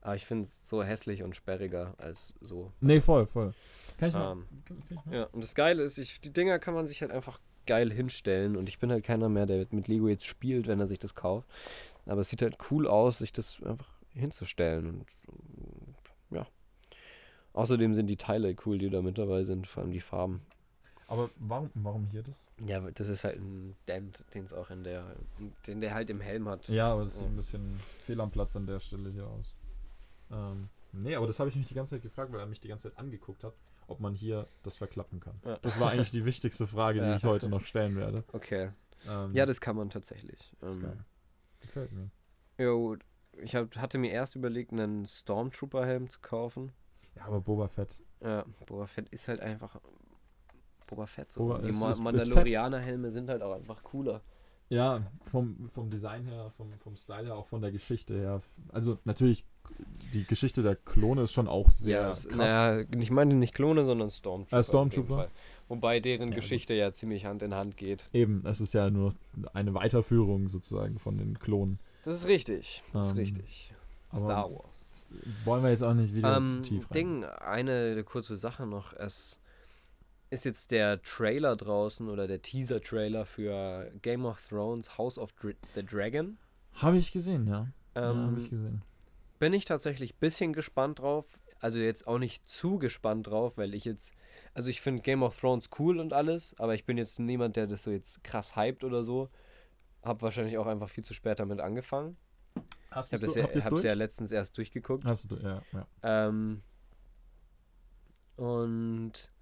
Aber 0.00 0.16
ich 0.16 0.24
finde 0.26 0.44
es 0.44 0.60
so 0.66 0.82
hässlich 0.82 1.22
und 1.22 1.34
sperriger 1.36 1.94
als 1.98 2.34
so. 2.40 2.72
Nee, 2.80 3.00
voll, 3.00 3.26
voll. 3.26 3.52
Kann 3.98 4.08
ich 4.08 4.14
mal? 4.14 4.32
Ähm, 4.32 4.44
Kann, 4.64 4.78
kann 4.88 4.98
ich 4.98 5.04
mal? 5.06 5.14
Ja, 5.14 5.24
und 5.32 5.42
das 5.42 5.54
Geile 5.54 5.82
ist, 5.82 5.98
ich, 5.98 6.20
die 6.20 6.32
Dinger 6.32 6.58
kann 6.58 6.72
man 6.74 6.86
sich 6.86 7.00
halt 7.02 7.10
einfach 7.10 7.40
geil 7.68 7.92
hinstellen 7.92 8.56
und 8.56 8.68
ich 8.68 8.80
bin 8.80 8.90
halt 8.90 9.04
keiner 9.04 9.28
mehr, 9.28 9.46
der 9.46 9.66
mit 9.70 9.86
Lego 9.86 10.08
jetzt 10.08 10.26
spielt, 10.26 10.66
wenn 10.66 10.80
er 10.80 10.88
sich 10.88 10.98
das 10.98 11.14
kauft. 11.14 11.46
Aber 12.06 12.22
es 12.22 12.28
sieht 12.28 12.42
halt 12.42 12.56
cool 12.70 12.88
aus, 12.88 13.18
sich 13.18 13.32
das 13.32 13.62
einfach 13.62 13.88
hinzustellen 14.14 14.88
und 14.88 15.06
äh, 16.32 16.36
ja. 16.36 16.46
Außerdem 17.52 17.94
sind 17.94 18.08
die 18.08 18.16
Teile 18.16 18.56
cool, 18.66 18.78
die 18.78 18.90
da 18.90 19.02
mit 19.02 19.18
dabei 19.18 19.44
sind, 19.44 19.66
vor 19.66 19.82
allem 19.82 19.92
die 19.92 20.00
Farben. 20.00 20.42
Aber 21.08 21.30
warum, 21.36 21.70
warum 21.74 22.06
hier 22.06 22.22
das? 22.22 22.50
Ja, 22.66 22.84
weil 22.84 22.92
das 22.92 23.08
ist 23.08 23.24
halt 23.24 23.36
ein 23.36 23.74
Dent, 23.86 24.24
den 24.34 24.44
es 24.44 24.52
auch 24.52 24.70
in 24.70 24.84
der, 24.84 25.16
den 25.66 25.80
der 25.80 25.94
halt 25.94 26.10
im 26.10 26.20
Helm 26.20 26.48
hat. 26.48 26.68
Ja, 26.68 26.92
aber 26.92 27.02
es 27.02 27.16
sieht 27.16 27.26
ein 27.26 27.36
bisschen 27.36 27.76
fehl 28.02 28.20
am 28.20 28.30
Platz 28.30 28.54
an 28.56 28.66
der 28.66 28.78
Stelle 28.78 29.10
hier 29.10 29.26
aus. 29.26 29.54
Ähm, 30.30 30.68
nee, 30.92 31.14
aber 31.14 31.26
das 31.26 31.38
habe 31.40 31.48
ich 31.48 31.56
mich 31.56 31.66
die 31.66 31.74
ganze 31.74 31.94
Zeit 31.94 32.02
gefragt, 32.02 32.30
weil 32.32 32.40
er 32.40 32.46
mich 32.46 32.60
die 32.60 32.68
ganze 32.68 32.90
Zeit 32.90 32.98
angeguckt 32.98 33.42
hat, 33.42 33.54
ob 33.88 33.98
man 34.00 34.14
hier 34.14 34.46
das 34.62 34.76
verklappen 34.76 35.18
kann. 35.20 35.40
Ja. 35.44 35.58
Das 35.62 35.80
war 35.80 35.90
eigentlich 35.90 36.10
die 36.12 36.24
wichtigste 36.24 36.66
Frage, 36.66 37.00
die 37.00 37.06
Ja. 37.06 37.16
ich 37.16 37.24
heute 37.24 37.48
noch 37.48 37.64
stellen 37.64 37.96
werde. 37.96 38.22
Okay. 38.32 38.70
Ähm, 39.08 39.34
Ja, 39.34 39.46
das 39.46 39.60
kann 39.60 39.76
man 39.76 39.90
tatsächlich. 39.90 40.52
ist 40.60 40.74
Ähm, 40.74 40.80
geil. 40.82 41.04
Gefällt 41.60 41.92
mir. 41.92 42.10
Jo, 42.58 42.96
ich 43.42 43.54
hab, 43.54 43.74
hatte 43.76 43.98
mir 43.98 44.10
erst 44.12 44.36
überlegt, 44.36 44.72
einen 44.72 45.04
Stormtrooper-Helm 45.06 46.08
zu 46.10 46.20
kaufen. 46.20 46.72
Ja, 47.16 47.24
aber 47.24 47.40
Boba 47.40 47.68
Fett. 47.68 48.02
Ja, 48.22 48.44
Boba 48.66 48.86
Fett 48.86 49.08
ist 49.08 49.26
halt 49.28 49.40
einfach 49.40 49.80
Boba 50.86 51.06
Fett 51.06 51.32
so. 51.32 51.40
Boba 51.40 51.58
die 51.58 51.72
Ma 51.76 51.94
Mandalorianer-Helme 51.96 53.10
sind 53.10 53.28
halt 53.28 53.42
auch 53.42 53.54
einfach 53.54 53.82
cooler. 53.82 54.22
Ja, 54.70 55.02
vom, 55.30 55.68
vom 55.70 55.88
Design 55.90 56.26
her, 56.26 56.50
vom, 56.56 56.70
vom 56.78 56.94
Style 56.96 57.24
her, 57.26 57.36
auch 57.36 57.46
von 57.46 57.62
der 57.62 57.72
Geschichte 57.72 58.14
her. 58.14 58.42
Also 58.70 58.98
natürlich, 59.04 59.44
die 60.12 60.24
Geschichte 60.24 60.62
der 60.62 60.76
Klone 60.76 61.22
ist 61.22 61.32
schon 61.32 61.48
auch 61.48 61.70
sehr 61.70 62.00
ja, 62.00 62.06
krass. 62.08 62.28
naja, 62.36 62.84
ich 62.98 63.10
meine 63.10 63.34
nicht 63.34 63.54
Klone, 63.54 63.84
sondern 63.86 64.10
Stormtrooper. 64.10 64.58
Äh, 64.58 64.62
Stormtrooper? 64.62 65.28
Wobei 65.68 66.00
deren 66.00 66.30
Ja, 66.30 66.34
Geschichte 66.36 66.74
ja 66.74 66.92
ziemlich 66.92 67.24
Hand 67.26 67.42
in 67.42 67.54
Hand 67.54 67.76
geht. 67.76 68.06
Eben, 68.12 68.44
es 68.46 68.60
ist 68.60 68.74
ja 68.74 68.90
nur 68.90 69.14
eine 69.54 69.72
Weiterführung 69.74 70.48
sozusagen 70.48 70.98
von 70.98 71.16
den 71.18 71.38
Klonen. 71.38 71.78
Das 72.04 72.16
ist 72.16 72.26
richtig. 72.26 72.82
Das 72.92 73.06
ist 73.06 73.12
Ähm, 73.12 73.18
richtig. 73.18 73.72
aber 74.10 74.20
Star 74.20 74.50
Wars. 74.50 75.08
Wollen 75.44 75.62
wir 75.62 75.70
jetzt 75.70 75.82
auch 75.82 75.94
nicht 75.94 76.14
wieder 76.14 76.38
zu 76.40 76.56
Ähm, 76.56 76.62
tief 76.62 76.90
rein. 76.90 76.94
Ding, 76.94 77.24
eine 77.24 78.02
kurze 78.04 78.36
Sache 78.36 78.66
noch. 78.66 78.92
Es 78.94 79.40
ist 80.30 80.44
jetzt 80.44 80.70
der 80.70 81.00
Trailer 81.02 81.56
draußen 81.56 82.08
oder 82.08 82.26
der 82.26 82.42
Teaser-Trailer 82.42 83.24
für 83.24 83.90
Game 84.02 84.24
of 84.24 84.46
Thrones 84.46 84.98
House 84.98 85.18
of 85.18 85.32
Dr 85.32 85.52
the 85.74 85.84
Dragon. 85.84 86.38
Habe 86.74 86.98
ich 86.98 87.12
gesehen, 87.12 87.46
ja. 87.46 87.68
ja 87.94 88.10
Ähm, 88.10 88.16
habe 88.18 88.38
ich 88.38 88.50
gesehen. 88.50 88.82
bin 89.38 89.52
ich 89.52 89.64
tatsächlich 89.64 90.14
ein 90.14 90.18
bisschen 90.20 90.52
gespannt 90.52 91.00
drauf. 91.00 91.38
Also 91.60 91.78
jetzt 91.78 92.06
auch 92.06 92.18
nicht 92.18 92.48
zu 92.48 92.78
gespannt 92.78 93.26
drauf, 93.26 93.56
weil 93.56 93.74
ich 93.74 93.84
jetzt, 93.84 94.14
also 94.54 94.68
ich 94.68 94.80
finde 94.80 95.02
Game 95.02 95.22
of 95.22 95.38
Thrones 95.40 95.70
cool 95.78 95.98
und 95.98 96.12
alles, 96.12 96.54
aber 96.58 96.74
ich 96.74 96.84
bin 96.84 96.98
jetzt 96.98 97.18
niemand, 97.18 97.56
der 97.56 97.66
das 97.66 97.82
so 97.82 97.90
jetzt 97.90 98.22
krass 98.22 98.54
hypt 98.54 98.84
oder 98.84 99.02
so. 99.02 99.28
Hab 100.02 100.22
wahrscheinlich 100.22 100.56
auch 100.58 100.66
einfach 100.66 100.88
viel 100.88 101.04
zu 101.04 101.14
spät 101.14 101.40
damit 101.40 101.60
angefangen. 101.60 102.16
Hast 102.90 103.12
Ich 103.12 103.18
habe 103.18 103.26
das 103.26 103.34
ja, 103.34 103.42
hab's 103.42 103.68
durch? 103.68 103.84
ja 103.84 103.94
letztens 103.94 104.30
erst 104.30 104.56
durchgeguckt. 104.56 105.04
Hast 105.04 105.30
du, 105.30 105.36
ja, 105.36 105.62
ja. 105.72 105.86
Ähm, 106.02 106.62
und 108.36 109.32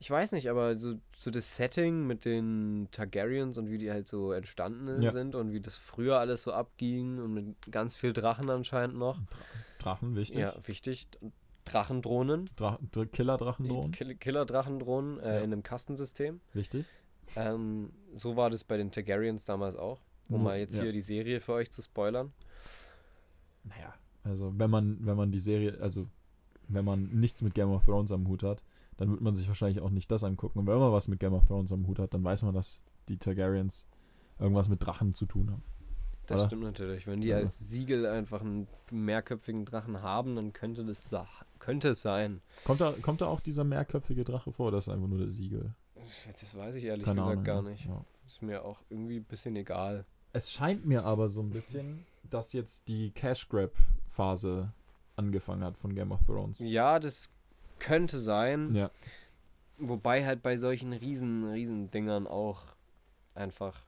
ich 0.00 0.10
weiß 0.10 0.32
nicht, 0.32 0.48
aber 0.48 0.76
so, 0.78 0.94
so 1.14 1.30
das 1.30 1.54
Setting 1.56 2.06
mit 2.06 2.24
den 2.24 2.88
Targaryens 2.90 3.58
und 3.58 3.70
wie 3.70 3.76
die 3.78 3.90
halt 3.90 4.08
so 4.08 4.32
entstanden 4.32 5.02
Ja. 5.02 5.12
sind 5.12 5.34
und 5.34 5.52
wie 5.52 5.60
das 5.60 5.76
früher 5.76 6.18
alles 6.18 6.42
so 6.42 6.52
abging 6.52 7.18
und 7.18 7.34
mit 7.34 7.70
ganz 7.70 7.94
viel 7.94 8.12
Drachen 8.14 8.48
anscheinend 8.48 8.96
noch. 8.96 9.20
Drachen, 9.78 10.16
wichtig. 10.16 10.40
Ja, 10.40 10.54
wichtig. 10.66 11.06
Drachendrohnen. 11.66 12.48
Dra 12.56 12.78
Dr 12.80 13.06
Killer-Drachendrohnen, 13.12 13.92
Kill 13.92 14.14
Killer-Drachendrohnen 14.16 15.20
äh, 15.20 15.34
Ja. 15.34 15.36
in 15.38 15.52
einem 15.52 15.62
Kastensystem. 15.62 16.40
wichtig. 16.54 16.86
Ähm, 17.36 17.92
so 18.16 18.36
war 18.36 18.50
das 18.50 18.64
bei 18.64 18.76
den 18.76 18.90
Targaryens 18.90 19.44
damals 19.44 19.76
auch. 19.76 20.00
Um 20.30 20.44
mal 20.44 20.58
jetzt 20.58 20.74
ja. 20.76 20.82
hier 20.82 20.92
die 20.92 21.00
Serie 21.00 21.40
für 21.40 21.52
euch 21.54 21.70
zu 21.72 21.82
spoilern. 21.82 22.32
Naja, 23.64 23.94
also 24.24 24.52
wenn 24.56 24.70
man, 24.70 24.98
wenn 25.04 25.16
man 25.16 25.30
die 25.30 25.38
Serie, 25.40 25.78
also 25.80 26.06
wenn 26.68 26.84
man 26.84 27.08
nichts 27.10 27.42
mit 27.42 27.54
Game 27.54 27.70
of 27.70 27.84
Thrones 27.84 28.10
am 28.12 28.26
Hut 28.28 28.42
hat, 28.42 28.62
dann 29.00 29.10
wird 29.10 29.20
man 29.20 29.34
sich 29.34 29.48
wahrscheinlich 29.48 29.80
auch 29.80 29.90
nicht 29.90 30.10
das 30.10 30.22
angucken. 30.24 30.58
Und 30.60 30.66
wenn 30.66 30.78
man 30.78 30.92
was 30.92 31.08
mit 31.08 31.18
Game 31.18 31.32
of 31.34 31.44
Thrones 31.46 31.72
am 31.72 31.86
Hut 31.86 31.98
hat, 31.98 32.14
dann 32.14 32.22
weiß 32.22 32.42
man, 32.42 32.54
dass 32.54 32.80
die 33.08 33.16
Targaryens 33.18 33.86
irgendwas 34.38 34.68
mit 34.68 34.84
Drachen 34.84 35.14
zu 35.14 35.26
tun 35.26 35.50
haben. 35.50 35.62
Das 36.26 36.40
Oder? 36.40 36.46
stimmt 36.48 36.62
natürlich. 36.62 37.06
Wenn 37.06 37.20
die 37.20 37.28
Ja. 37.28 37.38
als 37.38 37.58
Siegel 37.58 38.06
einfach 38.06 38.40
einen 38.42 38.68
mehrköpfigen 38.90 39.64
Drachen 39.64 40.02
haben, 40.02 40.36
dann 40.36 40.52
könnte 40.52 40.84
das 40.84 41.10
könnte 41.58 41.88
es 41.88 42.02
sein. 42.02 42.40
Kommt 42.64 42.80
da, 42.80 42.92
kommt 43.02 43.20
da 43.20 43.26
auch 43.26 43.40
dieser 43.40 43.64
mehrköpfige 43.64 44.22
Drache 44.24 44.52
vor 44.52 44.68
oder 44.68 44.78
ist 44.78 44.88
einfach 44.88 45.08
nur 45.08 45.18
der 45.18 45.30
Siegel? 45.30 45.74
Das 46.30 46.56
weiß 46.56 46.74
ich 46.76 46.84
ehrlich 46.84 47.04
Keine 47.04 47.16
gesagt 47.20 47.32
Ahnung. 47.32 47.44
gar 47.44 47.62
ja. 47.64 47.70
nicht. 47.70 47.86
Ja. 47.86 48.04
Ist 48.28 48.42
mir 48.42 48.64
auch 48.64 48.80
irgendwie 48.90 49.16
ein 49.16 49.24
bisschen 49.24 49.56
egal. 49.56 50.04
Es 50.32 50.52
scheint 50.52 50.86
mir 50.86 51.04
aber 51.04 51.28
so 51.28 51.40
ein 51.40 51.50
bisschen, 51.50 52.06
dass 52.28 52.52
jetzt 52.52 52.88
die 52.88 53.10
Cash 53.10 53.48
Grab 53.48 53.72
Phase 54.06 54.72
angefangen 55.16 55.64
hat 55.64 55.76
von 55.76 55.94
Game 55.94 56.12
of 56.12 56.22
Thrones. 56.24 56.60
Ja, 56.60 56.98
das 57.00 57.30
könnte 57.80 58.18
sein. 58.18 58.74
Ja, 58.74 58.90
Wobei 59.82 60.26
halt 60.26 60.42
bei 60.42 60.58
solchen 60.58 60.92
riesen, 60.92 61.50
riesen 61.50 61.90
Dingern 61.90 62.26
auch 62.26 62.66
einfach 63.34 63.80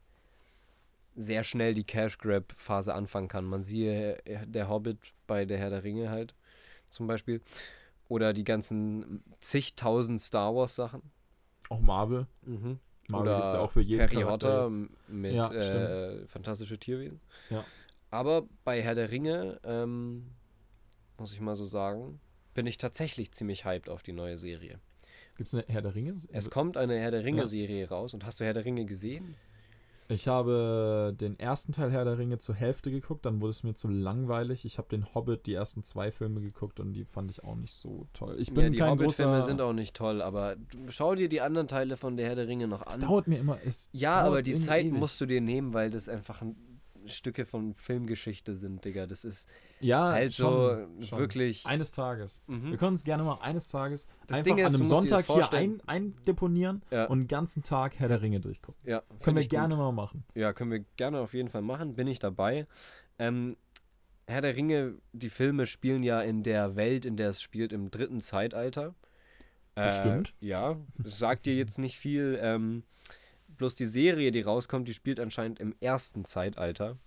sehr 1.14 1.44
schnell 1.44 1.74
die 1.74 1.84
Cash 1.84 2.16
Grab 2.16 2.52
Phase 2.56 2.94
anfangen 2.94 3.28
kann. 3.28 3.44
Man 3.44 3.62
siehe 3.62 4.24
äh, 4.24 4.46
der 4.46 4.70
Hobbit 4.70 4.98
bei 5.26 5.44
der 5.44 5.58
Herr 5.58 5.68
der 5.68 5.84
Ringe 5.84 6.08
halt 6.08 6.34
zum 6.88 7.06
Beispiel. 7.06 7.42
Oder 8.08 8.32
die 8.32 8.44
ganzen 8.44 9.22
zigtausend 9.40 10.20
Star 10.20 10.54
Wars 10.54 10.74
Sachen. 10.74 11.02
auch 11.68 11.80
Marvel. 11.80 12.26
Mhm. 12.42 12.78
Marvel 13.08 13.34
gibt 13.34 13.46
es 13.46 13.52
ja 13.52 13.60
auch 13.60 13.70
für 13.70 13.82
jeden 13.82 14.00
Harry 14.02 14.24
Potter 14.24 14.70
mit 15.08 15.34
Ja, 15.34 15.52
äh, 15.52 16.26
Fantastische 16.26 16.78
Tierwesen. 16.78 17.20
Ja. 17.50 17.64
Aber 18.10 18.46
bei 18.64 18.82
Herr 18.82 18.94
der 18.94 19.10
Ringe, 19.10 19.60
ähm, 19.64 20.30
muss 21.18 21.32
ich 21.32 21.40
mal 21.40 21.56
so 21.56 21.66
sagen, 21.66 22.20
bin 22.54 22.66
ich 22.66 22.78
tatsächlich 22.78 23.32
ziemlich 23.32 23.64
hyped 23.64 23.88
auf 23.88 24.02
die 24.02 24.12
neue 24.12 24.36
Serie. 24.36 24.78
Gibt 25.36 25.48
es 25.48 25.54
eine 25.54 25.64
Herr 25.68 25.82
der 25.82 25.94
Ringe? 25.94 26.14
Es 26.32 26.50
kommt 26.50 26.76
eine 26.76 26.98
Herr 26.98 27.10
der 27.10 27.24
Ringe-Serie 27.24 27.88
raus. 27.88 28.12
Und 28.14 28.24
hast 28.26 28.40
du 28.40 28.44
Herr 28.44 28.52
der 28.54 28.64
Ringe 28.64 28.84
gesehen? 28.84 29.34
Ich 30.08 30.28
habe 30.28 31.14
den 31.18 31.38
ersten 31.38 31.72
Teil 31.72 31.90
Herr 31.90 32.04
der 32.04 32.18
Ringe 32.18 32.36
zur 32.38 32.54
Hälfte 32.54 32.90
geguckt, 32.90 33.24
dann 33.24 33.40
wurde 33.40 33.50
es 33.52 33.62
mir 33.62 33.72
zu 33.74 33.88
langweilig. 33.88 34.66
Ich 34.66 34.76
habe 34.76 34.88
den 34.90 35.06
Hobbit, 35.14 35.46
die 35.46 35.54
ersten 35.54 35.82
zwei 35.84 36.10
Filme 36.10 36.42
geguckt 36.42 36.80
und 36.80 36.92
die 36.92 37.04
fand 37.04 37.30
ich 37.30 37.42
auch 37.44 37.54
nicht 37.54 37.72
so 37.72 38.06
toll. 38.12 38.36
Ich 38.38 38.52
bin 38.52 38.64
ja, 38.64 38.70
die 38.70 38.78
kein 38.78 38.90
Hobbit-Filme 38.90 39.32
großer. 39.36 39.46
sind 39.46 39.60
auch 39.62 39.72
nicht 39.72 39.96
toll, 39.96 40.20
aber 40.20 40.56
schau 40.90 41.14
dir 41.14 41.30
die 41.30 41.40
anderen 41.40 41.66
Teile 41.66 41.96
von 41.96 42.18
Der 42.18 42.26
Herr 42.26 42.34
der 42.34 42.46
Ringe 42.48 42.68
noch 42.68 42.84
es 42.86 42.96
an. 42.96 43.00
dauert 43.00 43.26
mir 43.26 43.38
immer. 43.38 43.58
Es 43.64 43.88
Ja, 43.92 44.16
aber 44.20 44.42
die 44.42 44.56
Zeit 44.56 44.84
ewig. 44.84 44.98
musst 44.98 45.18
du 45.20 45.24
dir 45.24 45.40
nehmen, 45.40 45.72
weil 45.72 45.88
das 45.88 46.10
einfach 46.10 46.42
ein 46.42 46.56
Stücke 47.06 47.44
von 47.44 47.74
Filmgeschichte 47.74 48.54
sind, 48.56 48.84
Digga. 48.84 49.06
Das 49.06 49.24
ist 49.24 49.48
ja, 49.80 50.12
halt 50.12 50.34
schon, 50.34 51.00
so 51.00 51.06
schon. 51.06 51.18
wirklich. 51.18 51.66
Eines 51.66 51.92
Tages. 51.92 52.42
Wir 52.46 52.56
Mhm. 52.56 52.76
können 52.76 52.92
uns 52.92 53.04
gerne 53.04 53.22
mal 53.24 53.38
eines 53.40 53.68
Tages 53.68 54.06
Das 54.26 54.38
einfach 54.38 54.56
ist, 54.58 54.64
an 54.66 54.74
einem 54.74 54.84
Sonntag 54.84 55.26
hier 55.26 55.52
ein, 55.52 55.80
eindeponieren 55.86 56.82
Ja. 56.90 57.06
und 57.06 57.20
den 57.20 57.28
ganzen 57.28 57.62
Tag 57.62 57.98
Herr 57.98 58.08
der 58.08 58.22
Ringe 58.22 58.40
durchgucken. 58.40 58.80
Ja, 58.88 59.02
Können 59.22 59.36
wir 59.36 59.46
gerne 59.46 59.74
Gut. 59.74 59.82
mal 59.84 59.92
machen. 59.92 60.24
Ja, 60.34 60.52
können 60.52 60.70
wir 60.70 60.84
gerne 60.96 61.20
auf 61.20 61.34
jeden 61.34 61.48
Fall 61.48 61.62
machen. 61.62 61.94
Bin 61.94 62.06
ich 62.06 62.18
dabei. 62.18 62.66
Ähm, 63.18 63.56
Herr 64.26 64.40
der 64.40 64.56
Ringe, 64.56 64.94
die 65.12 65.30
Filme 65.30 65.66
spielen 65.66 66.02
ja 66.02 66.20
in 66.22 66.42
der 66.42 66.76
Welt, 66.76 67.04
in 67.04 67.16
der 67.16 67.30
es 67.30 67.42
spielt, 67.42 67.72
im 67.72 67.90
dritten 67.90 68.20
Zeitalter. 68.20 68.94
Äh, 69.74 69.86
Bestimmt. 69.86 70.34
Ja, 70.40 70.76
das 70.98 71.18
sagt 71.18 71.46
dir 71.46 71.54
jetzt 71.54 71.78
nicht 71.78 71.98
viel. 71.98 72.38
Ähm, 72.40 72.84
bloß 73.62 73.76
die 73.76 73.84
Serie, 73.86 74.32
die 74.32 74.40
rauskommt, 74.40 74.88
die 74.88 74.94
spielt 74.94 75.20
anscheinend 75.20 75.60
im 75.60 75.72
ersten 75.80 76.24
Zeitalter. 76.24 76.98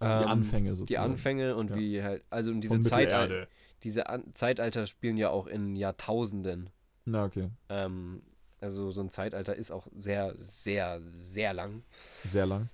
Also 0.00 0.18
die 0.18 0.24
Ähm, 0.24 0.28
Anfänge 0.30 0.70
Die 0.70 0.74
sozusagen. 0.76 1.12
Anfänge 1.12 1.54
und 1.56 1.70
Ja. 1.70 1.76
wie 1.76 2.02
halt, 2.02 2.24
also 2.28 2.50
und 2.50 2.60
diese 2.60 2.80
Zeitalter, 2.82 3.46
diese 3.84 4.08
An 4.08 4.34
Zeitalter 4.34 4.88
spielen 4.88 5.16
ja 5.16 5.30
auch 5.30 5.46
in 5.46 5.76
Jahrtausenden. 5.76 6.70
Na, 7.04 7.24
okay. 7.24 7.50
Ähm, 7.68 8.22
also 8.60 8.90
so 8.90 9.00
ein 9.00 9.10
Zeitalter 9.10 9.54
ist 9.54 9.70
auch 9.70 9.86
sehr, 9.96 10.34
sehr, 10.38 11.00
sehr 11.12 11.54
lang. 11.54 11.84
Sehr 12.24 12.46
lang. 12.46 12.68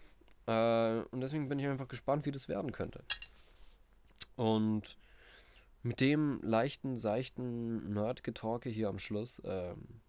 Äh, 0.47 1.03
und 1.11 1.20
deswegen 1.20 1.51
bin 1.51 1.59
ich 1.59 1.66
einfach 1.66 1.89
gespannt, 1.89 2.24
wie 2.24 2.33
das 2.33 2.49
werden 2.49 2.72
könnte. 2.72 3.05
Und 4.37 4.97
mit 5.83 6.01
dem 6.01 6.41
leichten, 6.43 6.97
seichten 6.97 7.93
Nerd-Getalke 7.93 8.70
hier 8.70 8.89
am 8.89 8.99
Schluss, 8.99 9.43
ähm, 9.45 10.01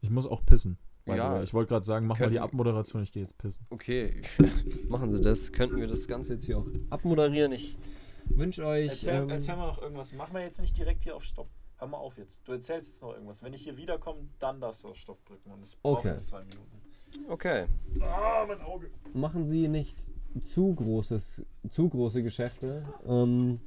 Ich 0.00 0.10
muss 0.10 0.26
auch 0.26 0.44
pissen. 0.46 0.78
Ja. 1.16 1.42
Ich 1.42 1.54
wollte 1.54 1.68
gerade 1.70 1.84
sagen, 1.84 2.06
mach 2.06 2.18
mal 2.18 2.30
die 2.30 2.40
Abmoderation, 2.40 3.02
ich 3.02 3.12
gehe 3.12 3.22
jetzt 3.22 3.38
pissen. 3.38 3.66
okay, 3.70 4.20
machen 4.88 5.10
Sie 5.12 5.20
das. 5.20 5.52
Könnten 5.52 5.78
wir 5.78 5.86
das 5.86 6.06
Ganze 6.08 6.34
jetzt 6.34 6.44
hier 6.44 6.58
auch 6.58 6.66
abmoderieren. 6.90 7.52
Ich 7.52 7.78
wünsche 8.26 8.66
euch. 8.66 9.04
ähm, 9.08 9.26
mal 9.28 9.38
noch 9.56 9.80
irgendwas. 9.82 10.12
Mach 10.12 10.32
mal 10.32 10.42
jetzt 10.42 10.60
nicht 10.60 10.76
direkt 10.76 11.02
hier 11.02 11.16
auf 11.16 11.24
Stopp. 11.24 11.48
Hör 11.78 11.88
mal 11.88 11.98
auf 11.98 12.18
jetzt. 12.18 12.40
Du 12.46 12.52
erzählst 12.52 12.88
jetzt 12.88 13.02
noch 13.02 13.12
irgendwas. 13.14 13.42
Wenn 13.42 13.52
ich 13.54 13.62
hier 13.62 13.76
wiederkomme, 13.76 14.28
dann 14.38 14.60
darfst 14.60 14.82
du 14.84 14.88
auf 14.88 14.96
Stopp 14.96 15.24
drücken. 15.24 15.50
Und 15.52 15.62
es 15.62 15.76
braucht 15.76 16.00
Okay. 16.00 16.08
jetzt 16.08 16.26
zwei 16.26 16.40
Minuten. 16.40 16.82
okay. 17.28 17.66
Ah, 18.00 18.44
mein 18.46 18.60
Auge. 18.62 18.90
Machen 19.14 19.44
Sie 19.46 19.68
nicht 19.68 20.10
zu 20.42 20.74
großes, 20.74 21.44
zu 21.70 21.88
große 21.88 22.22
Geschäfte. 22.22 22.84
Ähm, 23.06 23.60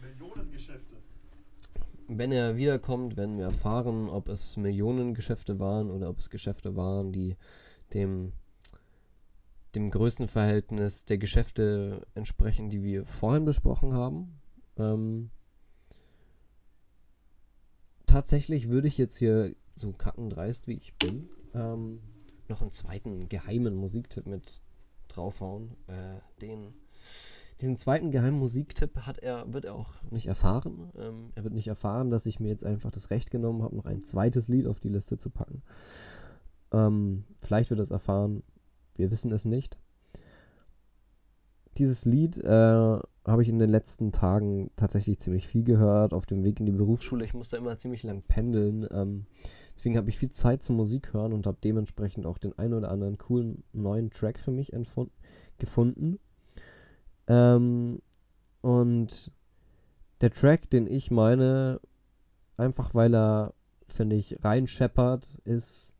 Millionengeschäfte. 0.00 0.85
Wenn 2.08 2.30
er 2.30 2.56
wiederkommt, 2.56 3.16
werden 3.16 3.36
wir 3.36 3.46
erfahren, 3.46 4.08
ob 4.08 4.28
es 4.28 4.56
Millionengeschäfte 4.56 5.58
waren 5.58 5.90
oder 5.90 6.08
ob 6.08 6.18
es 6.18 6.30
Geschäfte 6.30 6.76
waren, 6.76 7.12
die 7.12 7.36
dem, 7.94 8.32
dem 9.74 9.90
Größenverhältnis 9.90 11.04
der 11.04 11.18
Geschäfte 11.18 12.06
entsprechen, 12.14 12.70
die 12.70 12.82
wir 12.82 13.04
vorhin 13.04 13.44
besprochen 13.44 13.92
haben. 13.92 14.38
Ähm, 14.78 15.30
tatsächlich 18.06 18.68
würde 18.68 18.88
ich 18.88 18.98
jetzt 18.98 19.16
hier, 19.16 19.54
so 19.74 19.92
kackendreist 19.92 20.68
wie 20.68 20.76
ich 20.76 20.94
bin, 20.94 21.28
ähm, 21.54 22.00
noch 22.48 22.62
einen 22.62 22.70
zweiten 22.70 23.28
geheimen 23.28 23.74
Musiktipp 23.74 24.26
mit 24.26 24.62
draufhauen. 25.08 25.76
Äh, 25.88 26.20
den 26.40 26.74
diesen 27.60 27.76
zweiten 27.76 28.10
geheimen 28.10 28.38
Musiktipp 28.38 29.00
hat 29.06 29.18
er, 29.18 29.52
wird 29.52 29.64
er 29.64 29.74
auch 29.74 30.02
nicht 30.10 30.26
erfahren. 30.26 30.90
Ähm, 30.98 31.30
er 31.34 31.44
wird 31.44 31.54
nicht 31.54 31.68
erfahren, 31.68 32.10
dass 32.10 32.26
ich 32.26 32.38
mir 32.40 32.48
jetzt 32.48 32.64
einfach 32.64 32.90
das 32.90 33.10
Recht 33.10 33.30
genommen 33.30 33.62
habe, 33.62 33.76
noch 33.76 33.86
ein 33.86 34.04
zweites 34.04 34.48
Lied 34.48 34.66
auf 34.66 34.80
die 34.80 34.90
Liste 34.90 35.16
zu 35.16 35.30
packen. 35.30 35.62
Ähm, 36.72 37.24
vielleicht 37.40 37.70
wird 37.70 37.80
er 37.80 37.84
es 37.84 37.90
erfahren, 37.90 38.42
wir 38.96 39.10
wissen 39.10 39.32
es 39.32 39.44
nicht. 39.44 39.78
Dieses 41.78 42.04
Lied 42.04 42.38
äh, 42.38 42.98
habe 43.26 43.42
ich 43.42 43.48
in 43.48 43.58
den 43.58 43.70
letzten 43.70 44.12
Tagen 44.12 44.70
tatsächlich 44.76 45.18
ziemlich 45.18 45.46
viel 45.46 45.64
gehört, 45.64 46.14
auf 46.14 46.26
dem 46.26 46.44
Weg 46.44 46.60
in 46.60 46.66
die 46.66 46.72
Berufsschule. 46.72 47.24
Ich 47.24 47.34
musste 47.34 47.56
immer 47.56 47.76
ziemlich 47.76 48.02
lang 48.02 48.22
pendeln. 48.22 48.86
Ähm, 48.90 49.26
deswegen 49.74 49.96
habe 49.96 50.08
ich 50.08 50.18
viel 50.18 50.30
Zeit 50.30 50.62
zum 50.62 50.76
Musik 50.76 51.12
hören 51.12 51.32
und 51.32 51.46
habe 51.46 51.58
dementsprechend 51.62 52.26
auch 52.26 52.38
den 52.38 52.58
einen 52.58 52.74
oder 52.74 52.90
anderen 52.90 53.18
coolen 53.18 53.64
neuen 53.72 54.10
Track 54.10 54.38
für 54.38 54.52
mich 54.52 54.72
gefunden. 55.58 56.18
Ähm, 57.28 58.00
und 58.62 59.30
der 60.20 60.30
Track, 60.30 60.70
den 60.70 60.86
ich 60.86 61.10
meine, 61.10 61.80
einfach 62.56 62.94
weil 62.94 63.14
er, 63.14 63.54
finde 63.88 64.16
ich, 64.16 64.42
rein 64.44 64.66
scheppert, 64.66 65.38
ist 65.44 65.94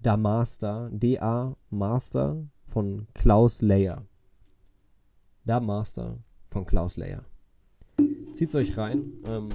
Da 0.00 0.16
Master, 0.16 0.90
D-A 0.92 1.56
Master 1.70 2.44
von 2.66 3.06
Klaus 3.14 3.62
Layer. 3.62 4.04
Da 5.44 5.60
Master 5.60 6.18
von 6.50 6.64
Klaus 6.66 6.96
Layer. 6.96 7.24
Zieht's 8.32 8.54
euch 8.54 8.76
rein, 8.78 9.12
ähm, 9.24 9.48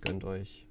gönnt 0.00 0.24
euch. 0.24 0.66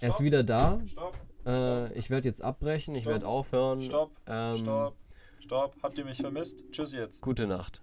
Er 0.00 0.08
ist 0.08 0.16
Stopp. 0.16 0.24
wieder 0.26 0.42
da. 0.42 0.80
Stopp, 0.86 1.16
Äh, 1.46 1.92
ich 1.96 2.10
werde 2.10 2.28
jetzt 2.28 2.42
abbrechen, 2.42 2.94
ich 2.96 3.02
Stopp. 3.02 3.12
werde 3.14 3.26
aufhören. 3.28 3.82
stopp, 3.82 4.10
Ähm, 4.26 4.56
stopp, 4.58 4.96
stopp. 5.38 5.76
Habt 5.82 5.96
ihr 5.98 6.04
mich 6.04 6.18
vermisst? 6.18 6.64
Tschüss 6.72 6.92
jetzt. 6.92 7.22
Gute 7.22 7.46
Nacht. 7.46 7.80